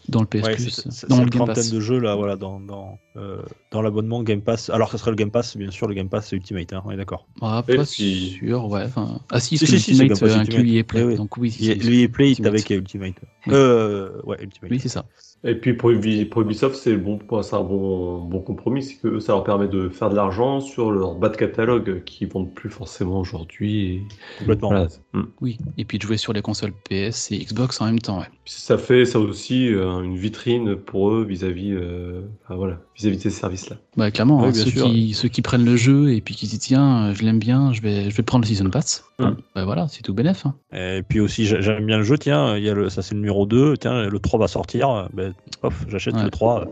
dans 0.09 0.19
le 0.21 0.27
PS 0.27 0.43
Ouais, 0.43 0.55
Plus, 0.55 0.87
dans 1.09 1.17
le 1.17 1.23
une 1.23 1.29
Game 1.29 1.37
trentaine 1.39 1.55
Pass. 1.55 1.69
de 1.71 1.79
jeux 1.79 1.97
là, 1.99 2.15
voilà, 2.15 2.35
dans, 2.35 2.59
dans, 2.59 2.99
euh, 3.17 3.41
dans 3.71 3.81
l'abonnement 3.81 4.21
Game 4.21 4.41
Pass. 4.41 4.69
Alors, 4.69 4.91
ça 4.91 4.97
serait 4.97 5.11
le 5.11 5.15
Game 5.15 5.31
Pass, 5.31 5.57
bien 5.57 5.71
sûr, 5.71 5.87
le 5.87 5.95
Game 5.95 6.07
Pass 6.09 6.31
Ultimate, 6.33 6.71
hein, 6.73 6.81
on 6.85 6.91
est 6.91 6.97
d'accord. 6.97 7.25
Ah, 7.41 7.63
pas 7.65 7.83
puis- 7.85 8.37
sûr, 8.39 8.67
ouais. 8.69 8.85
Ah 9.31 9.39
si, 9.39 9.57
Si, 9.57 9.65
c'est 9.65 9.77
si, 9.77 9.79
si, 9.79 9.95
c'est 9.95 10.03
Ultimate 10.05 10.19
Pass 10.19 10.37
euh, 10.37 10.39
inclut. 10.41 10.69
EA 10.77 10.83
Play, 10.83 11.01
Oui, 11.03 11.07
oui. 11.13 11.15
donc 11.17 11.35
oui, 11.37 11.49
Lui, 11.81 12.07
Play 12.09 12.29
Ultimate. 12.29 12.53
avec 12.53 12.69
Ultimate. 12.69 13.15
Euh, 13.47 14.21
ouais, 14.23 14.37
Ultimate. 14.43 14.71
oui, 14.71 14.79
c'est 14.79 14.89
ça. 14.89 15.05
Et 15.45 15.55
puis 15.55 15.73
pour, 15.73 15.89
Ubi- 15.91 16.23
pour 16.25 16.41
Ubisoft, 16.41 16.75
c'est 16.75 16.95
bon, 16.95 17.19
c'est 17.41 17.55
un 17.55 17.63
bon, 17.63 18.19
bon 18.23 18.39
compromis, 18.39 18.81
c'est 18.81 18.95
que 18.95 19.19
ça 19.19 19.33
leur 19.33 19.43
permet 19.43 19.67
de 19.67 19.89
faire 19.89 20.09
de 20.09 20.15
l'argent 20.15 20.61
sur 20.61 20.89
leur 20.91 21.15
bas 21.15 21.27
de 21.27 21.35
catalogue 21.35 22.03
qui 22.05 22.25
vendent 22.25 22.53
plus 22.53 22.69
forcément 22.69 23.19
aujourd'hui. 23.19 23.85
et 23.87 24.01
Complètement. 24.39 24.69
Voilà. 24.69 24.87
Mm. 25.11 25.21
Oui, 25.41 25.57
et 25.77 25.83
puis 25.83 25.97
de 25.97 26.03
jouer 26.03 26.15
sur 26.15 26.31
les 26.31 26.41
consoles 26.41 26.71
PS 26.89 27.31
et 27.31 27.39
Xbox 27.39 27.81
en 27.81 27.85
même 27.87 27.99
temps, 27.99 28.19
ouais. 28.19 28.27
Ça 28.45 28.77
fait 28.77 29.05
ça 29.05 29.19
aussi 29.19 29.67
euh, 29.73 30.01
une 30.01 30.15
vitrine 30.15 30.75
pour 30.77 31.11
eux 31.11 31.25
vis-à-vis, 31.25 31.71
euh, 31.73 32.21
enfin, 32.45 32.55
voilà, 32.55 32.79
vis-à-vis 32.95 33.17
de 33.17 33.21
ces 33.23 33.29
services-là. 33.29 33.75
Bah 33.97 34.11
clairement, 34.11 34.41
Oui, 34.41 34.47
hein, 34.47 34.53
ceux, 34.53 34.69
sûr. 34.69 34.85
qui, 34.85 35.13
ceux 35.13 35.27
qui 35.27 35.41
prennent 35.41 35.65
le 35.65 35.75
jeu 35.75 36.13
et 36.13 36.21
puis 36.21 36.35
qui 36.35 36.45
se 36.45 36.51
disent 36.51 36.59
tiens, 36.59 37.13
je 37.13 37.21
l'aime 37.23 37.39
bien, 37.39 37.73
je 37.73 37.81
vais, 37.81 38.09
je 38.09 38.15
vais 38.15 38.23
prendre 38.23 38.45
le 38.45 38.47
Season 38.47 38.69
Pass. 38.69 39.03
Bah 39.19 39.63
voilà, 39.65 39.87
c'est 39.87 40.01
tout 40.01 40.13
bénef. 40.13 40.45
hein. 40.45 40.55
Et 40.73 41.01
puis 41.07 41.19
aussi, 41.19 41.45
j'a- 41.45 41.61
j'aime 41.61 41.85
bien 41.85 41.97
le 41.97 42.03
jeu, 42.03 42.17
tiens, 42.17 42.57
il 42.57 42.63
y 42.63 42.69
a 42.69 42.73
le, 42.73 42.89
ça 42.89 43.01
c'est 43.01 43.13
le 43.13 43.19
numéro 43.21 43.45
2, 43.45 43.77
tiens, 43.77 44.09
le 44.09 44.19
3 44.19 44.39
va 44.39 44.47
sortir, 44.47 45.07
ben, 45.13 45.33
hop, 45.61 45.73
j'achète 45.87 46.15
Ouais. 46.15 46.23
le 46.23 46.29
3, 46.31 46.65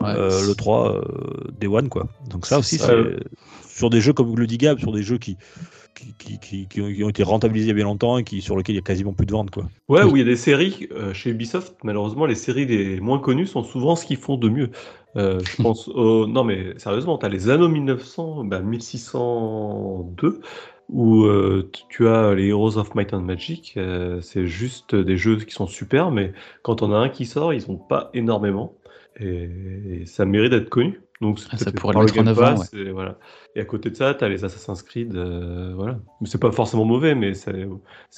Ouais. 0.00 0.08
euh, 0.16 0.46
le 0.46 0.54
3 0.54 0.96
euh, 0.96 1.02
Day 1.60 1.66
One, 1.68 1.88
quoi. 1.88 2.08
Donc 2.30 2.46
ça 2.46 2.58
aussi, 2.58 2.78
ça. 2.78 2.88
c'est 2.88 3.76
sur 3.78 3.90
des 3.90 4.00
jeux 4.00 4.12
comme 4.12 4.36
le 4.36 4.46
dit 4.46 4.58
Gab, 4.58 4.78
sur 4.80 4.92
des 4.92 5.02
jeux 5.02 5.18
qui, 5.18 5.36
qui, 5.94 6.12
qui, 6.18 6.38
qui- 6.38 6.66
qui 6.68 7.02
ont, 7.04 7.08
été 7.08 7.22
rentabilisés 7.22 7.66
il 7.66 7.70
y 7.70 7.72
a 7.72 7.74
bien 7.74 7.84
longtemps 7.84 8.18
et 8.18 8.24
qui, 8.24 8.42
sur 8.42 8.56
lesquels 8.56 8.74
il 8.74 8.78
y 8.78 8.80
a 8.80 8.84
quasiment 8.84 9.12
plus 9.12 9.26
de 9.26 9.32
ventes, 9.32 9.50
quoi. 9.50 9.64
Ouais, 9.88 10.02
Oui. 10.02 10.10
où 10.10 10.16
il 10.16 10.18
y 10.18 10.22
a 10.22 10.26
des 10.26 10.36
séries 10.36 10.88
euh, 10.92 11.14
chez 11.14 11.30
Ubisoft, 11.30 11.76
malheureusement, 11.84 12.26
les 12.26 12.34
séries 12.34 12.66
les 12.66 13.00
moins 13.00 13.18
connues 13.20 13.46
sont 13.46 13.62
souvent 13.62 13.94
ce 13.96 14.04
qu'ils 14.04 14.16
font 14.18 14.36
de 14.36 14.48
mieux. 14.48 14.70
Euh, 15.16 15.38
je 15.44 15.62
pense 15.62 15.88
au... 15.88 16.26
Non, 16.26 16.42
mais 16.44 16.74
sérieusement, 16.78 17.18
tu 17.18 17.26
as 17.26 17.28
les 17.28 17.48
anneaux 17.50 17.68
1900, 17.68 18.44
bah, 18.44 18.60
1602, 18.60 20.40
où 20.88 21.24
euh, 21.24 21.70
tu- 21.88 22.08
as 22.08 22.34
les 22.34 22.48
Heroes 22.48 22.78
of 22.78 22.94
Might 22.94 23.12
and 23.14 23.20
Magic. 23.22 23.74
euh, 23.76 24.20
c'est 24.22 24.46
juste 24.46 24.94
des 24.94 25.16
jeux 25.16 25.36
qui 25.38 25.52
sont 25.54 25.66
super, 25.66 26.10
mais 26.10 26.32
quand 26.62 26.82
on 26.82 26.92
a 26.92 26.96
un 26.98 27.08
qui 27.10 27.26
sort, 27.26 27.52
ils 27.54 27.70
ont 27.70 27.76
pas 27.78 28.10
énormément. 28.14 28.74
Et 29.20 30.04
ça 30.06 30.24
mérite 30.24 30.52
d'être 30.52 30.70
connu. 30.70 31.00
Donc, 31.20 31.40
Ah, 31.50 31.56
ça 31.56 31.72
pourrait 31.72 31.94
le 31.94 32.04
mettre 32.04 32.18
en 32.20 32.26
avant, 32.28 32.54
Pass, 32.56 32.72
et, 32.74 32.90
voilà. 32.90 33.18
et 33.56 33.60
à 33.60 33.64
côté 33.64 33.90
de 33.90 33.96
ça, 33.96 34.14
tu 34.14 34.24
as 34.24 34.28
les 34.28 34.44
Assassin's 34.44 34.82
Creed. 34.82 35.16
euh, 35.16 35.72
voilà. 35.74 35.98
Mais 36.20 36.28
c'est 36.28 36.38
pas 36.40 36.52
forcément 36.52 36.84
mauvais, 36.84 37.14
mais 37.16 37.34
c'est 37.34 37.66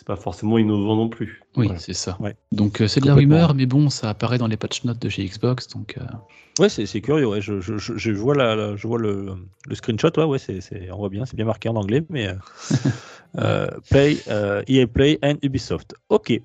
pas 0.06 0.16
forcément 0.16 0.58
innovant 0.58 0.96
non 0.96 1.08
plus. 1.08 1.42
Oui, 1.56 1.64
Voilà. 1.66 1.78
c'est 1.80 1.94
ça. 1.94 2.18
Ouais. 2.20 2.36
Donc 2.52 2.80
euh, 2.82 2.88
c'est 2.88 3.00
de 3.00 3.06
la 3.06 3.14
rumeur, 3.14 3.54
mais 3.54 3.64
bon, 3.66 3.88
ça 3.88 4.10
apparaît 4.10 4.36
dans 4.38 4.46
les 4.48 4.58
patch 4.58 4.84
notes 4.84 4.98
de 5.00 5.08
chez 5.08 5.24
Xbox, 5.24 5.68
donc 5.68 5.96
euh, 5.98 6.04
Ouais, 6.58 6.68
c'est 6.68 7.00
curieux. 7.00 7.26
Ouais. 7.26 7.40
Je, 7.40 7.60
je, 7.60 7.78
je, 7.78 7.96
je 7.96 8.10
vois, 8.12 8.34
la, 8.34 8.54
la- 8.54 8.76
je 8.76 8.86
vois 8.86 8.98
le, 8.98 9.34
le 9.66 9.74
screenshot. 9.74 10.10
Ouais, 10.18 10.24
ouais, 10.24 10.38
c'est 10.38 10.60
c'est- 10.60 10.90
on 10.90 10.98
voit 10.98 11.08
bien. 11.08 11.24
C'est 11.24 11.36
bien 11.36 11.46
marqué 11.46 11.70
en 11.70 11.76
anglais, 11.76 12.04
mais 12.10 12.26
euh, 12.28 12.34
euh, 13.38 13.66
Play, 13.88 14.18
euh, 14.28 14.62
EA 14.68 14.86
Play 14.86 15.18
and 15.22 15.36
Ubisoft. 15.42 15.94
Ok. 16.10 16.38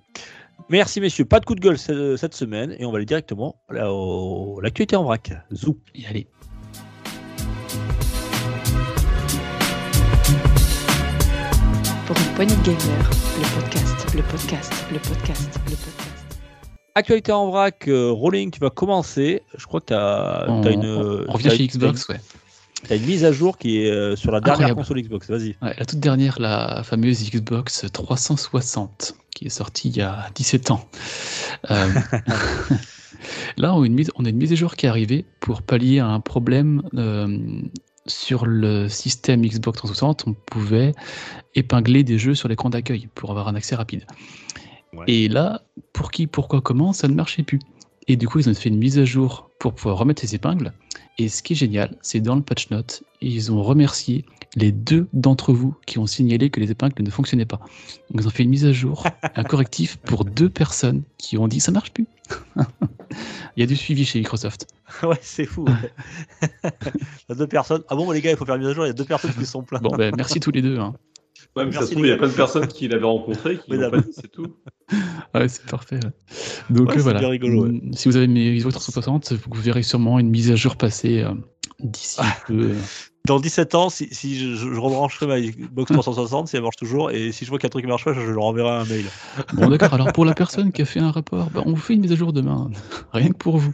Merci 0.70 1.02
messieurs. 1.02 1.26
Pas 1.26 1.39
de 1.41 1.46
coup 1.46 1.54
de 1.56 1.60
gueule 1.60 1.78
ce- 1.78 2.15
cette 2.15 2.34
semaine 2.34 2.76
et 2.80 2.86
on 2.86 2.91
va 2.91 2.98
aller 2.98 3.06
directement 3.06 3.58
là, 3.70 3.91
au- 3.91 4.62
l'actualité 4.62 4.96
en 4.96 5.04
vrac. 5.04 5.34
Zou. 5.54 5.78
et 5.96 6.06
allez. 6.08 6.28
De 12.38 12.43
gamers, 12.43 13.10
le 13.38 13.62
podcast, 13.62 14.15
le 14.15 14.21
podcast, 14.24 14.74
le 14.91 15.00
podcast, 15.00 15.60
le 15.65 15.76
podcast. 15.76 16.28
Actualité 16.93 17.32
en 17.32 17.50
vrac. 17.50 17.88
euh, 17.88 18.12
Rolling, 18.12 18.52
tu 18.52 18.60
vas 18.60 18.69
commencer. 18.69 19.41
Je 19.58 19.65
crois 19.65 19.80
que 19.82 19.88
tu 19.88 19.93
as, 19.93 20.45
On, 20.50 20.62
une. 20.63 20.86
on- 20.86 21.26
on 21.30 21.32
revient 21.34 21.50
chez 21.52 21.67
Xbox, 21.67 22.08
ouais. 22.10 22.19
T'as 22.88 22.98
une 22.98 23.06
mise 23.06 23.24
à 23.26 23.32
jour 23.32 23.58
qui 23.58 23.80
est 23.82 23.89
euh, 23.89 24.15
sur 24.15 24.32
la 24.32 24.41
dernière 24.41 24.67
Incroyable. 24.67 24.82
console 24.82 25.02
Xbox. 25.02 25.30
Vas-y. 25.30 25.56
Ouais, 25.62 25.74
La 25.78 25.86
toute 25.86 26.00
dernière, 26.00 26.39
la 26.39 26.84
fameuse 26.84 27.30
Xbox 27.30 27.86
360, 27.91 29.15
qui 29.34 29.45
est 29.45 29.50
sortie 29.50 29.89
il 29.89 29.98
y 29.98 30.02
a 30.02 30.30
17 30.36 30.71
ans. 30.71 30.88
Euh, 31.71 31.88
là, 33.58 33.74
on 33.74 33.82
a, 33.82 33.86
une 33.86 33.93
mise, 33.93 34.12
on 34.17 34.26
a 34.26 34.30
une 34.30 34.38
mise 34.38 34.52
à 34.52 34.56
jour 34.56 34.76
qui 34.76 34.86
est 34.86 34.89
arrivée 34.89 35.26
pour 35.39 35.62
pallier 35.62 36.00
à 36.00 36.08
un 36.08 36.19
problème 36.19 36.84
euh, 36.95 37.28
sur 38.08 38.46
le 38.46 38.89
système 38.89 39.41
Xbox 39.41 39.78
360. 39.78 40.26
On 40.28 40.34
pouvait 40.34 40.94
épingler 41.56 42.04
des 42.04 42.18
jeux 42.18 42.36
sur 42.36 42.48
l'écran 42.48 42.70
d'accueil 42.70 43.08
pour 43.15 43.32
avoir 43.32 43.48
un 43.48 43.56
accès 43.56 43.76
rapide. 43.76 44.06
Ouais. 44.94 45.06
Et 45.08 45.28
là, 45.28 45.62
pour 45.94 46.12
qui, 46.12 46.28
pourquoi, 46.28 46.62
comment, 46.62 46.94
ça 46.94 47.08
ne 47.08 47.13
marchait 47.13 47.44
plus. 47.44 47.60
Et 48.08 48.15
du 48.18 48.28
coup, 48.28 48.39
ils 48.39 48.50
ont 48.50 48.54
fait 48.54 48.70
une 48.70 48.78
mise 48.78 49.00
à 49.00 49.06
jour 49.06 49.50
pour 49.60 49.74
pouvoir 49.74 49.98
remettre 49.98 50.22
ces 50.22 50.36
épingles. 50.36 50.74
Et 51.18 51.30
ce 51.30 51.41
qui 51.41 51.54
est 51.54 51.56
génial, 51.56 51.96
c'est 52.02 52.20
dans 52.20 52.36
le 52.36 52.41
patch 52.41 52.70
note, 52.70 53.04
ils 53.22 53.52
ont 53.52 53.63
remercié 53.63 54.26
les 54.56 54.72
deux 54.72 55.08
d'entre 55.13 55.54
vous 55.54 55.76
qui 55.86 55.98
ont 55.98 56.06
signalé 56.08 56.50
que 56.50 56.60
les 56.60 56.72
épingles 56.72 57.02
ne 57.04 57.10
fonctionnaient 57.10 57.46
pas. 57.46 57.58
Donc 58.12 58.22
ils 58.22 58.28
ont 58.28 58.30
fait 58.32 58.44
une 58.44 58.50
mise 58.50 58.65
à 58.65 58.72
jour, 58.74 59.06
un 59.36 59.44
correctif 59.44 59.98
pour 59.98 60.24
deux 60.26 60.50
personnes 60.50 61.04
qui 61.18 61.38
ont 61.38 61.48
dit 61.48 61.60
ça 61.60 61.72
marche 61.72 61.91
plus. 61.91 62.06
il 63.56 63.60
y 63.60 63.63
a 63.63 63.65
du 63.65 63.76
suivi 63.76 64.06
chez 64.06 64.20
Microsoft. 64.20 64.68
ouais, 65.04 65.18
c'est 65.22 65.46
fou. 65.46 65.65
ouais. 65.65 66.72
Deux 67.36 67.48
personnes. 67.48 67.84
Ah 67.89 67.96
bon, 67.96 68.12
les 68.12 68.22
gars, 68.22 68.32
il 68.32 68.38
faut 68.38 68.46
faire 68.46 68.56
une 68.56 68.62
mise 68.62 68.70
à 68.72 68.74
jour. 68.74 68.86
Il 68.86 68.89
y 68.89 68.91
a 68.91 68.94
deux 68.94 69.06
personnes 69.06 69.34
qui 69.34 69.46
sont 69.46 69.63
pleins. 69.63 69.80
Bon, 69.80 69.96
ben, 69.96 70.13
merci 70.15 70.39
tous 70.39 70.52
les 70.52 70.62
deux. 70.62 70.80
hein. 70.80 70.94
Ouais, 71.56 71.65
mais 71.65 71.72
ça 71.72 71.80
Merci, 71.80 71.88
se 71.88 71.91
trouve, 71.94 72.06
il 72.06 72.10
y 72.10 72.12
a 72.12 72.18
plein 72.18 72.28
de 72.28 72.34
personnes 72.34 72.68
qui 72.68 72.88
l'avaient 72.88 73.06
rencontré, 73.06 73.58
qui 73.58 73.63
Oui, 73.70 73.76
l'ont 73.78 73.84
d'abord. 73.84 74.02
pas 74.02 74.08
dit, 74.08 74.13
c'est 74.13 74.32
tout. 74.32 74.56
Ouais, 75.34 75.48
c'est 75.48 75.65
parfait. 75.68 76.00
Donc 76.70 76.89
Ouais, 76.89 76.98
euh, 76.98 77.02
voilà. 77.02 77.20
bien 77.20 77.30
rigolo, 77.30 77.63
ouais. 77.63 77.70
Mm, 77.72 77.94
Si 77.94 78.10
vous 78.10 78.18
avez 78.18 78.28
mes 78.28 78.58
Xbox 78.58 78.74
360, 78.76 79.34
vous 79.34 79.62
verrez 79.62 79.84
sûrement 79.84 80.20
une 80.20 80.30
mise 80.30 80.52
à 80.52 80.56
jour 80.56 80.76
passer 80.76 81.22
euh, 81.22 81.34
d'ici 81.80 82.18
Ah. 82.20 82.36
peu. 82.48 82.72
Dans 83.26 83.39
17 83.39 83.74
ans, 83.74 83.89
si, 83.89 84.08
si 84.13 84.38
je, 84.38 84.54
je 84.54 84.80
rebrancherai 84.80 85.26
ma 85.26 85.41
Xbox 85.41 85.91
360, 85.91 86.48
si 86.48 86.56
elle 86.58 86.62
marche 86.62 86.76
toujours, 86.76 87.10
et 87.10 87.32
si 87.32 87.44
je 87.44 87.50
vois 87.50 87.58
qu'il 87.58 87.63
y 87.63 87.68
a 87.68 87.70
un 87.70 87.72
truc 87.72 87.84
qui 87.84 87.89
marche 87.89 88.04
pas, 88.06 88.13
je, 88.13 88.20
je 88.22 88.30
leur 88.32 88.44
enverrai 88.44 88.70
un 88.70 88.86
mail. 88.86 89.06
Bon, 89.54 89.68
d'accord. 89.68 89.96
Alors 89.96 90.13
pour 90.13 90.26
la 90.26 90.36
personne 90.36 90.72
qui 90.72 90.84
a 90.84 90.86
fait 90.86 91.00
un 91.00 91.10
rapport, 91.10 91.50
bah, 91.50 91.63
on 91.65 91.72
vous 91.72 91.82
fait 91.82 91.96
une 91.96 92.02
mise 92.02 92.12
à 92.12 92.15
jour 92.15 92.34
demain. 92.34 92.70
Rien 93.13 93.30
que 93.30 93.38
pour 93.38 93.58
vous. 93.58 93.74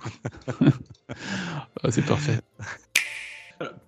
Ah, 1.83 1.89
c'est 1.91 2.05
parfait. 2.05 2.39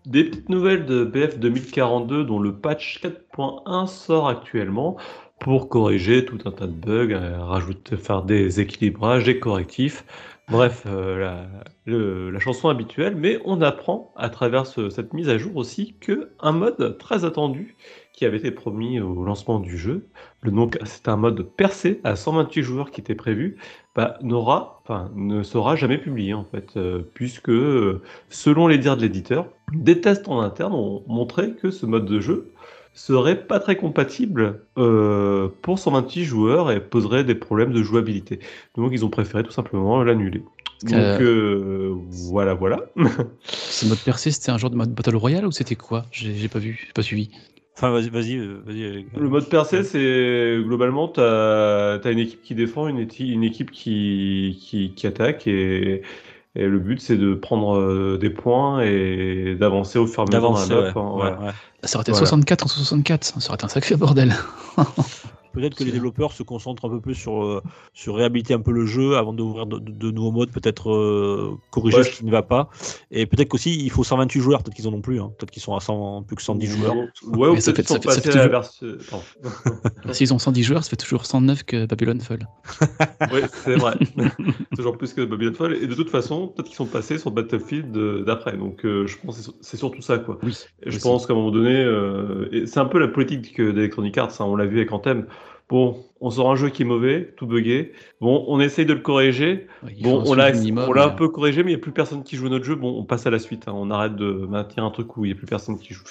Des 0.06 0.26
petites 0.26 0.50
nouvelles 0.50 0.86
de 0.86 1.04
BF 1.06 1.40
2042 1.40 2.24
dont 2.26 2.40
le 2.40 2.54
patch 2.56 3.02
4.1 3.02 3.88
sort 3.88 4.28
actuellement 4.28 4.98
pour 5.40 5.70
corriger 5.70 6.26
tout 6.26 6.40
un 6.46 6.52
tas 6.52 6.68
de 6.68 6.72
bugs, 6.74 7.12
euh, 7.14 7.44
rajouter, 7.44 7.98
faire 7.98 8.24
des 8.24 8.60
équilibrages, 8.62 9.26
des 9.26 9.40
correctifs. 9.40 10.06
Bref, 10.50 10.84
euh, 10.88 11.48
la, 11.86 12.40
chanson 12.40 12.70
habituelle, 12.70 13.16
mais 13.16 13.40
on 13.46 13.62
apprend 13.62 14.14
à 14.18 14.30
travers 14.30 14.66
ce- 14.68 14.90
cette 14.90 15.14
mise 15.14 15.30
à 15.30 15.38
jour 15.38 15.56
aussi 15.56 15.96
que 16.02 16.32
un 16.40 16.52
mode 16.52 16.98
très 16.98 17.24
attendu 17.26 17.76
qui 18.14 18.26
avait 18.26 18.38
été 18.38 18.52
promis 18.52 19.00
au 19.00 19.24
lancement 19.24 19.60
du 19.60 19.78
jeu, 19.78 20.08
le 20.42 20.52
nom, 20.52 20.70
c'est 20.86 21.08
un 21.08 21.18
mode 21.18 21.50
percé 21.58 22.00
à 22.04 22.16
128 22.16 22.62
joueurs 22.62 22.92
qui 22.92 23.02
était 23.02 23.16
prévu, 23.16 23.58
bah, 23.96 24.18
n'aura, 24.22 24.82
enfin, 24.84 25.12
ne 25.16 25.42
sera 25.42 25.76
jamais 25.76 25.98
publié 25.98 26.34
en 26.34 26.46
fait, 26.46 26.78
euh, 26.78 27.02
puisque 27.16 27.50
euh, 27.50 28.02
selon 28.30 28.68
les 28.68 28.78
dires 28.78 28.98
de 28.98 29.02
l'éditeur, 29.02 29.48
des 29.74 30.00
tests 30.00 30.28
en 30.28 30.42
interne 30.42 30.74
ont 30.74 31.04
montré 31.08 31.54
que 31.54 31.72
ce 31.72 31.88
mode 31.88 32.06
de 32.06 32.20
jeu 32.20 32.54
serait 32.94 33.48
pas 33.48 33.60
très 33.60 33.76
compatible 33.76 34.62
euh, 34.78 35.50
pour 35.64 35.80
128 35.80 36.24
joueurs 36.24 36.72
et 36.72 36.80
poserait 36.80 37.24
des 37.24 37.36
problèmes 37.36 37.74
de 37.74 37.82
jouabilité. 37.82 38.40
Donc 38.76 38.92
ils 38.94 39.04
ont 39.04 39.10
préféré 39.10 39.44
tout 39.44 39.52
simplement 39.52 40.04
l'annuler. 40.04 40.44
Donc 40.84 40.94
euh, 40.94 41.96
voilà, 42.10 42.54
voilà. 42.54 42.82
Ce 43.44 43.86
mode 43.88 44.00
percé, 44.00 44.32
c'était 44.32 44.52
un 44.52 44.58
genre 44.58 44.70
de 44.70 44.76
mode 44.76 44.94
Battle 44.94 45.16
Royale 45.16 45.48
ou 45.48 45.52
c'était 45.52 45.76
quoi? 45.76 46.06
J'ai 46.12 46.36
j'ai 46.36 46.50
pas 46.50 46.60
vu, 46.60 46.80
j'ai 46.86 46.94
pas 46.94 47.02
suivi. 47.02 47.30
Enfin, 47.76 47.90
vas-y, 47.90 48.10
vas-y. 48.10 48.38
euh, 48.38 48.62
vas-y, 48.66 48.84
euh, 48.84 49.02
Le 49.18 49.30
mode 49.30 49.50
percé, 49.50 49.84
c'est 49.84 50.58
globalement, 50.64 51.08
tu 51.08 51.20
as, 51.22 52.00
une 52.12 52.20
équipe 52.20 52.42
qui 52.44 52.54
défend, 52.56 52.88
une, 52.88 53.00
éti- 53.00 53.32
une 53.32 53.44
équipe 53.44 53.72
qui, 53.72 54.60
qui, 54.62 54.94
qui 54.94 55.08
attaque, 55.08 55.48
et, 55.48 56.04
et 56.56 56.68
le 56.68 56.78
but 56.80 57.02
c'est 57.02 57.18
de 57.18 57.34
prendre 57.34 57.80
euh, 57.80 58.18
des 58.20 58.30
points 58.30 58.82
et 58.82 59.56
d'avancer 59.60 59.98
au 59.98 60.06
fur 60.06 60.20
et 60.20 60.22
à 60.24 60.26
mesure 60.28 60.42
d'avancer. 60.42 60.74
Ouais, 60.74 60.80
hein, 60.96 61.12
voilà. 61.16 61.40
ouais, 61.40 61.46
ouais. 61.48 61.52
Ça 61.84 61.98
aurait 61.98 62.04
été 62.04 62.12
Voilà. 62.12 62.28
64 62.28 62.66
en 62.66 62.68
64, 62.68 63.24
ça 63.24 63.50
aurait 63.50 63.56
été 63.56 63.66
un 63.66 63.70
sacré 63.70 63.96
bordel. 63.96 64.34
Peut-être 65.54 65.76
que 65.76 65.84
les 65.84 65.92
développeurs 65.92 66.32
se 66.32 66.44
concentrent 66.44 66.86
un 66.86 66.90
peu 66.90 67.00
plus 67.00 67.16
sur, 67.16 67.44
euh, 67.44 67.62
sur 67.94 68.16
réhabiliter 68.16 68.54
un 68.54 68.60
peu 68.62 68.72
le 68.72 68.86
jeu 68.86 69.16
avant 69.18 69.34
d'ouvrir 69.34 69.66
de, 69.68 69.78
de- 69.80 69.92
de 69.92 70.12
nouveaux 70.12 70.32
modes, 70.32 70.50
peut-être 70.52 70.92
euh, 70.92 71.56
corriger 71.72 71.98
Ouais, 71.98 72.04
ce 72.04 72.18
qui 72.18 72.26
ne 72.26 72.32
va 72.32 72.42
pas. 72.42 72.70
Et 73.12 73.26
peut-être 73.26 73.50
qu'aussi 73.50 73.76
il 73.84 73.90
faut 73.92 74.04
128 74.04 74.40
joueurs, 74.42 74.64
peut-être 74.64 74.76
qu'ils 74.76 74.88
en 74.88 74.94
ont 74.94 75.02
plus. 75.02 75.20
hein. 75.22 75.32
Peut-être 75.38 75.52
qu'ils 75.52 75.62
sont 75.62 75.76
à 75.76 75.80
100, 75.80 76.24
plus 76.24 76.36
que 76.36 76.42
110 76.42 76.66
joueurs. 76.68 76.96
Ouais, 76.96 77.50
ou 77.50 77.54
peut-être 77.54 77.74
qu'ils 77.76 77.86
sont 77.88 78.00
passés 78.00 78.30
à 78.30 78.36
la 78.36 78.48
toujours- 78.48 78.50
version. 78.50 78.88
Pardon. 79.10 79.26
S'ils 80.14 80.34
ont 80.34 80.40
110 80.40 80.64
joueurs, 80.64 80.84
ça 80.84 80.90
fait 80.90 80.96
toujours 80.96 81.26
109 81.26 81.64
que 81.64 81.86
Babylon 81.86 82.20
Fall. 82.20 82.48
Oui, 83.32 83.42
c'est 83.64 83.76
vrai. 83.76 83.94
Toujours 84.76 84.98
plus 84.98 85.14
que 85.14 85.22
Babylon 85.22 85.54
Fall. 85.54 85.74
Et 85.76 85.88
de 85.88 85.94
toute 85.94 86.10
façon, 86.10 86.48
peut-être 86.48 86.68
qu'ils 86.68 86.76
sont 86.76 86.86
passés 86.86 87.18
sur 87.18 87.32
Battlefield 87.32 87.96
euh, 87.96 88.24
d'après. 88.24 88.58
Donc 88.58 88.86
euh, 88.86 89.06
je 89.08 89.18
pense 89.24 89.38
que 89.38 89.44
c'est- 89.44 89.52
c'est 89.62 89.78
surtout 89.78 90.02
ça. 90.02 90.18
quoi. 90.18 90.40
Oui. 90.44 90.56
Je 90.86 91.00
pense 91.00 91.26
qu'à 91.28 91.34
un 91.34 91.36
moment 91.36 91.52
donné, 91.52 91.76
euh, 91.84 92.66
c'est 92.66 92.80
un 92.80 92.86
peu 92.86 93.00
la 93.00 93.08
politique 93.08 93.54
que- 93.56 93.72
d'Electronic 93.72 94.18
Arts, 94.18 94.32
hein, 94.40 94.46
on 94.46 94.56
l'a 94.56 94.66
vu 94.66 94.78
avec 94.78 94.92
Anthem. 94.92 95.26
Bon, 95.70 96.04
on 96.22 96.30
sort 96.30 96.52
un 96.52 96.56
jeu 96.56 96.70
qui 96.70 96.84
est 96.84 96.86
mauvais, 96.86 97.34
tout 97.38 97.48
buggé. 97.48 97.94
Bon, 98.22 98.46
on 98.48 98.60
essaye 98.60 98.86
de 98.86 98.94
le 98.94 99.00
corriger. 99.00 99.68
Ouais, 99.84 99.96
Bon, 100.02 100.24
on 100.90 100.94
l'a 100.94 101.06
un 101.06 101.10
peu 101.16 101.30
corrigé, 101.30 101.64
mais 101.64 101.72
il 101.72 101.76
n'y 101.76 101.80
a 101.80 101.84
plus 101.84 101.92
personne 101.92 102.24
qui 102.24 102.36
joue 102.36 102.48
à 102.48 102.50
notre 102.50 102.66
jeu. 102.66 102.76
Bon, 102.76 102.96
on 103.00 103.04
passe 103.06 103.26
à 103.26 103.30
la 103.32 103.40
suite. 103.40 103.68
hein. 103.68 103.74
On 103.76 103.90
arrête 103.90 104.16
de 104.16 104.26
maintenir 104.48 104.84
un 104.86 104.92
truc 104.92 105.18
où 105.18 105.26
il 105.26 105.30
n'y 105.30 105.34
a 105.34 105.38
plus 105.38 105.48
personne 105.48 105.78
qui 105.80 105.94
joue. 105.94 106.04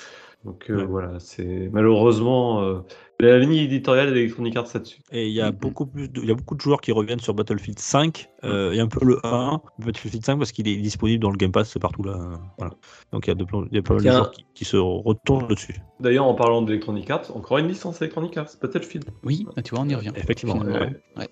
Donc 0.44 0.70
euh, 0.70 0.78
Ouais. 0.78 0.85
voilà, 0.85 1.20
c'est 1.20 1.68
malheureusement 1.72 2.62
euh, 2.62 2.81
la 3.20 3.38
ligne 3.38 3.55
éditoriale 3.55 4.12
d'Electronic 4.12 4.57
Arts 4.57 4.66
là-dessus. 4.74 5.00
Et 5.12 5.28
il 5.28 5.33
y 5.33 5.40
a 5.40 5.50
Mhm. 5.52 5.57
beaucoup 5.59 5.87
plus 5.87 6.09
il 6.16 6.26
y 6.26 6.31
a 6.31 6.35
beaucoup 6.35 6.57
de 6.57 6.61
joueurs 6.61 6.81
qui 6.81 6.90
reviennent 6.90 7.20
sur 7.20 7.33
Battlefield 7.35 7.78
5 7.78 8.28
euh, 8.44 8.72
et 8.72 8.81
un 8.81 8.88
peu 8.88 9.05
le 9.05 9.18
1, 9.24 9.61
Battlefield 9.78 10.24
5 10.24 10.38
parce 10.38 10.50
qu'il 10.50 10.66
est 10.66 10.76
disponible 10.76 11.22
dans 11.22 11.31
le 11.31 11.37
Game 11.37 11.52
Pass 11.52 11.78
partout 11.78 12.02
là. 12.02 12.18
Voilà. 12.59 12.74
Donc 13.12 13.26
il 13.26 13.31
y 13.31 13.33
a, 13.33 13.35
de, 13.37 13.44
il 13.70 13.76
y 13.76 13.78
a 13.78 13.83
pas 13.83 13.94
mal 13.94 14.02
de 14.02 14.11
joueurs 14.11 14.31
qui, 14.33 14.44
qui 14.55 14.64
se 14.64 14.76
retournent 14.76 15.46
dessus. 15.46 15.76
D'ailleurs, 16.00 16.26
en 16.26 16.35
parlant 16.35 16.62
d'Electronic 16.62 17.09
Arts, 17.11 17.37
encore 17.37 17.59
une 17.59 17.68
licence 17.68 18.00
Electronic 18.02 18.37
Arts, 18.37 18.50
Battlefield. 18.61 19.05
Oui, 19.22 19.46
bah, 19.55 19.62
tu 19.62 19.74
vois, 19.76 19.85
on 19.85 19.88
y 19.88 19.94
revient. 19.94 20.12
Effectivement. 20.16 20.55
Finalement. 20.61 20.81
ouais. 20.87 20.96
Ouais. 21.18 21.28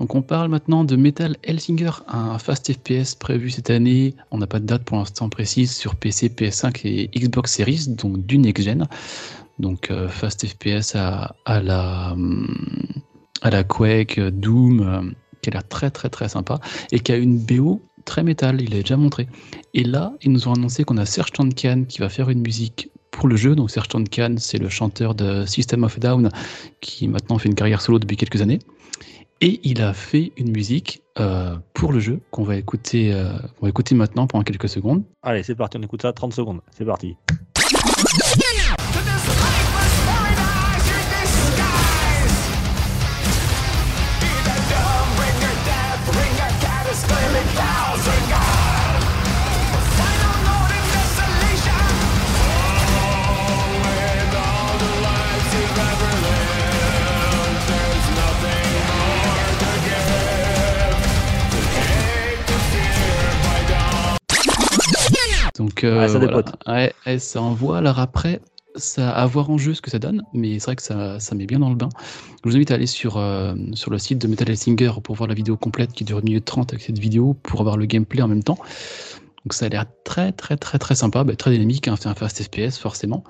Donc 0.00 0.14
on 0.14 0.22
parle 0.22 0.50
maintenant 0.50 0.84
de 0.84 0.96
Metal 0.96 1.36
Hellsinger, 1.44 1.90
un 2.08 2.38
fast 2.38 2.72
FPS 2.72 3.14
prévu 3.14 3.50
cette 3.50 3.70
année. 3.70 4.14
On 4.30 4.38
n'a 4.38 4.46
pas 4.46 4.58
de 4.58 4.66
date 4.66 4.84
pour 4.84 4.96
l'instant 4.96 5.28
précise 5.28 5.74
sur 5.74 5.94
PC, 5.94 6.28
PS5 6.28 6.80
et 6.84 7.10
Xbox 7.14 7.52
Series, 7.52 7.86
donc 7.88 8.26
du 8.26 8.38
next-gen. 8.38 8.88
Donc 9.58 9.90
euh, 9.90 10.08
fast 10.08 10.46
FPS 10.46 10.96
à, 10.96 11.36
la, 11.46 12.16
à 13.42 13.50
la 13.50 13.64
Quake, 13.64 14.18
Doom, 14.18 14.80
euh, 14.80 15.10
qui 15.42 15.50
a 15.50 15.52
l'air 15.52 15.68
très 15.68 15.90
très 15.90 16.08
très 16.08 16.28
sympa 16.28 16.58
et 16.90 16.98
qui 16.98 17.12
a 17.12 17.16
une 17.16 17.38
BO 17.38 17.80
très 18.04 18.22
métal, 18.22 18.60
il 18.60 18.70
l'a 18.70 18.80
déjà 18.80 18.96
montré. 18.96 19.28
Et 19.74 19.84
là, 19.84 20.12
ils 20.22 20.32
nous 20.32 20.48
ont 20.48 20.54
annoncé 20.54 20.84
qu'on 20.84 20.96
a 20.96 21.06
Serge 21.06 21.32
Tankian 21.32 21.84
qui 21.84 22.00
va 22.00 22.08
faire 22.08 22.30
une 22.30 22.40
musique 22.40 22.90
pour 23.10 23.28
le 23.28 23.36
jeu. 23.36 23.54
Donc 23.54 23.70
Serge 23.70 23.88
Tankian, 23.88 24.34
c'est 24.38 24.58
le 24.58 24.68
chanteur 24.68 25.14
de 25.14 25.46
System 25.46 25.84
of 25.84 25.96
a 25.96 26.00
Down 26.00 26.30
qui 26.80 27.06
maintenant 27.06 27.38
fait 27.38 27.48
une 27.48 27.54
carrière 27.54 27.80
solo 27.80 27.98
depuis 27.98 28.16
quelques 28.16 28.42
années. 28.42 28.58
Et 29.46 29.60
il 29.62 29.82
a 29.82 29.92
fait 29.92 30.32
une 30.38 30.52
musique 30.52 31.02
euh, 31.20 31.54
pour 31.74 31.92
le 31.92 32.00
jeu 32.00 32.18
qu'on 32.30 32.44
va 32.44 32.54
euh, 32.54 33.38
va 33.60 33.68
écouter 33.68 33.94
maintenant 33.94 34.26
pendant 34.26 34.42
quelques 34.42 34.70
secondes. 34.70 35.04
Allez, 35.22 35.42
c'est 35.42 35.54
parti, 35.54 35.76
on 35.76 35.82
écoute 35.82 36.00
ça 36.00 36.14
30 36.14 36.32
secondes. 36.32 36.62
C'est 36.70 36.86
parti. 36.86 37.14
Donc, 65.84 65.92
euh, 65.92 66.00
Ouais, 66.00 66.08
ça 66.08 66.18
voilà. 66.18 66.92
Ouais, 67.06 67.18
ça 67.18 67.42
envoie. 67.42 67.78
Alors 67.78 67.98
après, 67.98 68.40
ça 68.76 69.10
à 69.10 69.26
voir 69.26 69.50
en 69.50 69.58
jeu 69.58 69.74
ce 69.74 69.80
que 69.80 69.90
ça 69.90 69.98
donne, 69.98 70.22
mais 70.32 70.58
c'est 70.58 70.66
vrai 70.66 70.76
que 70.76 70.82
ça, 70.82 71.20
ça 71.20 71.34
met 71.34 71.46
bien 71.46 71.58
dans 71.58 71.70
le 71.70 71.76
bain. 71.76 71.88
Je 72.44 72.50
vous 72.50 72.56
invite 72.56 72.70
à 72.70 72.74
aller 72.74 72.86
sur, 72.86 73.16
euh, 73.16 73.54
sur 73.74 73.90
le 73.90 73.98
site 73.98 74.18
de 74.18 74.26
Metal 74.26 74.48
Hellsinger 74.48 74.92
pour 75.02 75.14
voir 75.14 75.28
la 75.28 75.34
vidéo 75.34 75.56
complète 75.56 75.92
qui 75.92 76.04
dure 76.04 76.18
1 76.18 76.22
minute 76.22 76.44
30 76.44 76.72
avec 76.72 76.82
cette 76.82 76.98
vidéo 76.98 77.34
pour 77.42 77.60
avoir 77.60 77.76
le 77.76 77.86
gameplay 77.86 78.22
en 78.22 78.28
même 78.28 78.42
temps. 78.42 78.58
Donc 79.44 79.52
ça 79.52 79.66
a 79.66 79.68
l'air 79.68 79.84
très 80.04 80.32
très 80.32 80.56
très 80.56 80.78
très 80.78 80.94
sympa, 80.94 81.22
bah, 81.22 81.36
très 81.36 81.50
dynamique, 81.50 81.86
hein, 81.86 81.96
c'est 82.00 82.08
un 82.08 82.14
fast 82.14 82.42
FPS 82.42 82.78
forcément. 82.78 83.24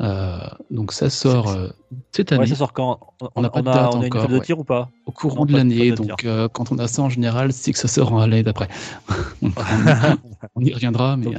Euh, 0.00 0.38
donc 0.70 0.92
ça 0.92 1.10
sort 1.10 1.48
euh, 1.48 1.68
cette 2.12 2.32
année 2.32 2.40
Ouais, 2.40 2.46
ça 2.46 2.56
sort 2.56 2.72
quand? 2.72 2.98
On 3.36 3.42
n'a 3.42 3.48
a, 3.48 3.50
pas 3.50 3.60
de 3.60 3.66
date 3.66 3.94
on 3.94 4.00
a 4.00 4.06
une 4.06 4.06
encore, 4.06 4.22
fête 4.22 4.30
de 4.30 4.38
ouais. 4.38 4.44
tir 4.44 4.58
ou 4.58 4.64
pas? 4.64 4.88
Au 5.04 5.12
courant 5.12 5.44
de 5.44 5.52
l'année. 5.52 5.92
Donc 5.92 6.24
euh, 6.24 6.48
quand 6.48 6.72
on 6.72 6.78
a 6.78 6.88
ça 6.88 7.02
en 7.02 7.10
général, 7.10 7.52
c'est 7.52 7.72
que 7.72 7.78
ça 7.78 7.88
sort 7.88 8.12
en 8.14 8.20
l'année 8.20 8.42
d'après. 8.42 8.68
On, 10.56 10.62
y 10.62 10.72
reviendra, 10.72 11.16
mais 11.18 11.26
Donc, 11.26 11.36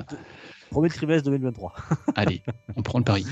Premier 0.72 0.89
trimestre 0.89 1.26
2023. 1.30 1.74
allez, 2.16 2.41
on 2.76 2.82
prend 2.82 2.99
le 2.99 3.05
pari. 3.05 3.26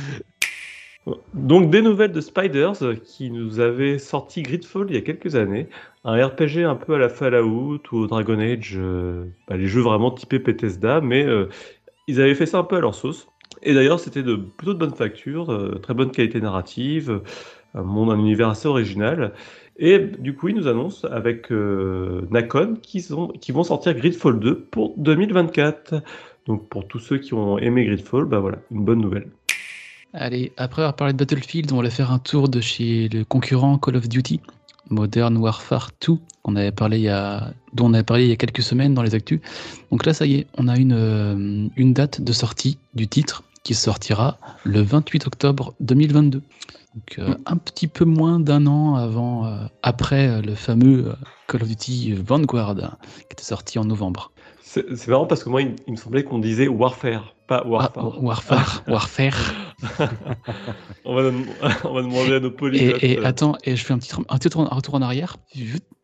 Donc 1.33 1.69
des 1.69 1.81
nouvelles 1.81 2.13
de 2.13 2.21
Spiders 2.21 2.77
qui 3.03 3.29
nous 3.29 3.59
avait 3.59 3.99
sorti 3.99 4.41
Gridfall 4.41 4.85
il 4.89 4.95
y 4.95 4.97
a 4.97 5.01
quelques 5.01 5.35
années, 5.35 5.67
un 6.05 6.25
RPG 6.25 6.59
un 6.63 6.75
peu 6.75 6.95
à 6.95 6.97
la 6.97 7.09
Fallout 7.09 7.81
ou 7.91 7.97
au 7.97 8.07
Dragon 8.07 8.39
Age, 8.39 8.75
euh, 8.77 9.25
bah, 9.49 9.57
les 9.57 9.67
jeux 9.67 9.81
vraiment 9.81 10.11
typés 10.11 10.39
Bethesda, 10.39 11.01
mais 11.01 11.25
euh, 11.25 11.49
ils 12.07 12.21
avaient 12.21 12.35
fait 12.35 12.45
ça 12.45 12.59
un 12.59 12.63
peu 12.63 12.77
à 12.77 12.79
leur 12.79 12.95
sauce. 12.95 13.27
Et 13.63 13.73
d'ailleurs 13.73 13.99
c'était 13.99 14.23
de 14.23 14.35
plutôt 14.35 14.73
de 14.73 14.79
bonne 14.79 14.95
facture, 14.95 15.51
euh, 15.51 15.77
très 15.81 15.93
bonne 15.93 16.11
qualité 16.11 16.39
narrative, 16.39 17.21
un 17.73 17.83
monde, 17.83 18.09
un 18.09 18.19
univers 18.19 18.49
assez 18.49 18.69
original. 18.69 19.33
Et 19.77 19.99
du 19.99 20.35
coup 20.35 20.47
ils 20.49 20.55
nous 20.55 20.67
annoncent 20.67 21.05
avec 21.09 21.51
euh, 21.51 22.21
sont- 23.01 23.27
qu'ils 23.27 23.53
vont 23.53 23.63
sortir 23.63 23.93
Gridfall 23.93 24.39
2 24.39 24.59
pour 24.71 24.93
2024. 24.97 25.95
Donc 26.47 26.67
pour 26.69 26.87
tous 26.87 26.99
ceux 26.99 27.17
qui 27.17 27.33
ont 27.33 27.57
aimé 27.57 27.85
Gridfall, 27.85 28.25
bah 28.25 28.39
voilà, 28.39 28.57
une 28.71 28.83
bonne 28.83 28.99
nouvelle. 28.99 29.27
Allez, 30.13 30.51
après 30.57 30.83
avoir 30.83 30.95
parlé 30.95 31.13
de 31.13 31.17
Battlefield, 31.17 31.71
on 31.71 31.81
va 31.81 31.89
faire 31.89 32.11
un 32.11 32.19
tour 32.19 32.47
de 32.47 32.61
chez 32.61 33.09
le 33.09 33.23
concurrent 33.23 33.79
Call 33.79 33.95
of 33.95 34.07
Duty, 34.07 34.41
Modern 34.89 35.35
Warfare 35.37 35.89
2, 36.05 36.17
qu'on 36.43 36.55
avait 36.55 36.71
parlé 36.71 36.97
il 36.97 37.03
y 37.03 37.09
a, 37.09 37.51
dont 37.73 37.87
on 37.87 37.93
avait 37.93 38.03
parlé 38.03 38.25
il 38.25 38.29
y 38.29 38.33
a 38.33 38.35
quelques 38.35 38.61
semaines 38.61 38.93
dans 38.93 39.01
les 39.01 39.15
actus. 39.15 39.39
Donc 39.89 40.05
là, 40.05 40.13
ça 40.13 40.25
y 40.25 40.35
est, 40.35 40.47
on 40.57 40.67
a 40.67 40.77
une, 40.77 40.93
euh, 40.93 41.67
une 41.75 41.93
date 41.93 42.21
de 42.21 42.31
sortie 42.31 42.77
du 42.93 43.07
titre 43.07 43.43
qui 43.63 43.73
sortira 43.73 44.37
le 44.65 44.81
28 44.81 45.25
octobre 45.25 45.73
2022. 45.79 46.41
Donc 46.93 47.17
euh, 47.17 47.33
un 47.47 47.57
petit 47.57 47.87
peu 47.87 48.05
moins 48.05 48.39
d'un 48.39 48.67
an 48.67 48.95
avant, 48.95 49.47
euh, 49.47 49.65
après 49.81 50.43
le 50.43 50.53
fameux 50.53 51.15
Call 51.47 51.63
of 51.63 51.69
Duty 51.69 52.13
Vanguard, 52.13 52.75
qui 52.75 53.25
était 53.31 53.43
sorti 53.43 53.79
en 53.79 53.85
novembre. 53.85 54.32
C'est 54.65 55.07
marrant 55.09 55.25
parce 55.27 55.43
que 55.43 55.49
moi, 55.49 55.61
il, 55.61 55.75
il 55.87 55.91
me 55.91 55.97
semblait 55.97 56.23
qu'on 56.23 56.39
disait 56.39 56.67
Warfare, 56.69 57.35
pas 57.47 57.63
Ah, 57.65 57.67
Warfare. 57.67 58.23
Warfare, 58.23 58.83
Warfare. 58.87 59.53
on, 61.05 61.15
va, 61.15 61.23
dem- 61.23 61.45
on 61.83 61.93
va 61.93 62.01
demander 62.01 62.35
à 62.35 62.39
nos 62.39 62.51
polyglottes. 62.51 63.03
Et, 63.03 63.11
et 63.13 63.19
euh, 63.19 63.25
attends, 63.25 63.55
et 63.65 63.75
je 63.75 63.83
fais 63.83 63.93
un 63.93 63.99
petit, 63.99 64.13
un 64.15 64.37
petit 64.37 64.47
retour, 64.47 64.61
un 64.71 64.75
retour 64.75 64.95
en 64.95 65.01
arrière. 65.01 65.37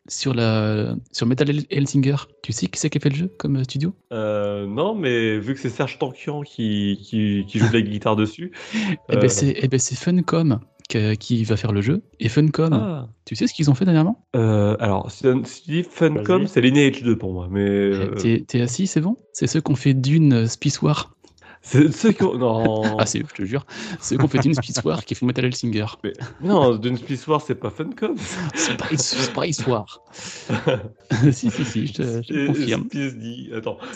Sur, 0.08 0.34
la, 0.34 0.96
sur 1.12 1.28
Metal 1.28 1.48
Hel- 1.50 1.68
Hellsinger, 1.70 2.16
tu 2.42 2.52
sais 2.52 2.66
qui 2.66 2.80
c'est 2.80 2.90
qui 2.90 2.98
a 2.98 3.02
fait 3.02 3.10
le 3.12 3.16
jeu 3.16 3.28
comme 3.38 3.58
euh, 3.58 3.64
studio? 3.64 3.94
Euh, 4.12 4.66
non, 4.66 4.96
mais 4.96 5.38
vu 5.38 5.54
que 5.54 5.60
c'est 5.60 5.70
Serge 5.70 6.00
Tankian 6.00 6.42
qui, 6.42 7.00
qui, 7.04 7.46
qui 7.48 7.60
joue 7.60 7.68
de 7.70 7.74
la 7.74 7.82
guitare 7.82 8.16
dessus. 8.16 8.52
Eh 9.12 9.18
ben 9.18 9.30
c'est 9.30 9.54
eh 9.62 9.68
ben, 9.68 9.80
c'est 9.80 9.94
Funcom 9.96 10.60
qui 10.90 11.44
va 11.44 11.56
faire 11.56 11.72
le 11.72 11.82
jeu. 11.82 12.02
Et 12.20 12.30
Funcom, 12.30 12.74
ah. 12.74 13.08
tu 13.26 13.36
sais 13.36 13.48
ce 13.48 13.54
qu'ils 13.54 13.70
ont 13.70 13.76
fait 13.76 13.86
dernièrement? 13.86 14.26
Euh, 14.36 14.76
alors, 14.80 15.12
si 15.12 15.26
si 15.46 15.64
tu 15.64 15.72
dis 15.72 15.84
Funcom, 15.84 16.48
c'est 16.48 16.62
Lineage 16.62 17.04
2 17.04 17.18
pour 17.18 17.32
moi. 17.32 17.48
Mais 17.50 17.62
euh, 17.62 18.16
T'es 18.16 18.44
t'es 18.48 18.62
assis, 18.62 18.88
c'est 18.88 19.02
bon? 19.02 19.16
C'est 19.34 19.48
ceux 19.48 19.62
qui 19.62 19.72
ont 19.72 19.76
fait 19.76 19.94
Dune 19.94 20.34
euh, 20.34 20.48
Space 20.48 20.82
War. 20.82 21.16
C'est 21.62 21.92
ceux 21.92 22.12
qui 22.14 22.24
ont. 22.24 22.38
Non, 22.38 22.98
Ah, 22.98 23.06
c'est 23.06 23.20
eux, 23.20 23.26
je 23.30 23.36
te 23.44 23.46
jure. 23.48 23.66
Ceux 24.02 24.18
qui 24.18 24.24
ont 24.24 24.28
fait 24.28 24.40
Dune 24.40 24.54
Space 24.54 24.84
War 24.84 25.04
qui 25.06 25.16
font 25.16 25.26
Metal 25.26 25.46
Hellsinger. 25.46 25.86
mais, 26.04 26.14
non, 26.42 26.76
Dune 26.76 26.98
Space 26.98 27.28
War, 27.28 27.42
c'est 27.42 27.56
pas 27.56 27.70
Funcom. 27.70 28.16
Space, 28.56 29.16
Space 29.26 29.66
War. 29.68 30.02
si, 31.32 31.50
si, 31.52 31.66
si, 31.66 31.88
je 31.88 31.94
te, 31.94 32.04
je 32.24 32.28
te 32.28 32.34
Et- 32.34 32.48
confirme. 32.48 32.88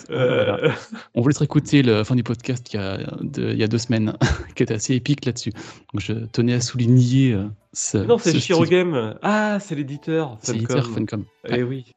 Voilà. 0.09 0.57
Euh, 0.63 0.69
On 1.15 1.21
vous 1.21 1.27
laissera 1.29 1.45
écouter 1.45 1.81
le 1.83 2.03
fin 2.03 2.15
du 2.15 2.23
podcast 2.23 2.71
il 2.73 2.77
y 2.77 2.79
a, 2.79 2.97
de- 3.21 3.51
il 3.51 3.57
y 3.57 3.63
a 3.63 3.67
deux 3.67 3.77
semaines, 3.77 4.13
qui 4.55 4.63
était 4.63 4.73
assez 4.75 4.93
épique 4.95 5.25
là-dessus. 5.25 5.53
Je 5.97 6.13
tenais 6.31 6.53
à 6.53 6.61
souligner 6.61 7.33
euh, 7.33 7.45
ce. 7.73 7.97
non, 7.97 8.17
c'est 8.17 8.31
ce 8.33 8.39
Shiro 8.39 8.65
studio. 8.65 8.83
Game. 8.85 9.15
Ah, 9.21 9.57
c'est 9.59 9.75
l'éditeur. 9.75 10.37
C'est 10.41 10.53
l'éditeur 10.53 10.85
Funcom. 10.85 10.95
Funcom. 11.05 11.25
Eh 11.49 11.63
oui. 11.63 11.93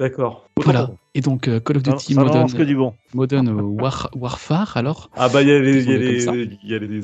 D'accord. 0.00 0.48
Voilà. 0.56 0.90
Et 1.14 1.20
donc 1.20 1.46
euh, 1.46 1.60
Call 1.60 1.76
of 1.76 1.82
Duty 1.82 2.14
ça 2.14 2.20
Modern, 2.20 2.36
n'avance 2.36 2.54
que 2.54 2.62
du 2.62 2.74
bon. 2.74 2.94
Modern 3.12 3.50
War, 3.60 4.08
Warfare, 4.16 4.78
alors 4.78 5.10
Ah 5.14 5.28
bah 5.28 5.42
il 5.42 5.48
y 5.48 5.50
y 5.50 5.54
a 5.54 5.60
les, 5.60 5.84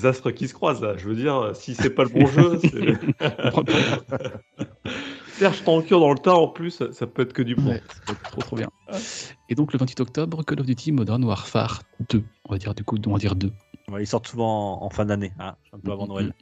y 0.00 0.04
a 0.04 0.08
astres 0.08 0.30
qui 0.30 0.48
se 0.48 0.54
croisent 0.54 0.80
là. 0.80 0.96
Je 0.96 1.06
veux 1.06 1.14
dire, 1.14 1.50
si 1.52 1.74
c'est 1.74 1.90
pas 1.90 2.04
le 2.04 2.08
bon 2.08 2.26
jeu, 2.26 2.58
c'est- 2.62 2.70
Serge 5.38 5.62
Tankian 5.64 6.00
dans 6.00 6.12
le 6.12 6.18
tas 6.18 6.34
en 6.34 6.48
plus, 6.48 6.82
ça, 6.90 7.06
peut 7.06 7.20
être 7.20 7.34
que 7.34 7.42
du 7.42 7.54
bon. 7.54 7.72
Ouais, 7.72 7.82
ça 7.88 8.00
va 8.06 8.12
être 8.14 8.30
trop 8.30 8.40
trop 8.40 8.56
bien. 8.56 8.70
Et 9.50 9.54
donc 9.54 9.74
le 9.74 9.78
28 9.78 10.00
octobre, 10.00 10.42
Call 10.42 10.60
of 10.60 10.66
Duty 10.66 10.92
Modern 10.92 11.22
Warfare 11.22 11.82
2. 12.08 12.22
On 12.48 12.52
va 12.52 12.58
dire 12.58 12.74
du 12.74 12.82
coup, 12.82 12.96
on 13.06 13.12
va 13.12 13.18
dire 13.18 13.36
2. 13.36 13.52
Ouais, 13.92 14.02
ils 14.02 14.06
sortent 14.06 14.26
souvent 14.26 14.80
en, 14.82 14.86
en 14.86 14.90
fin 14.90 15.04
d'année, 15.04 15.32
hein, 15.38 15.54
un 15.72 15.78
peu 15.78 15.92
avant 15.92 16.04
Mhm. 16.04 16.08
Noël. 16.12 16.34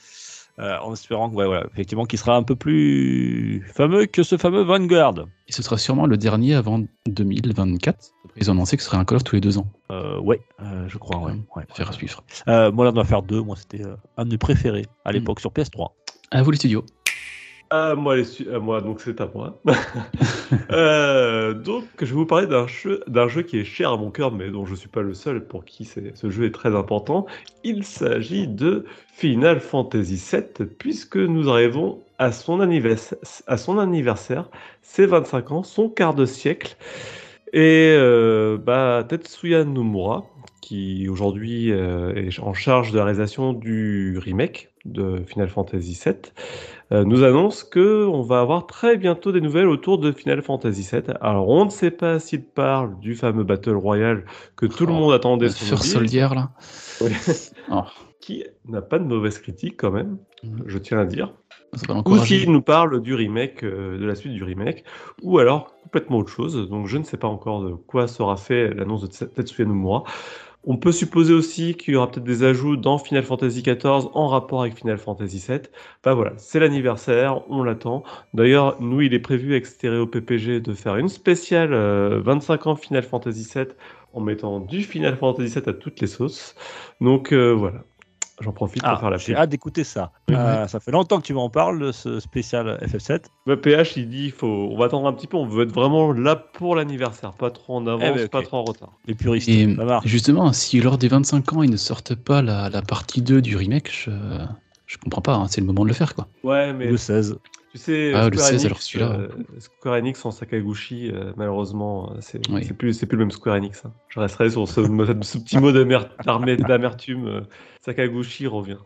Euh, 0.60 0.78
en 0.78 0.92
espérant 0.92 1.28
que, 1.28 1.34
ouais, 1.34 1.46
voilà, 1.46 1.66
effectivement, 1.72 2.04
qu'il 2.06 2.18
sera 2.18 2.36
un 2.36 2.42
peu 2.44 2.54
plus 2.54 3.66
fameux 3.74 4.06
que 4.06 4.22
ce 4.22 4.36
fameux 4.38 4.62
Vanguard. 4.62 5.26
Et 5.48 5.52
ce 5.52 5.62
sera 5.62 5.76
sûrement 5.76 6.06
le 6.06 6.16
dernier 6.16 6.54
avant 6.54 6.80
2024. 7.06 8.12
Ils 8.36 8.50
ont 8.50 8.54
annoncé 8.54 8.76
que 8.76 8.82
ce 8.82 8.88
serait 8.88 8.98
un 8.98 9.04
Call 9.04 9.16
of 9.16 9.24
tous 9.24 9.34
les 9.34 9.40
deux 9.40 9.58
ans. 9.58 9.66
Euh, 9.90 10.18
ouais, 10.20 10.40
euh, 10.62 10.88
je 10.88 10.96
crois, 10.96 11.18
ouais. 11.18 11.32
ouais. 11.56 11.64
Faire 11.74 11.88
à 11.90 11.92
suivre. 11.92 12.22
Euh, 12.48 12.70
Modern 12.72 12.96
Warfare 12.96 13.22
2, 13.24 13.40
moi, 13.42 13.56
c'était 13.56 13.82
un 14.16 14.24
de 14.24 14.30
mes 14.30 14.38
préférés 14.38 14.86
à 15.04 15.10
Mm. 15.10 15.14
l'époque 15.14 15.40
sur 15.40 15.50
PS3. 15.50 15.90
À 16.30 16.42
vous 16.42 16.50
les 16.52 16.56
studios. 16.56 16.84
Ah, 17.76 17.94
moi, 17.96 18.14
les 18.16 18.24
su- 18.24 18.46
ah, 18.54 18.60
moi, 18.60 18.80
donc 18.80 19.00
c'est 19.00 19.20
à 19.20 19.28
moi. 19.34 19.60
Euh, 20.70 21.54
donc, 21.54 21.84
je 22.00 22.06
vais 22.06 22.12
vous 22.12 22.26
parler 22.26 22.46
d'un 22.46 22.66
jeu, 22.66 23.00
d'un 23.08 23.26
jeu 23.28 23.42
qui 23.42 23.58
est 23.58 23.64
cher 23.64 23.90
à 23.92 23.96
mon 23.96 24.10
cœur, 24.10 24.30
mais 24.32 24.50
dont 24.50 24.64
je 24.66 24.72
ne 24.72 24.76
suis 24.76 24.88
pas 24.88 25.02
le 25.02 25.14
seul 25.14 25.46
pour 25.46 25.64
qui 25.64 25.84
ce 25.84 26.30
jeu 26.30 26.44
est 26.44 26.50
très 26.54 26.74
important. 26.76 27.26
Il 27.64 27.84
s'agit 27.84 28.46
de 28.48 28.84
Final 29.12 29.60
Fantasy 29.60 30.16
VII, 30.16 30.66
puisque 30.78 31.16
nous 31.16 31.48
arrivons 31.48 32.04
à 32.18 32.30
son 32.32 32.60
anniversaire, 32.60 33.16
à 33.46 33.56
ses 34.82 35.06
25 35.06 35.50
ans, 35.52 35.62
son 35.62 35.88
quart 35.88 36.14
de 36.14 36.26
siècle. 36.26 36.76
Et 37.52 37.94
euh, 37.98 38.58
bah, 38.58 39.04
Tetsuya 39.08 39.64
Nomura, 39.64 40.24
qui 40.60 41.08
aujourd'hui 41.08 41.72
euh, 41.72 42.14
est 42.14 42.38
en 42.40 42.54
charge 42.54 42.92
de 42.92 42.98
la 42.98 43.04
réalisation 43.04 43.52
du 43.54 44.18
remake 44.18 44.73
de 44.84 45.22
Final 45.26 45.48
Fantasy 45.48 45.98
VII, 46.04 46.14
euh, 46.92 47.04
nous 47.04 47.22
annonce 47.24 47.64
que 47.64 48.06
on 48.06 48.22
va 48.22 48.40
avoir 48.40 48.66
très 48.66 48.96
bientôt 48.96 49.32
des 49.32 49.40
nouvelles 49.40 49.68
autour 49.68 49.98
de 49.98 50.12
Final 50.12 50.42
Fantasy 50.42 50.88
VII. 50.90 51.14
Alors 51.20 51.48
on 51.48 51.64
ne 51.64 51.70
sait 51.70 51.90
pas 51.90 52.18
s'il 52.18 52.44
parle 52.44 52.98
du 53.00 53.14
fameux 53.14 53.44
Battle 53.44 53.76
Royale 53.76 54.24
que 54.56 54.66
tout 54.66 54.86
le 54.86 54.92
Oh, 54.92 54.96
monde 54.96 55.12
attendait 55.14 55.48
sur 55.48 55.82
Soldier 55.82 56.28
là. 56.34 56.50
Oui. 57.00 57.10
Oh, 57.70 57.82
qui 58.20 58.44
n'a 58.66 58.82
pas 58.82 58.98
de 58.98 59.04
mauvaise 59.04 59.38
critique 59.38 59.76
quand 59.78 59.90
même, 59.90 60.18
Mhm. 60.42 60.62
je 60.66 60.78
tiens 60.78 60.98
à 60.98 61.04
dire. 61.06 61.32
Ou 62.06 62.18
s'il 62.18 62.50
nous 62.52 62.62
parle 62.62 63.02
du 63.02 63.14
remake, 63.14 63.64
euh, 63.64 63.98
de 63.98 64.04
la 64.06 64.14
suite 64.14 64.32
du 64.32 64.44
remake, 64.44 64.84
ou 65.22 65.38
alors 65.38 65.74
complètement 65.82 66.18
autre 66.18 66.30
chose. 66.30 66.68
Donc 66.68 66.86
je 66.86 66.98
ne 66.98 67.02
sais 67.02 67.16
pas 67.16 67.26
encore 67.28 67.62
de 67.64 67.72
quoi 67.74 68.06
sera 68.06 68.36
fait 68.36 68.72
l'annonce 68.74 69.02
de 69.02 69.08
Tetsuya 69.26 69.66
Nomura. 69.66 70.04
On 70.66 70.78
peut 70.78 70.92
supposer 70.92 71.34
aussi 71.34 71.74
qu'il 71.74 71.92
y 71.94 71.96
aura 71.96 72.10
peut-être 72.10 72.24
des 72.24 72.42
ajouts 72.42 72.76
dans 72.76 72.96
Final 72.98 73.22
Fantasy 73.22 73.62
XIV 73.62 74.08
en 74.14 74.28
rapport 74.28 74.62
avec 74.62 74.76
Final 74.76 74.96
Fantasy 74.96 75.44
VII. 75.46 75.60
Bah 76.02 76.14
voilà, 76.14 76.32
c'est 76.38 76.58
l'anniversaire, 76.58 77.42
on 77.50 77.62
l'attend. 77.62 78.02
D'ailleurs, 78.32 78.80
nous, 78.80 79.02
il 79.02 79.12
est 79.12 79.18
prévu 79.18 79.52
avec 79.52 79.66
Stereo 79.66 80.06
PPG 80.06 80.60
de 80.60 80.72
faire 80.72 80.96
une 80.96 81.08
spéciale 81.10 81.74
euh, 81.74 82.20
25 82.22 82.66
ans 82.66 82.76
Final 82.76 83.02
Fantasy 83.02 83.46
VII 83.54 83.66
en 84.14 84.20
mettant 84.20 84.60
du 84.60 84.82
Final 84.82 85.16
Fantasy 85.16 85.52
VII 85.54 85.68
à 85.68 85.72
toutes 85.74 86.00
les 86.00 86.06
sauces. 86.06 86.54
Donc 87.00 87.32
euh, 87.32 87.52
voilà, 87.52 87.84
j'en 88.40 88.52
profite 88.52 88.82
pour 88.82 88.92
Ah, 88.92 88.96
faire 88.98 89.10
la 89.10 89.16
j'ai 89.16 89.32
pub. 89.32 89.36
hâte 89.36 89.50
d'écouter 89.50 89.84
ça. 89.84 90.12
Euh, 90.30 90.66
ça 90.66 90.80
fait 90.80 90.90
longtemps 90.90 91.20
que 91.20 91.26
tu 91.26 91.34
m'en 91.34 91.50
parles, 91.50 91.92
ce 91.92 92.20
spécial 92.20 92.78
FF7. 92.82 93.26
Bah, 93.46 93.56
PH, 93.56 93.96
il 93.96 94.08
dit, 94.08 94.30
faut, 94.30 94.46
on 94.46 94.76
va 94.76 94.86
attendre 94.86 95.06
un 95.06 95.12
petit 95.12 95.26
peu, 95.26 95.36
on 95.36 95.46
veut 95.46 95.64
être 95.64 95.72
vraiment 95.72 96.12
là 96.12 96.34
pour 96.36 96.74
l'anniversaire, 96.76 97.32
pas 97.32 97.50
trop 97.50 97.76
en 97.76 97.86
avance, 97.86 98.02
Eh 98.06 98.12
ben, 98.12 98.28
pas 98.28 98.42
trop 98.42 98.56
en 98.58 98.64
retard. 98.64 98.92
Les 99.06 99.14
puristes, 99.14 99.48
Et 99.48 99.74
ça 99.74 99.84
marche. 99.84 100.06
justement, 100.06 100.52
si 100.52 100.80
lors 100.80 100.98
des 100.98 101.08
25 101.08 101.52
ans 101.52 101.62
ils 101.62 101.70
ne 101.70 101.76
sortent 101.76 102.14
pas 102.14 102.42
la, 102.42 102.68
la 102.70 102.82
partie 102.82 103.22
2 103.22 103.40
du 103.42 103.56
remake, 103.56 103.90
je, 103.92 104.10
je 104.86 104.96
comprends 104.98 105.22
pas, 105.22 105.34
hein, 105.34 105.46
c'est 105.48 105.60
le 105.60 105.66
moment 105.66 105.82
de 105.84 105.88
le 105.88 105.94
faire 105.94 106.14
quoi. 106.14 106.26
Ouais, 106.42 106.72
mais 106.72 106.86
Le 106.90 106.96
16. 106.96 107.38
tu 107.72 107.78
sais, 107.78 108.12
Ah, 108.14 108.28
le 108.30 108.36
Square 108.36 108.48
16, 108.50 108.54
Enix, 108.54 108.66
alors 108.66 108.82
celui-là. 108.82 109.10
euh, 109.12 109.28
Square 109.60 109.94
Enix 109.96 110.24
en 110.24 110.30
Sakaguchi, 110.30 111.10
euh, 111.10 111.32
malheureusement, 111.36 112.10
euh, 112.12 112.16
c'est 112.20 112.40
Oui. 112.50 112.64
c'est 112.66 112.74
plus, 112.74 112.92
c'est 112.94 113.06
plus 113.06 113.16
le 113.16 113.24
même 113.24 113.30
Square 113.30 113.56
Enix. 113.56 113.84
hein. 113.84 113.92
Je 114.08 114.20
resterai 114.20 114.50
sur 114.50 114.66
ce, 114.68 114.80
ce 115.22 115.38
petit 115.38 115.58
mot 115.58 115.72
d'amertume. 115.72 117.46
Sakaguchi 117.84 118.46
revient. 118.46 118.78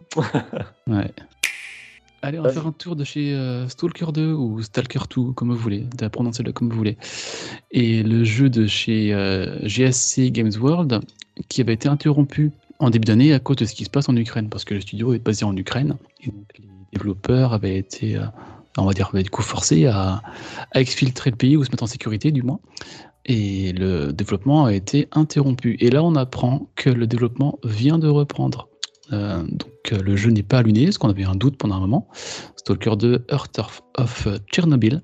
Ouais. 0.88 1.10
Allez, 2.20 2.40
on 2.40 2.42
va 2.42 2.50
faire 2.50 2.66
un 2.66 2.72
tour 2.72 2.96
de 2.96 3.04
chez 3.04 3.32
euh, 3.32 3.68
Stalker 3.68 4.06
2 4.12 4.32
ou 4.32 4.60
Stalker 4.60 5.00
2, 5.08 5.32
comme 5.32 5.52
vous 5.52 5.56
voulez, 5.56 5.86
de 5.96 6.08
prononcer 6.08 6.42
le 6.42 6.52
comme 6.52 6.68
vous 6.68 6.76
voulez. 6.76 6.96
Et 7.70 8.02
le 8.02 8.24
jeu 8.24 8.50
de 8.50 8.66
chez 8.66 9.14
euh, 9.14 9.56
GSC 9.62 10.32
Games 10.32 10.50
World 10.60 11.00
qui 11.48 11.60
avait 11.60 11.74
été 11.74 11.88
interrompu 11.88 12.50
en 12.80 12.90
début 12.90 13.06
d'année 13.06 13.32
à 13.32 13.38
cause 13.38 13.56
de 13.58 13.66
ce 13.66 13.74
qui 13.74 13.84
se 13.84 13.90
passe 13.90 14.08
en 14.08 14.16
Ukraine, 14.16 14.48
parce 14.48 14.64
que 14.64 14.74
le 14.74 14.80
studio 14.80 15.14
est 15.14 15.20
basé 15.20 15.44
en 15.44 15.56
Ukraine, 15.56 15.96
et 16.20 16.26
donc 16.26 16.46
les 16.58 16.68
développeurs 16.92 17.52
avaient 17.52 17.78
été, 17.78 18.16
euh, 18.16 18.24
on 18.78 18.84
va 18.84 18.94
dire, 18.94 19.12
du 19.14 19.30
coup 19.30 19.42
forcés 19.42 19.86
à, 19.86 20.22
à 20.72 20.80
exfiltrer 20.80 21.30
le 21.30 21.36
pays 21.36 21.56
ou 21.56 21.64
se 21.64 21.70
mettre 21.70 21.84
en 21.84 21.88
sécurité 21.88 22.32
du 22.32 22.42
moins. 22.42 22.58
Et 23.26 23.72
le 23.74 24.12
développement 24.12 24.64
a 24.64 24.72
été 24.72 25.06
interrompu. 25.12 25.76
Et 25.78 25.90
là, 25.90 26.02
on 26.02 26.16
apprend 26.16 26.68
que 26.74 26.90
le 26.90 27.06
développement 27.06 27.60
vient 27.62 27.98
de 27.98 28.08
reprendre. 28.08 28.68
Euh, 29.12 29.42
donc 29.42 29.92
euh, 29.92 30.02
le 30.02 30.16
jeu 30.16 30.30
n'est 30.30 30.42
pas 30.42 30.58
allumé, 30.58 30.84
parce 30.84 30.98
qu'on 30.98 31.08
avait 31.08 31.24
un 31.24 31.34
doute 31.34 31.56
pendant 31.56 31.76
un 31.76 31.80
moment. 31.80 32.08
Stalker 32.56 32.96
2, 32.96 33.24
Earth 33.30 33.60
of, 33.96 34.28
Chernobyl. 34.52 35.02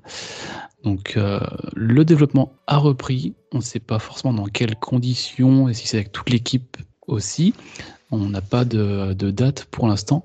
Donc 0.83 1.15
euh, 1.17 1.41
le 1.75 2.05
développement 2.05 2.53
a 2.67 2.77
repris. 2.77 3.35
On 3.53 3.59
ne 3.59 3.63
sait 3.63 3.81
pas 3.81 3.99
forcément 3.99 4.35
dans 4.35 4.45
quelles 4.45 4.77
conditions 4.77 5.69
et 5.69 5.75
si 5.75 5.87
c'est 5.87 5.97
avec 5.97 6.13
toute 6.13 6.31
l'équipe 6.31 6.77
aussi. 7.07 7.55
On 8.11 8.29
n'a 8.29 8.43
pas 8.43 8.65
de, 8.65 9.13
date 9.13 9.65
pour 9.71 9.89
l'instant. 9.89 10.25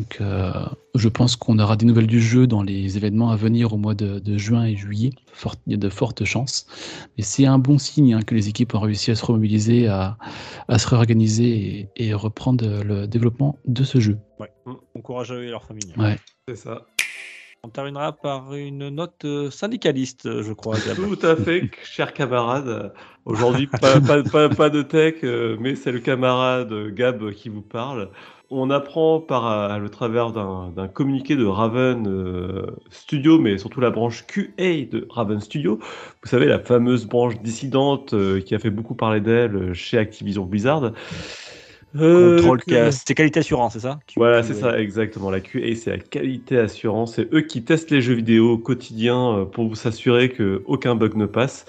Donc 0.00 0.16
euh, 0.22 0.50
je 0.94 1.10
pense 1.10 1.36
qu'on 1.36 1.58
aura 1.58 1.76
des 1.76 1.84
nouvelles 1.84 2.06
du 2.06 2.22
jeu 2.22 2.46
dans 2.46 2.62
les 2.62 2.96
événements 2.96 3.30
à 3.30 3.36
venir 3.36 3.74
au 3.74 3.76
mois 3.76 3.92
de, 3.92 4.18
de 4.18 4.38
juin 4.38 4.64
et 4.64 4.74
juillet. 4.74 5.10
Fort, 5.34 5.56
il 5.66 5.72
y 5.72 5.74
a 5.74 5.76
de 5.76 5.90
fortes 5.90 6.24
chances. 6.24 6.66
Mais 7.18 7.22
c'est 7.22 7.44
un 7.44 7.58
bon 7.58 7.76
signe 7.76 8.14
hein, 8.14 8.22
que 8.22 8.34
les 8.34 8.48
équipes 8.48 8.74
ont 8.74 8.80
réussi 8.80 9.10
à 9.10 9.14
se 9.14 9.26
remobiliser, 9.26 9.88
à, 9.88 10.16
à 10.68 10.78
se 10.78 10.88
réorganiser 10.88 11.50
et, 11.50 11.88
et, 11.96 12.14
reprendre 12.14 12.82
le 12.82 13.06
développement 13.06 13.58
de 13.66 13.84
ce 13.84 14.00
jeu. 14.00 14.16
Ouais. 14.38 14.50
Bon 14.64 15.02
courage 15.02 15.32
à 15.32 15.34
eux 15.34 15.44
et 15.44 15.50
leur 15.50 15.64
famille. 15.64 15.92
Ouais. 15.98 16.16
C'est 16.48 16.56
ça. 16.56 16.86
On 17.62 17.68
terminera 17.68 18.12
par 18.12 18.54
une 18.54 18.88
note 18.88 19.24
euh, 19.24 19.50
syndicaliste, 19.50 20.42
je 20.42 20.52
crois. 20.52 20.76
Tout 20.78 21.18
à 21.26 21.36
fait, 21.36 21.70
cher 21.84 22.14
camarade. 22.14 22.92
Aujourd'hui, 23.26 23.66
pas, 23.66 24.00
de 24.00 24.82
tech, 24.82 25.16
euh, 25.24 25.56
mais 25.60 25.74
c'est 25.74 25.92
le 25.92 26.00
camarade 26.00 26.72
Gab 26.94 27.32
qui 27.32 27.50
vous 27.50 27.60
parle. 27.60 28.10
On 28.52 28.68
apprend 28.70 29.20
par 29.20 29.78
le 29.78 29.88
travers 29.90 30.32
d'un 30.32 30.88
communiqué 30.88 31.36
de 31.36 31.44
Raven 31.44 32.08
euh, 32.08 32.66
Studio, 32.90 33.38
mais 33.38 33.58
surtout 33.58 33.80
la 33.80 33.90
branche 33.90 34.26
QA 34.26 34.86
de 34.90 35.06
Raven 35.08 35.40
Studio. 35.40 35.78
Vous 36.22 36.28
savez, 36.28 36.46
la 36.46 36.58
fameuse 36.58 37.06
branche 37.06 37.40
dissidente 37.42 38.12
euh, 38.12 38.40
qui 38.40 38.56
a 38.56 38.58
fait 38.58 38.70
beaucoup 38.70 38.96
parler 38.96 39.20
d'elle 39.20 39.72
chez 39.72 39.98
Activision 39.98 40.46
Blizzard. 40.46 40.90
Euh, 41.96 42.36
Contrôle 42.36 42.62
que... 42.62 42.90
c'est 42.90 43.14
qualité 43.14 43.40
assurance, 43.40 43.72
c'est 43.72 43.80
ça 43.80 43.98
Voilà, 44.16 44.42
c'est 44.42 44.54
ça, 44.54 44.78
exactement. 44.78 45.30
La 45.30 45.40
QA, 45.40 45.74
c'est 45.74 45.90
la 45.90 45.98
qualité 45.98 46.58
assurance. 46.58 47.14
C'est 47.16 47.32
eux 47.34 47.42
qui 47.42 47.64
testent 47.64 47.90
les 47.90 48.00
jeux 48.00 48.14
vidéo 48.14 48.52
au 48.52 48.58
quotidien 48.58 49.38
euh, 49.38 49.44
pour 49.44 49.68
vous 49.68 49.74
s'assurer 49.74 50.30
qu'aucun 50.30 50.94
bug 50.94 51.16
ne 51.16 51.26
passe. 51.26 51.64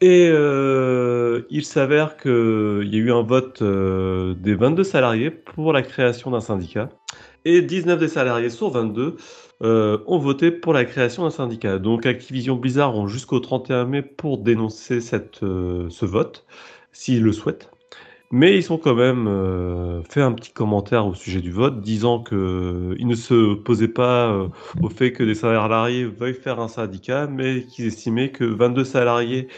Et 0.00 0.28
euh, 0.30 1.42
il 1.50 1.64
s'avère 1.64 2.16
qu'il 2.16 2.30
y 2.30 2.96
a 2.96 2.98
eu 2.98 3.12
un 3.12 3.22
vote 3.22 3.62
euh, 3.62 4.34
des 4.34 4.54
22 4.54 4.84
salariés 4.84 5.30
pour 5.30 5.72
la 5.72 5.82
création 5.82 6.30
d'un 6.30 6.40
syndicat. 6.40 6.90
Et 7.44 7.62
19 7.62 7.98
des 8.00 8.08
salariés 8.08 8.50
sur 8.50 8.70
22 8.70 9.16
euh, 9.62 9.98
ont 10.06 10.18
voté 10.18 10.50
pour 10.50 10.72
la 10.72 10.84
création 10.84 11.22
d'un 11.22 11.30
syndicat. 11.30 11.78
Donc 11.78 12.06
Activision 12.06 12.56
Blizzard 12.56 12.96
ont 12.96 13.06
jusqu'au 13.06 13.40
31 13.40 13.84
mai 13.84 14.02
pour 14.02 14.38
dénoncer 14.38 15.00
cette, 15.00 15.42
euh, 15.42 15.88
ce 15.90 16.06
vote, 16.06 16.44
s'ils 16.92 17.22
le 17.22 17.32
souhaitent. 17.32 17.70
Mais 18.30 18.56
ils 18.56 18.72
ont 18.72 18.78
quand 18.78 18.94
même 18.94 19.28
euh, 19.28 20.02
fait 20.02 20.20
un 20.20 20.32
petit 20.32 20.52
commentaire 20.52 21.06
au 21.06 21.14
sujet 21.14 21.40
du 21.40 21.52
vote, 21.52 21.80
disant 21.80 22.22
qu'ils 22.22 22.36
euh, 22.36 22.96
ne 22.98 23.14
se 23.14 23.54
posaient 23.54 23.86
pas 23.88 24.28
euh, 24.32 24.48
au 24.82 24.88
fait 24.88 25.12
que 25.12 25.22
des 25.22 25.34
salariés 25.34 26.04
veuillent 26.04 26.34
faire 26.34 26.58
un 26.58 26.68
syndicat, 26.68 27.26
mais 27.26 27.64
qu'ils 27.64 27.86
estimaient 27.86 28.30
que 28.30 28.44
22 28.44 28.84
salariés, 28.84 29.48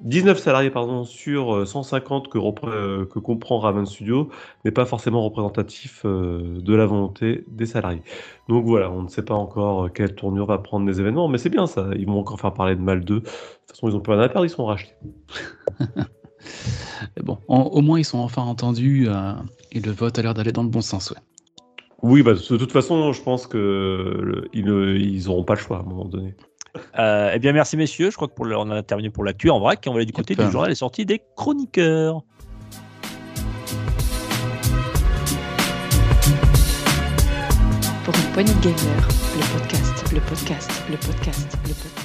19 0.00 0.38
salariés 0.38 0.70
pardon, 0.70 1.04
sur 1.04 1.66
150 1.66 2.28
que, 2.28 3.04
que 3.04 3.18
comprend 3.18 3.58
Raven 3.58 3.86
Studio 3.86 4.30
n'est 4.64 4.72
pas 4.72 4.86
forcément 4.86 5.22
représentatif 5.22 6.04
de 6.04 6.74
la 6.74 6.86
volonté 6.86 7.44
des 7.48 7.66
salariés. 7.66 8.02
Donc 8.48 8.64
voilà, 8.64 8.90
on 8.90 9.02
ne 9.02 9.08
sait 9.08 9.24
pas 9.24 9.34
encore 9.34 9.92
quelle 9.92 10.14
tournure 10.14 10.46
va 10.46 10.58
prendre 10.58 10.86
les 10.86 11.00
événements, 11.00 11.28
mais 11.28 11.38
c'est 11.38 11.50
bien 11.50 11.66
ça. 11.66 11.90
Ils 11.96 12.06
vont 12.06 12.18
encore 12.18 12.40
faire 12.40 12.54
parler 12.54 12.74
de 12.76 12.80
mal 12.80 13.04
d'eux. 13.04 13.20
De 13.20 13.24
toute 13.24 13.70
façon, 13.70 13.88
ils 13.90 13.94
ont 13.94 14.00
plus 14.00 14.12
rien 14.12 14.22
à 14.22 14.28
perdre, 14.28 14.46
ils 14.46 14.50
sont 14.50 14.64
rachetés. 14.64 14.94
Mais 17.16 17.22
bon, 17.22 17.38
en, 17.48 17.62
au 17.62 17.80
moins 17.80 17.98
ils 17.98 18.04
sont 18.04 18.18
enfin 18.18 18.42
entendus 18.42 19.06
euh, 19.08 19.32
et 19.70 19.80
le 19.80 19.92
vote 19.92 20.18
a 20.18 20.22
l'air 20.22 20.34
d'aller 20.34 20.52
dans 20.52 20.62
le 20.62 20.68
bon 20.68 20.80
sens. 20.80 21.10
Ouais. 21.10 21.18
Oui, 22.02 22.22
bah, 22.22 22.34
de 22.34 22.56
toute 22.56 22.72
façon, 22.72 23.12
je 23.12 23.22
pense 23.22 23.46
que 23.46 24.48
ils 24.52 25.24
n'auront 25.24 25.44
pas 25.44 25.54
le 25.54 25.60
choix 25.60 25.78
à 25.78 25.80
un 25.80 25.84
moment 25.84 26.04
donné. 26.04 26.34
Euh, 26.98 27.30
eh 27.34 27.38
bien, 27.38 27.52
merci 27.52 27.76
messieurs. 27.76 28.10
Je 28.10 28.16
crois 28.16 28.28
que 28.28 28.34
pour 28.34 28.44
le, 28.44 28.56
on 28.56 28.70
a 28.70 28.82
terminé 28.82 29.10
pour 29.10 29.24
l'actu 29.24 29.50
en 29.50 29.60
vrac. 29.60 29.86
Et 29.86 29.90
on 29.90 29.92
va 29.92 29.98
aller 29.98 30.06
du 30.06 30.12
côté 30.12 30.34
du 30.34 30.50
journal 30.50 30.70
les 30.70 30.74
sorties 30.74 31.06
des 31.06 31.20
chroniqueurs. 31.36 32.22
Pour 38.04 38.14
une 38.16 38.32
poignée 38.32 38.52
de 38.54 38.60
gamer, 38.60 39.08
le 39.36 39.58
podcast, 39.58 40.12
le 40.12 40.20
podcast, 40.20 40.82
le 40.90 40.96
podcast, 40.96 41.58
le 41.68 41.74
podcast. 41.74 42.01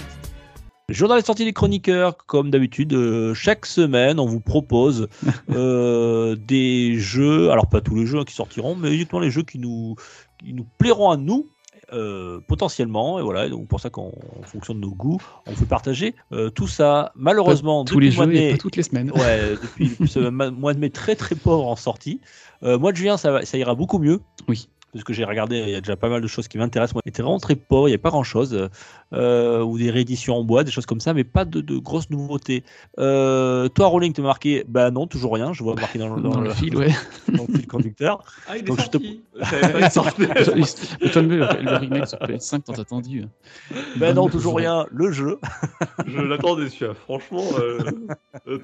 Journal 0.90 1.20
des 1.20 1.26
sorties 1.26 1.44
des 1.44 1.52
chroniqueurs, 1.52 2.16
comme 2.16 2.50
d'habitude, 2.50 2.94
euh, 2.94 3.34
chaque 3.34 3.66
semaine, 3.66 4.22
on 4.22 4.26
vous 4.26 4.40
propose 4.40 5.10
euh, 5.50 6.38
des 6.38 6.98
jeux, 6.98 7.52
alors 7.52 7.68
pas 7.68 7.82
tous 7.82 7.94
les 7.94 8.06
jeux 8.06 8.24
qui 8.24 8.34
sortiront, 8.34 8.74
mais 8.74 8.94
uniquement 8.96 9.20
les 9.20 9.30
jeux 9.30 9.44
qui 9.44 9.60
nous, 9.60 9.96
qui 10.38 10.54
nous 10.54 10.66
plairont 10.78 11.12
à 11.12 11.18
nous, 11.18 11.50
euh, 11.92 12.40
potentiellement, 12.48 13.20
et 13.20 13.22
voilà, 13.22 13.50
donc 13.50 13.68
pour 13.68 13.82
ça 13.82 13.90
qu'en 13.90 14.14
fonction 14.44 14.74
de 14.76 14.80
nos 14.80 14.92
goûts, 14.92 15.20
on 15.46 15.54
peut 15.56 15.66
partager 15.66 16.16
tout 16.56 16.68
ça. 16.68 17.12
Malheureusement, 17.16 17.84
pas 17.84 17.92
tous 17.92 18.00
les 18.00 18.12
jeux 18.12 18.26
mai, 18.26 18.48
et 18.48 18.52
pas 18.52 18.58
toutes 18.58 18.78
les 18.78 18.84
semaines. 18.84 19.12
Ouais, 19.12 19.58
depuis, 19.62 19.94
ce 20.08 20.20
mois 20.52 20.74
de 20.74 20.80
mai 20.80 20.90
très 20.90 21.18
très 21.18 21.36
pauvre 21.36 21.68
en 21.68 21.76
sortie. 21.76 22.22
Mois 22.62 22.94
de 22.94 22.98
juin, 22.98 23.18
ça, 23.18 23.32
va, 23.32 23.46
ça 23.46 23.58
ira 23.58 23.76
beaucoup 23.76 24.00
mieux. 24.00 24.22
Oui 24.48 24.70
parce 24.98 25.04
que 25.04 25.14
j'ai 25.14 25.26
regardé, 25.26 25.60
il 25.60 25.70
y 25.70 25.76
a 25.76 25.82
déjà 25.82 25.96
pas 25.96 26.10
mal 26.10 26.22
de 26.22 26.28
choses 26.28 26.48
qui 26.48 26.58
m'intéressent. 26.58 26.96
Moi, 26.96 27.04
était 27.06 27.22
vraiment 27.22 27.40
très 27.40 27.56
pauvre, 27.56 27.88
il 27.88 27.92
n'y 27.92 27.96
a 27.96 28.00
pas 28.00 28.10
grand 28.10 28.24
chose, 28.24 28.70
euh, 29.14 29.62
ou 29.62 29.78
des 29.78 29.92
rééditions 29.92 30.36
en 30.38 30.44
bois, 30.44 30.64
des 30.64 30.72
choses 30.72 30.88
comme 30.88 31.00
ça, 31.00 31.14
mais 31.14 31.24
pas 31.24 31.46
de, 31.46 31.62
de 31.62 31.78
grosses 31.78 32.10
nouveautés. 32.10 32.64
Euh, 33.00 33.70
toi, 33.70 33.88
Rolling, 33.88 34.14
tu 34.14 34.22
m'as 34.22 34.28
marqué, 34.28 34.66
bah 34.68 34.90
non, 34.90 35.06
toujours 35.06 35.34
rien, 35.36 35.54
je 35.54 35.62
vois 35.64 35.76
marqué 35.76 36.00
dans, 36.00 36.18
dans, 36.18 36.30
dans 36.30 36.42
le, 36.42 36.48
le, 36.48 36.54
fil, 36.54 36.76
ouais. 36.76 36.90
dans 37.34 37.46
le 37.48 37.54
fil 37.54 37.68
conducteur. 37.68 38.24
Ah, 38.48 38.58
il 38.58 38.64
est 38.64 38.64
Donc, 38.64 38.80
sorti. 38.82 39.22
Je 39.40 41.10
te... 41.12 41.20
le 41.20 41.78
remake 41.78 42.08
sur 42.08 42.18
PS5 42.18 42.64
tant 42.64 42.74
attendu. 42.74 43.26
Ben 43.98 44.16
non, 44.16 44.30
toujours 44.30 44.58
rien, 44.58 44.88
le 44.92 45.12
jeu. 45.12 45.40
je 46.08 46.22
l'attendais, 46.22 46.70
celui-là, 46.70 46.96
franchement. 46.96 47.44
Euh... 47.60 47.80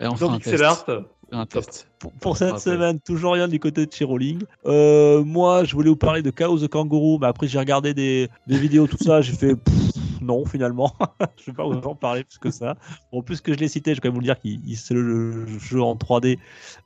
enfin, 0.00 0.26
Donc, 0.28 0.42
c'est 0.44 0.56
l'art. 0.56 0.84
Un 1.30 1.44
test. 1.44 1.86
Pour, 1.98 2.12
pour 2.12 2.36
cette 2.36 2.54
ah, 2.54 2.58
semaine, 2.58 3.00
toujours 3.00 3.34
rien 3.34 3.48
du 3.48 3.60
côté 3.60 3.84
de 3.84 3.92
chez 3.92 4.04
Rolling. 4.04 4.42
Euh, 4.66 5.22
moi, 5.24 5.64
je 5.64 5.74
voulais 5.74 5.90
vous 5.90 5.96
parler 5.96 6.22
de 6.22 6.30
Chaos 6.30 6.58
the 6.58 6.68
Kangaroo, 6.68 7.18
mais 7.18 7.26
après 7.26 7.48
j'ai 7.48 7.58
regardé 7.58 7.92
des, 7.92 8.28
des, 8.46 8.58
vidéos, 8.58 8.86
tout 8.86 8.96
ça, 8.98 9.20
j'ai 9.20 9.34
fait 9.34 9.54
pff, 9.54 9.87
non 10.20 10.44
finalement. 10.44 10.94
je 11.38 11.50
vais 11.50 11.56
pas 11.56 11.64
vous 11.64 11.74
en 11.74 11.94
parler 11.94 12.24
plus 12.24 12.38
que 12.38 12.50
ça. 12.50 12.76
Bon, 13.12 13.22
plus 13.22 13.40
que 13.40 13.52
je 13.52 13.58
l'ai 13.58 13.68
cité, 13.68 13.92
je 13.92 13.96
vais 13.96 14.00
quand 14.00 14.08
même 14.08 14.14
vous 14.14 14.20
le 14.20 14.26
dire 14.26 14.38
qu'il 14.38 14.76
c'est 14.76 14.94
le 14.94 15.46
jeu 15.58 15.82
en 15.82 15.94
3D, 15.94 16.38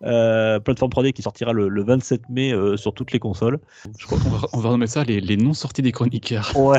euh, 0.03 0.59
plateforme 0.61 0.91
3D 0.91 1.13
qui 1.13 1.23
sortira 1.23 1.53
le, 1.53 1.69
le 1.69 1.83
27 1.83 2.29
mai 2.31 2.53
euh, 2.53 2.77
sur 2.77 2.95
toutes 2.95 3.13
les 3.13 3.19
consoles. 3.19 3.59
Je 3.99 4.07
crois 4.07 4.19
qu'on 4.19 4.31
va, 4.31 4.49
on 4.53 4.59
va 4.59 4.69
renommer 4.69 4.87
ça 4.87 5.05
les, 5.05 5.21
les 5.21 5.37
non 5.37 5.55
sorties 5.55 5.83
des 5.83 5.93
chroniqueurs. 5.93 6.53
Ouais. 6.63 6.79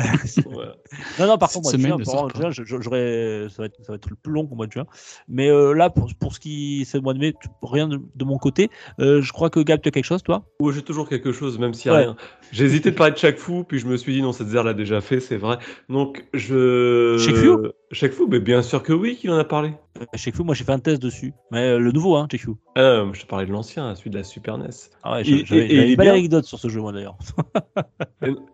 Non, 1.18 1.26
non, 1.26 1.36
par 1.36 1.50
contre, 1.50 1.76
moi, 1.76 1.98
juin, 1.98 2.50
j'aurais, 2.50 3.46
ça 3.50 3.62
va, 3.62 3.66
être, 3.66 3.76
ça 3.84 3.92
va 3.92 3.96
être 3.96 4.08
le 4.08 4.16
plus 4.16 4.32
long 4.32 4.46
qu'au 4.46 4.54
mois 4.54 4.66
de 4.66 4.72
juin. 4.72 4.86
Mais 5.28 5.48
euh, 5.48 5.72
là, 5.72 5.90
pour, 5.90 6.08
pour 6.18 6.34
ce 6.34 6.40
qui 6.40 6.86
c'est 6.86 6.98
le 6.98 7.02
mois 7.02 7.14
de 7.14 7.18
mai, 7.18 7.34
rien 7.62 7.88
de, 7.88 8.00
de 8.14 8.24
mon 8.24 8.38
côté. 8.38 8.70
Euh, 9.00 9.22
je 9.22 9.32
crois 9.32 9.50
que 9.50 9.60
Gab, 9.60 9.80
tu 9.80 9.88
as 9.88 9.92
quelque 9.92 10.04
chose, 10.04 10.22
toi? 10.22 10.44
Oui, 10.60 10.72
j'ai 10.74 10.82
toujours 10.82 11.08
quelque 11.08 11.32
chose, 11.32 11.58
même 11.58 11.74
s'il 11.74 11.90
n'y 11.90 11.96
a 11.96 12.00
ouais. 12.00 12.06
rien. 12.06 12.16
J'ai 12.52 12.64
hésité 12.64 12.90
de 12.90 12.96
parler 12.96 13.12
de 13.12 13.18
chaque 13.18 13.38
fou, 13.38 13.64
puis 13.64 13.78
je 13.78 13.86
me 13.86 13.96
suis 13.96 14.14
dit 14.14 14.22
non, 14.22 14.32
cette 14.32 14.48
zère 14.48 14.64
l'a 14.64 14.74
déjà 14.74 15.00
fait, 15.00 15.20
c'est 15.20 15.36
vrai. 15.36 15.58
Donc 15.88 16.24
je. 16.44 17.72
Check 17.92 18.12
Fu, 18.12 18.26
mais 18.28 18.40
bien 18.40 18.62
sûr 18.62 18.82
que 18.82 18.92
oui, 18.92 19.16
qu'il 19.16 19.30
en 19.30 19.38
a 19.38 19.44
parlé. 19.44 19.72
Check 20.16 20.34
Fu, 20.34 20.42
moi 20.42 20.54
j'ai 20.54 20.64
fait 20.64 20.72
un 20.72 20.78
test 20.78 21.00
dessus. 21.00 21.32
Mais 21.50 21.68
euh, 21.68 21.78
le 21.78 21.92
nouveau, 21.92 22.16
hein, 22.16 22.26
Check 22.30 22.42
Fu. 22.42 22.50
Euh, 22.76 23.12
je 23.12 23.22
te 23.22 23.26
parlais 23.26 23.46
de 23.46 23.52
l'ancien, 23.52 23.94
celui 23.94 24.10
de 24.10 24.18
la 24.18 24.24
Super 24.24 24.58
NES. 24.58 24.68
Ah 25.02 25.12
ouais, 25.12 25.24
j'avais 25.24 25.90
une 25.90 25.96
belle 25.96 26.08
anecdote 26.08 26.44
sur 26.44 26.58
ce 26.58 26.68
jeu, 26.68 26.80
moi 26.80 26.92
d'ailleurs. 26.92 27.16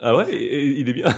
ah 0.00 0.16
ouais, 0.16 0.26
il 0.32 0.88
est 0.88 0.92
bien. 0.92 1.14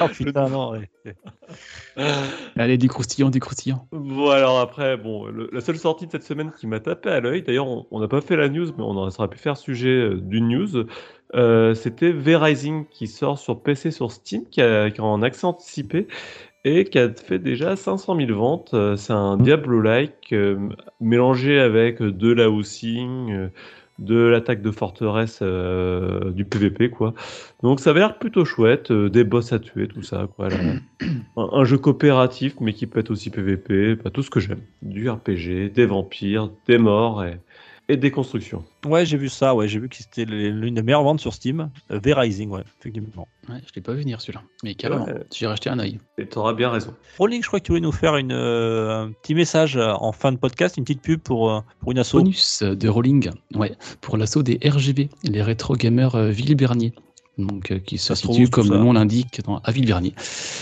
oh 0.00 0.08
putain, 0.08 0.48
non, 0.48 0.72
ouais. 0.72 0.88
Allez, 2.56 2.78
du 2.78 2.88
croustillant, 2.88 3.30
du 3.30 3.40
croustillant. 3.40 3.86
Bon, 3.92 4.30
alors 4.30 4.60
après, 4.60 4.96
bon, 4.96 5.26
le, 5.26 5.48
la 5.52 5.60
seule 5.60 5.78
sortie 5.78 6.06
de 6.06 6.12
cette 6.12 6.24
semaine 6.24 6.52
qui 6.58 6.66
m'a 6.66 6.80
tapé 6.80 7.10
à 7.10 7.20
l'œil, 7.20 7.42
d'ailleurs, 7.42 7.66
on 7.90 8.00
n'a 8.00 8.08
pas 8.08 8.20
fait 8.20 8.36
la 8.36 8.48
news, 8.48 8.66
mais 8.76 8.84
on 8.84 8.96
aurait 8.96 9.28
pu 9.28 9.38
faire 9.38 9.56
sujet 9.56 9.88
euh, 9.88 10.20
d'une 10.20 10.48
news. 10.48 10.86
Euh, 11.34 11.74
C'était 11.74 12.12
V-Rising 12.12 12.86
qui 12.90 13.06
sort 13.06 13.38
sur 13.38 13.62
PC 13.62 13.90
sur 13.90 14.12
Steam, 14.12 14.44
qui, 14.50 14.60
a, 14.60 14.90
qui 14.90 14.98
est 14.98 15.04
en 15.04 15.22
accès 15.22 15.46
anticipé 15.46 16.06
et 16.64 16.84
qui 16.84 16.98
a 16.98 17.12
fait 17.12 17.38
déjà 17.38 17.76
500 17.76 18.16
000 18.16 18.38
ventes. 18.38 18.74
C'est 18.96 19.12
un 19.12 19.36
Diablo-like 19.36 20.32
euh, 20.32 20.68
mélangé 21.00 21.58
avec 21.58 22.00
de 22.00 22.32
la 22.32 22.50
housing, 22.50 23.32
euh, 23.32 23.48
de 24.04 24.16
l'attaque 24.16 24.62
de 24.62 24.70
forteresse, 24.70 25.40
euh, 25.42 26.30
du 26.30 26.44
PVP, 26.44 26.90
quoi. 26.90 27.14
Donc 27.62 27.80
ça 27.80 27.90
avait 27.90 28.00
l'air 28.00 28.18
plutôt 28.18 28.44
chouette, 28.44 28.90
euh, 28.90 29.08
des 29.08 29.24
boss 29.24 29.52
à 29.52 29.58
tuer, 29.58 29.88
tout 29.88 30.02
ça, 30.02 30.28
quoi. 30.36 30.48
là. 30.48 30.56
un, 31.36 31.48
un 31.52 31.64
jeu 31.64 31.78
coopératif, 31.78 32.54
mais 32.60 32.72
qui 32.72 32.86
peut 32.86 33.00
être 33.00 33.10
aussi 33.10 33.30
PVP, 33.30 33.96
bah, 33.96 34.10
tout 34.10 34.22
ce 34.22 34.30
que 34.30 34.40
j'aime. 34.40 34.60
Du 34.82 35.08
RPG, 35.08 35.72
des 35.72 35.86
vampires, 35.86 36.50
des 36.66 36.78
morts 36.78 37.24
et, 37.24 37.38
et 37.88 37.96
des 37.96 38.10
constructions. 38.10 38.64
Ouais, 38.86 39.04
j'ai 39.04 39.16
vu 39.16 39.28
ça, 39.28 39.54
ouais, 39.54 39.68
j'ai 39.68 39.78
vu 39.78 39.88
que 39.88 39.96
c'était 39.96 40.24
l'une 40.24 40.74
des 40.74 40.82
meilleures 40.82 41.02
ventes 41.02 41.20
sur 41.20 41.34
Steam. 41.34 41.70
Euh, 41.90 41.98
V-Rising, 42.02 42.48
ouais, 42.50 42.62
effectivement. 42.80 43.28
Ouais, 43.48 43.56
je 43.66 43.72
l'ai 43.74 43.82
pas 43.82 43.92
vu 43.92 44.00
venir 44.02 44.20
celui-là. 44.20 44.42
Mais 44.62 44.74
carrément, 44.74 45.04
Ouais. 45.06 45.24
j'ai 45.34 45.46
racheté 45.46 45.68
un 45.68 45.78
œil. 45.78 45.98
Et 46.18 46.26
t'auras 46.26 46.52
bien 46.54 46.70
raison. 46.70 46.94
Rolling, 47.18 47.42
je 47.42 47.46
crois 47.48 47.60
que 47.60 47.64
tu 47.64 47.72
voulais 47.72 47.80
nous 47.82 47.92
faire 47.92 48.16
une, 48.16 48.32
euh, 48.32 49.02
un 49.04 49.12
petit 49.12 49.34
message 49.34 49.76
euh, 49.76 49.92
en 49.92 50.12
fin 50.12 50.32
de 50.32 50.36
podcast, 50.38 50.76
une 50.76 50.84
petite 50.84 51.02
pub 51.02 51.20
pour, 51.20 51.50
euh, 51.50 51.60
pour 51.80 51.92
une 51.92 51.98
asso. 51.98 52.14
Bonus 52.14 52.62
de 52.62 52.88
Rolling, 52.88 53.30
ouais, 53.54 53.72
pour 54.00 54.16
l'assaut 54.16 54.42
des 54.42 54.58
RGB, 54.64 55.08
les 55.24 55.42
rétro 55.42 55.74
gamers 55.74 56.14
euh, 56.14 56.30
Ville-Bernier. 56.30 56.92
Donc, 57.38 57.70
euh, 57.70 57.78
qui 57.78 57.96
se 57.96 58.14
situe, 58.14 58.48
comme 58.48 58.70
le 58.70 58.76
nom 58.76 58.92
l'indique, 58.92 59.40
dans, 59.44 59.58
à 59.58 59.72
Ville-Bernier. 59.72 60.14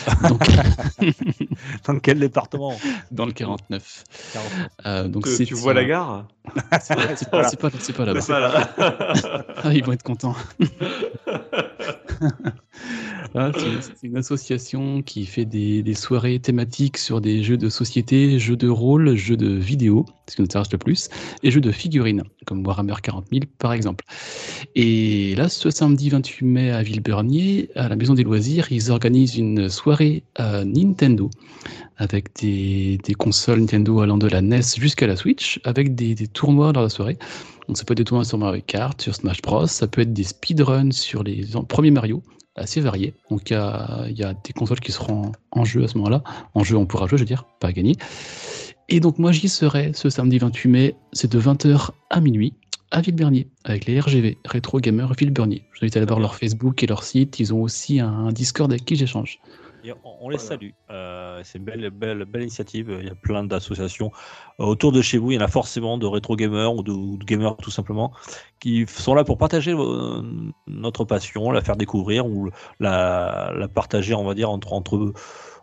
Donc, 0.28 0.40
Dans 1.86 1.98
quel 1.98 2.20
département? 2.20 2.76
Dans 3.10 3.26
le 3.26 3.32
49. 3.32 4.04
Euh, 4.86 5.08
donc 5.08 5.24
Que 5.24 5.30
c'est 5.30 5.46
tu 5.46 5.54
vois 5.54 5.74
la 5.74 5.84
gare? 5.84 6.28
C'est 6.80 6.94
pas, 7.96 8.04
là-bas. 8.04 8.40
Là. 8.40 8.70
Ah, 9.64 9.74
ils 9.74 9.84
vont 9.84 9.92
être 9.92 10.02
contents. 10.02 10.36
C'est 13.34 14.06
une 14.06 14.16
association 14.16 15.02
qui 15.02 15.26
fait 15.26 15.44
des, 15.44 15.94
soirées 15.94 16.38
thématiques 16.38 16.98
sur 16.98 17.20
des 17.20 17.42
jeux 17.42 17.56
de 17.56 17.68
société, 17.68 18.38
jeux 18.38 18.56
de 18.56 18.68
rôle, 18.68 19.14
jeux 19.16 19.36
de 19.36 19.48
vidéo, 19.48 20.06
ce 20.28 20.36
qui 20.36 20.42
nous 20.42 20.46
intéresse 20.46 20.72
le 20.72 20.78
plus, 20.78 21.08
et 21.42 21.50
jeux 21.50 21.60
de 21.60 21.70
figurines, 21.70 22.22
comme 22.46 22.66
Warhammer 22.66 22.94
40 23.02 23.26
000 23.32 23.44
par 23.58 23.72
exemple. 23.72 24.04
Et 24.74 25.34
là, 25.36 25.48
ce 25.48 25.70
samedi 25.70 26.08
28 26.10 26.44
mai 26.44 26.70
à 26.70 26.82
Villebernier, 26.82 27.70
à 27.74 27.88
la 27.88 27.96
Maison 27.96 28.14
des 28.14 28.22
Loisirs, 28.22 28.70
ils 28.70 28.90
organisent 28.90 29.36
une 29.36 29.68
soirée 29.68 30.24
à 30.36 30.64
Nintendo 30.64 31.30
avec 31.96 32.34
des, 32.40 32.98
consoles 33.18 33.60
Nintendo 33.60 34.00
allant 34.00 34.16
de 34.16 34.26
la 34.26 34.40
NES 34.40 34.62
jusqu'à 34.78 35.06
la 35.06 35.16
Switch, 35.16 35.60
avec 35.64 35.94
des, 35.94 36.14
des 36.14 36.26
tournois 36.26 36.72
dans 36.72 36.80
la 36.80 36.88
soirée. 36.88 37.18
Donc 37.68 37.76
ça 37.76 37.84
peut 37.84 37.92
être 37.92 37.98
des 37.98 38.04
tournois 38.04 38.24
sur 38.24 38.38
Mario 38.38 38.62
Kart, 38.66 39.00
sur 39.00 39.14
Smash 39.14 39.42
Bros, 39.42 39.66
ça 39.66 39.86
peut 39.86 40.00
être 40.00 40.12
des 40.12 40.24
speedruns 40.24 40.90
sur 40.90 41.22
les 41.22 41.46
premiers 41.68 41.90
Mario, 41.90 42.22
assez 42.60 42.80
variés. 42.80 43.14
Donc 43.30 43.50
il 43.50 43.54
y 43.54 43.56
a, 43.56 44.04
il 44.08 44.18
y 44.18 44.22
a 44.22 44.34
des 44.34 44.52
consoles 44.52 44.80
qui 44.80 44.92
seront 44.92 45.32
en 45.50 45.64
jeu 45.64 45.84
à 45.84 45.88
ce 45.88 45.96
moment-là. 45.98 46.22
En 46.54 46.64
jeu, 46.64 46.76
on 46.76 46.86
pourra 46.86 47.06
jouer, 47.06 47.18
je 47.18 47.22
veux 47.22 47.28
dire, 47.28 47.44
pas 47.60 47.68
à 47.68 47.72
gagner. 47.72 47.96
Et 48.88 49.00
donc 49.00 49.18
moi 49.18 49.32
j'y 49.32 49.48
serai 49.48 49.92
ce 49.94 50.10
samedi 50.10 50.38
28 50.38 50.68
mai, 50.68 50.94
c'est 51.12 51.30
de 51.30 51.40
20h 51.40 51.90
à 52.10 52.20
minuit 52.20 52.54
à 52.90 53.00
Villebernier, 53.00 53.46
avec 53.64 53.86
les 53.86 54.00
RGV, 54.00 54.36
Retro 54.48 54.80
Gamer 54.80 55.12
Villebernier. 55.14 55.62
Je 55.72 55.78
vous 55.78 55.84
invite 55.84 55.96
à 55.96 56.00
aller 56.00 56.06
voir 56.06 56.18
leur 56.18 56.34
Facebook 56.34 56.82
et 56.82 56.86
leur 56.86 57.04
site. 57.04 57.38
Ils 57.38 57.54
ont 57.54 57.62
aussi 57.62 58.00
un 58.00 58.32
Discord 58.32 58.70
avec 58.70 58.84
qui 58.84 58.96
j'échange. 58.96 59.38
Et 59.82 59.92
on, 59.92 59.98
on 60.26 60.28
les 60.28 60.36
Voilà. 60.36 60.38
salue. 60.38 60.70
Euh, 60.90 61.40
c'est 61.44 61.58
une 61.58 61.64
belle, 61.64 61.90
belle, 61.90 62.24
belle 62.26 62.42
initiative. 62.42 62.96
Il 63.00 63.06
y 63.06 63.10
a 63.10 63.14
plein 63.14 63.44
d'associations 63.44 64.12
Euh, 64.60 64.64
autour 64.64 64.92
de 64.92 65.00
chez 65.02 65.18
vous. 65.18 65.30
Il 65.32 65.36
y 65.36 65.38
en 65.38 65.44
a 65.44 65.48
forcément 65.48 65.96
de 65.98 66.06
rétro 66.06 66.36
gamers 66.36 66.74
ou 66.74 66.82
de, 66.82 66.92
ou 66.92 67.16
de 67.18 67.24
gamers 67.24 67.56
tout 67.56 67.70
simplement 67.70 68.12
qui 68.60 68.86
sont 68.86 69.14
là 69.14 69.24
pour 69.24 69.38
partager 69.38 69.72
euh, 69.72 70.22
notre 70.66 71.04
passion, 71.04 71.50
la 71.50 71.62
faire 71.62 71.76
découvrir 71.76 72.26
ou 72.26 72.50
la, 72.78 73.52
la 73.56 73.68
partager, 73.68 74.14
on 74.14 74.24
va 74.24 74.34
dire, 74.34 74.50
entre, 74.50 74.72
entre, 74.74 75.12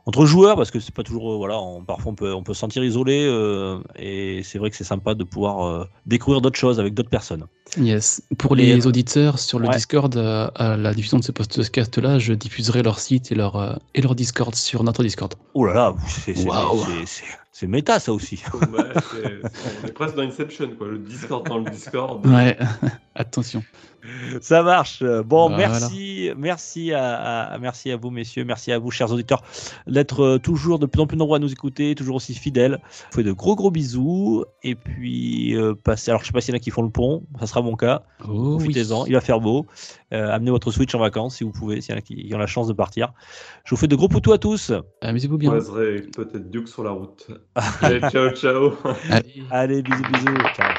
entre 0.08 0.26
joueurs 0.26 0.56
parce 0.56 0.72
que 0.72 0.80
c'est 0.80 0.94
pas 0.94 1.04
toujours. 1.04 1.34
euh, 1.34 1.38
Voilà, 1.38 1.60
on- 1.60 1.84
parfois 1.84 2.12
on 2.14 2.16
peut, 2.16 2.34
on 2.34 2.42
peut 2.42 2.54
se 2.56 2.60
sentir 2.62 2.84
isolé 2.84 3.28
euh, 3.30 3.78
et 3.96 4.42
c'est 4.44 4.58
vrai 4.58 4.70
que 4.72 4.76
c'est 4.76 4.84
sympa 4.84 5.14
de 5.14 5.24
pouvoir 5.24 5.66
euh, 5.68 5.86
découvrir 6.08 6.42
d'autres 6.42 6.58
choses 6.58 6.80
avec 6.80 6.94
d'autres 6.96 7.10
personnes. 7.10 7.46
Yes. 7.78 8.24
Pour 8.40 8.56
les 8.56 8.88
auditeurs 8.88 9.38
sur 9.38 9.60
le 9.60 9.68
ouais. 9.68 9.76
Discord, 9.76 10.16
euh, 10.18 10.48
à 10.56 10.78
la 10.78 10.94
diffusion 10.94 11.20
de 11.20 11.24
ce 11.24 11.32
podcast-là, 11.34 12.18
je 12.18 12.34
diffuserai 12.34 12.82
leur 12.82 12.98
site 13.00 13.32
et 13.32 13.36
leur, 13.36 13.80
et 13.94 14.02
leur 14.02 14.16
Discord 14.16 14.56
sur 14.56 14.84
notre 14.84 15.04
Discord. 15.04 15.36
Oh 15.54 15.66
là 15.66 15.74
là, 15.74 15.96
c'est. 16.08 16.34
C'est- 17.60 17.68
méta 17.68 18.00
ça 18.00 18.14
aussi. 18.14 18.44
Ouais, 18.54 18.84
c'est- 19.12 19.42
on 19.84 19.88
est 19.88 19.92
presque 19.92 20.16
dans 20.16 20.24
Inception, 20.24 20.70
quoi. 20.78 20.88
Le 20.88 21.00
Discord 21.00 21.48
dans 21.48 21.58
le 21.60 21.70
Discord. 21.70 22.26
Ouais, 22.26 22.58
attention. 23.16 23.64
Ça 24.40 24.64
marche. 24.64 25.04
Bon, 25.26 25.50
Bah, 25.50 25.58
merci, 25.58 26.32
merci 26.38 26.94
à, 26.94 27.50
à- 27.52 27.58
merci 27.58 27.92
à 27.92 27.98
vous, 27.98 28.10
messieurs, 28.10 28.46
merci 28.46 28.72
à 28.72 28.80
vous, 28.80 28.90
chers 28.90 29.12
auditeurs, 29.12 29.42
d'être 29.86 30.22
euh, 30.24 30.38
toujours 30.38 30.80
de 30.80 30.86
plus 30.86 31.02
en 31.02 31.08
plus 31.08 31.18
nombreux 31.18 31.36
à 31.36 31.40
nous 31.40 31.52
écouter, 31.52 31.94
toujours 31.94 32.16
aussi 32.16 32.34
fidèles. 32.34 32.80
Je 32.84 33.04
vous 33.12 33.16
fais 33.18 33.24
de 33.24 33.34
gros 33.34 33.56
gros 33.58 33.70
bisous 33.72 34.46
et 34.64 34.76
puis 34.76 35.56
euh, 35.58 35.74
passez. 35.84 36.12
Alors, 36.12 36.22
je 36.22 36.28
sais 36.28 36.32
pas 36.32 36.40
s'il 36.40 36.54
y 36.54 36.56
en 36.56 36.58
a 36.58 36.60
qui 36.60 36.70
font 36.72 36.84
le 36.84 36.90
pont, 36.90 37.24
ça 37.40 37.48
sera 37.48 37.62
mon 37.62 37.76
cas. 37.76 38.04
Oh, 38.26 38.56
oui. 38.60 38.64
Profitez-en, 38.66 39.06
il 39.08 39.14
va 39.14 39.20
faire 39.22 39.42
beau. 39.42 39.66
Euh, 40.14 40.32
amenez 40.32 40.52
votre 40.52 40.72
Switch 40.72 40.96
en 40.96 41.00
vacances 41.00 41.36
si 41.38 41.44
vous 41.44 41.52
pouvez, 41.52 41.82
s'il 41.82 41.92
y 41.92 41.96
en 41.96 41.98
a 41.98 42.02
qui, 42.02 42.16
qui 42.16 42.34
ont 42.34 42.38
la 42.38 42.48
chance 42.48 42.68
de 42.68 42.74
partir. 42.74 43.12
Je 43.66 43.72
vous 43.72 43.78
fais 43.78 43.88
de 43.88 43.96
gros 43.98 44.08
poutous 44.08 44.32
à 44.32 44.38
tous. 44.38 44.72
Amusez-vous 45.02 45.38
bien. 45.38 45.52
On 45.52 45.56
laisserait 45.56 46.02
peut-être 46.16 46.50
Duke 46.50 46.70
sur 46.70 46.84
la 46.84 46.92
route. 46.92 47.28
Allez, 47.56 48.02
ciao, 48.12 48.30
ciao. 48.32 48.78
Allez. 49.10 49.44
Allez, 49.52 49.82
bisous, 49.82 50.04
bisous. 50.12 50.38
Ciao. 50.56 50.74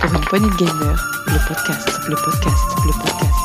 Pour 0.00 0.14
une 0.14 0.24
poignée 0.24 0.50
de 0.50 0.56
gamers, 0.56 1.06
le 1.26 1.48
podcast, 1.48 2.08
le 2.08 2.14
podcast, 2.16 2.64
le 2.84 2.92
podcast. 2.92 3.35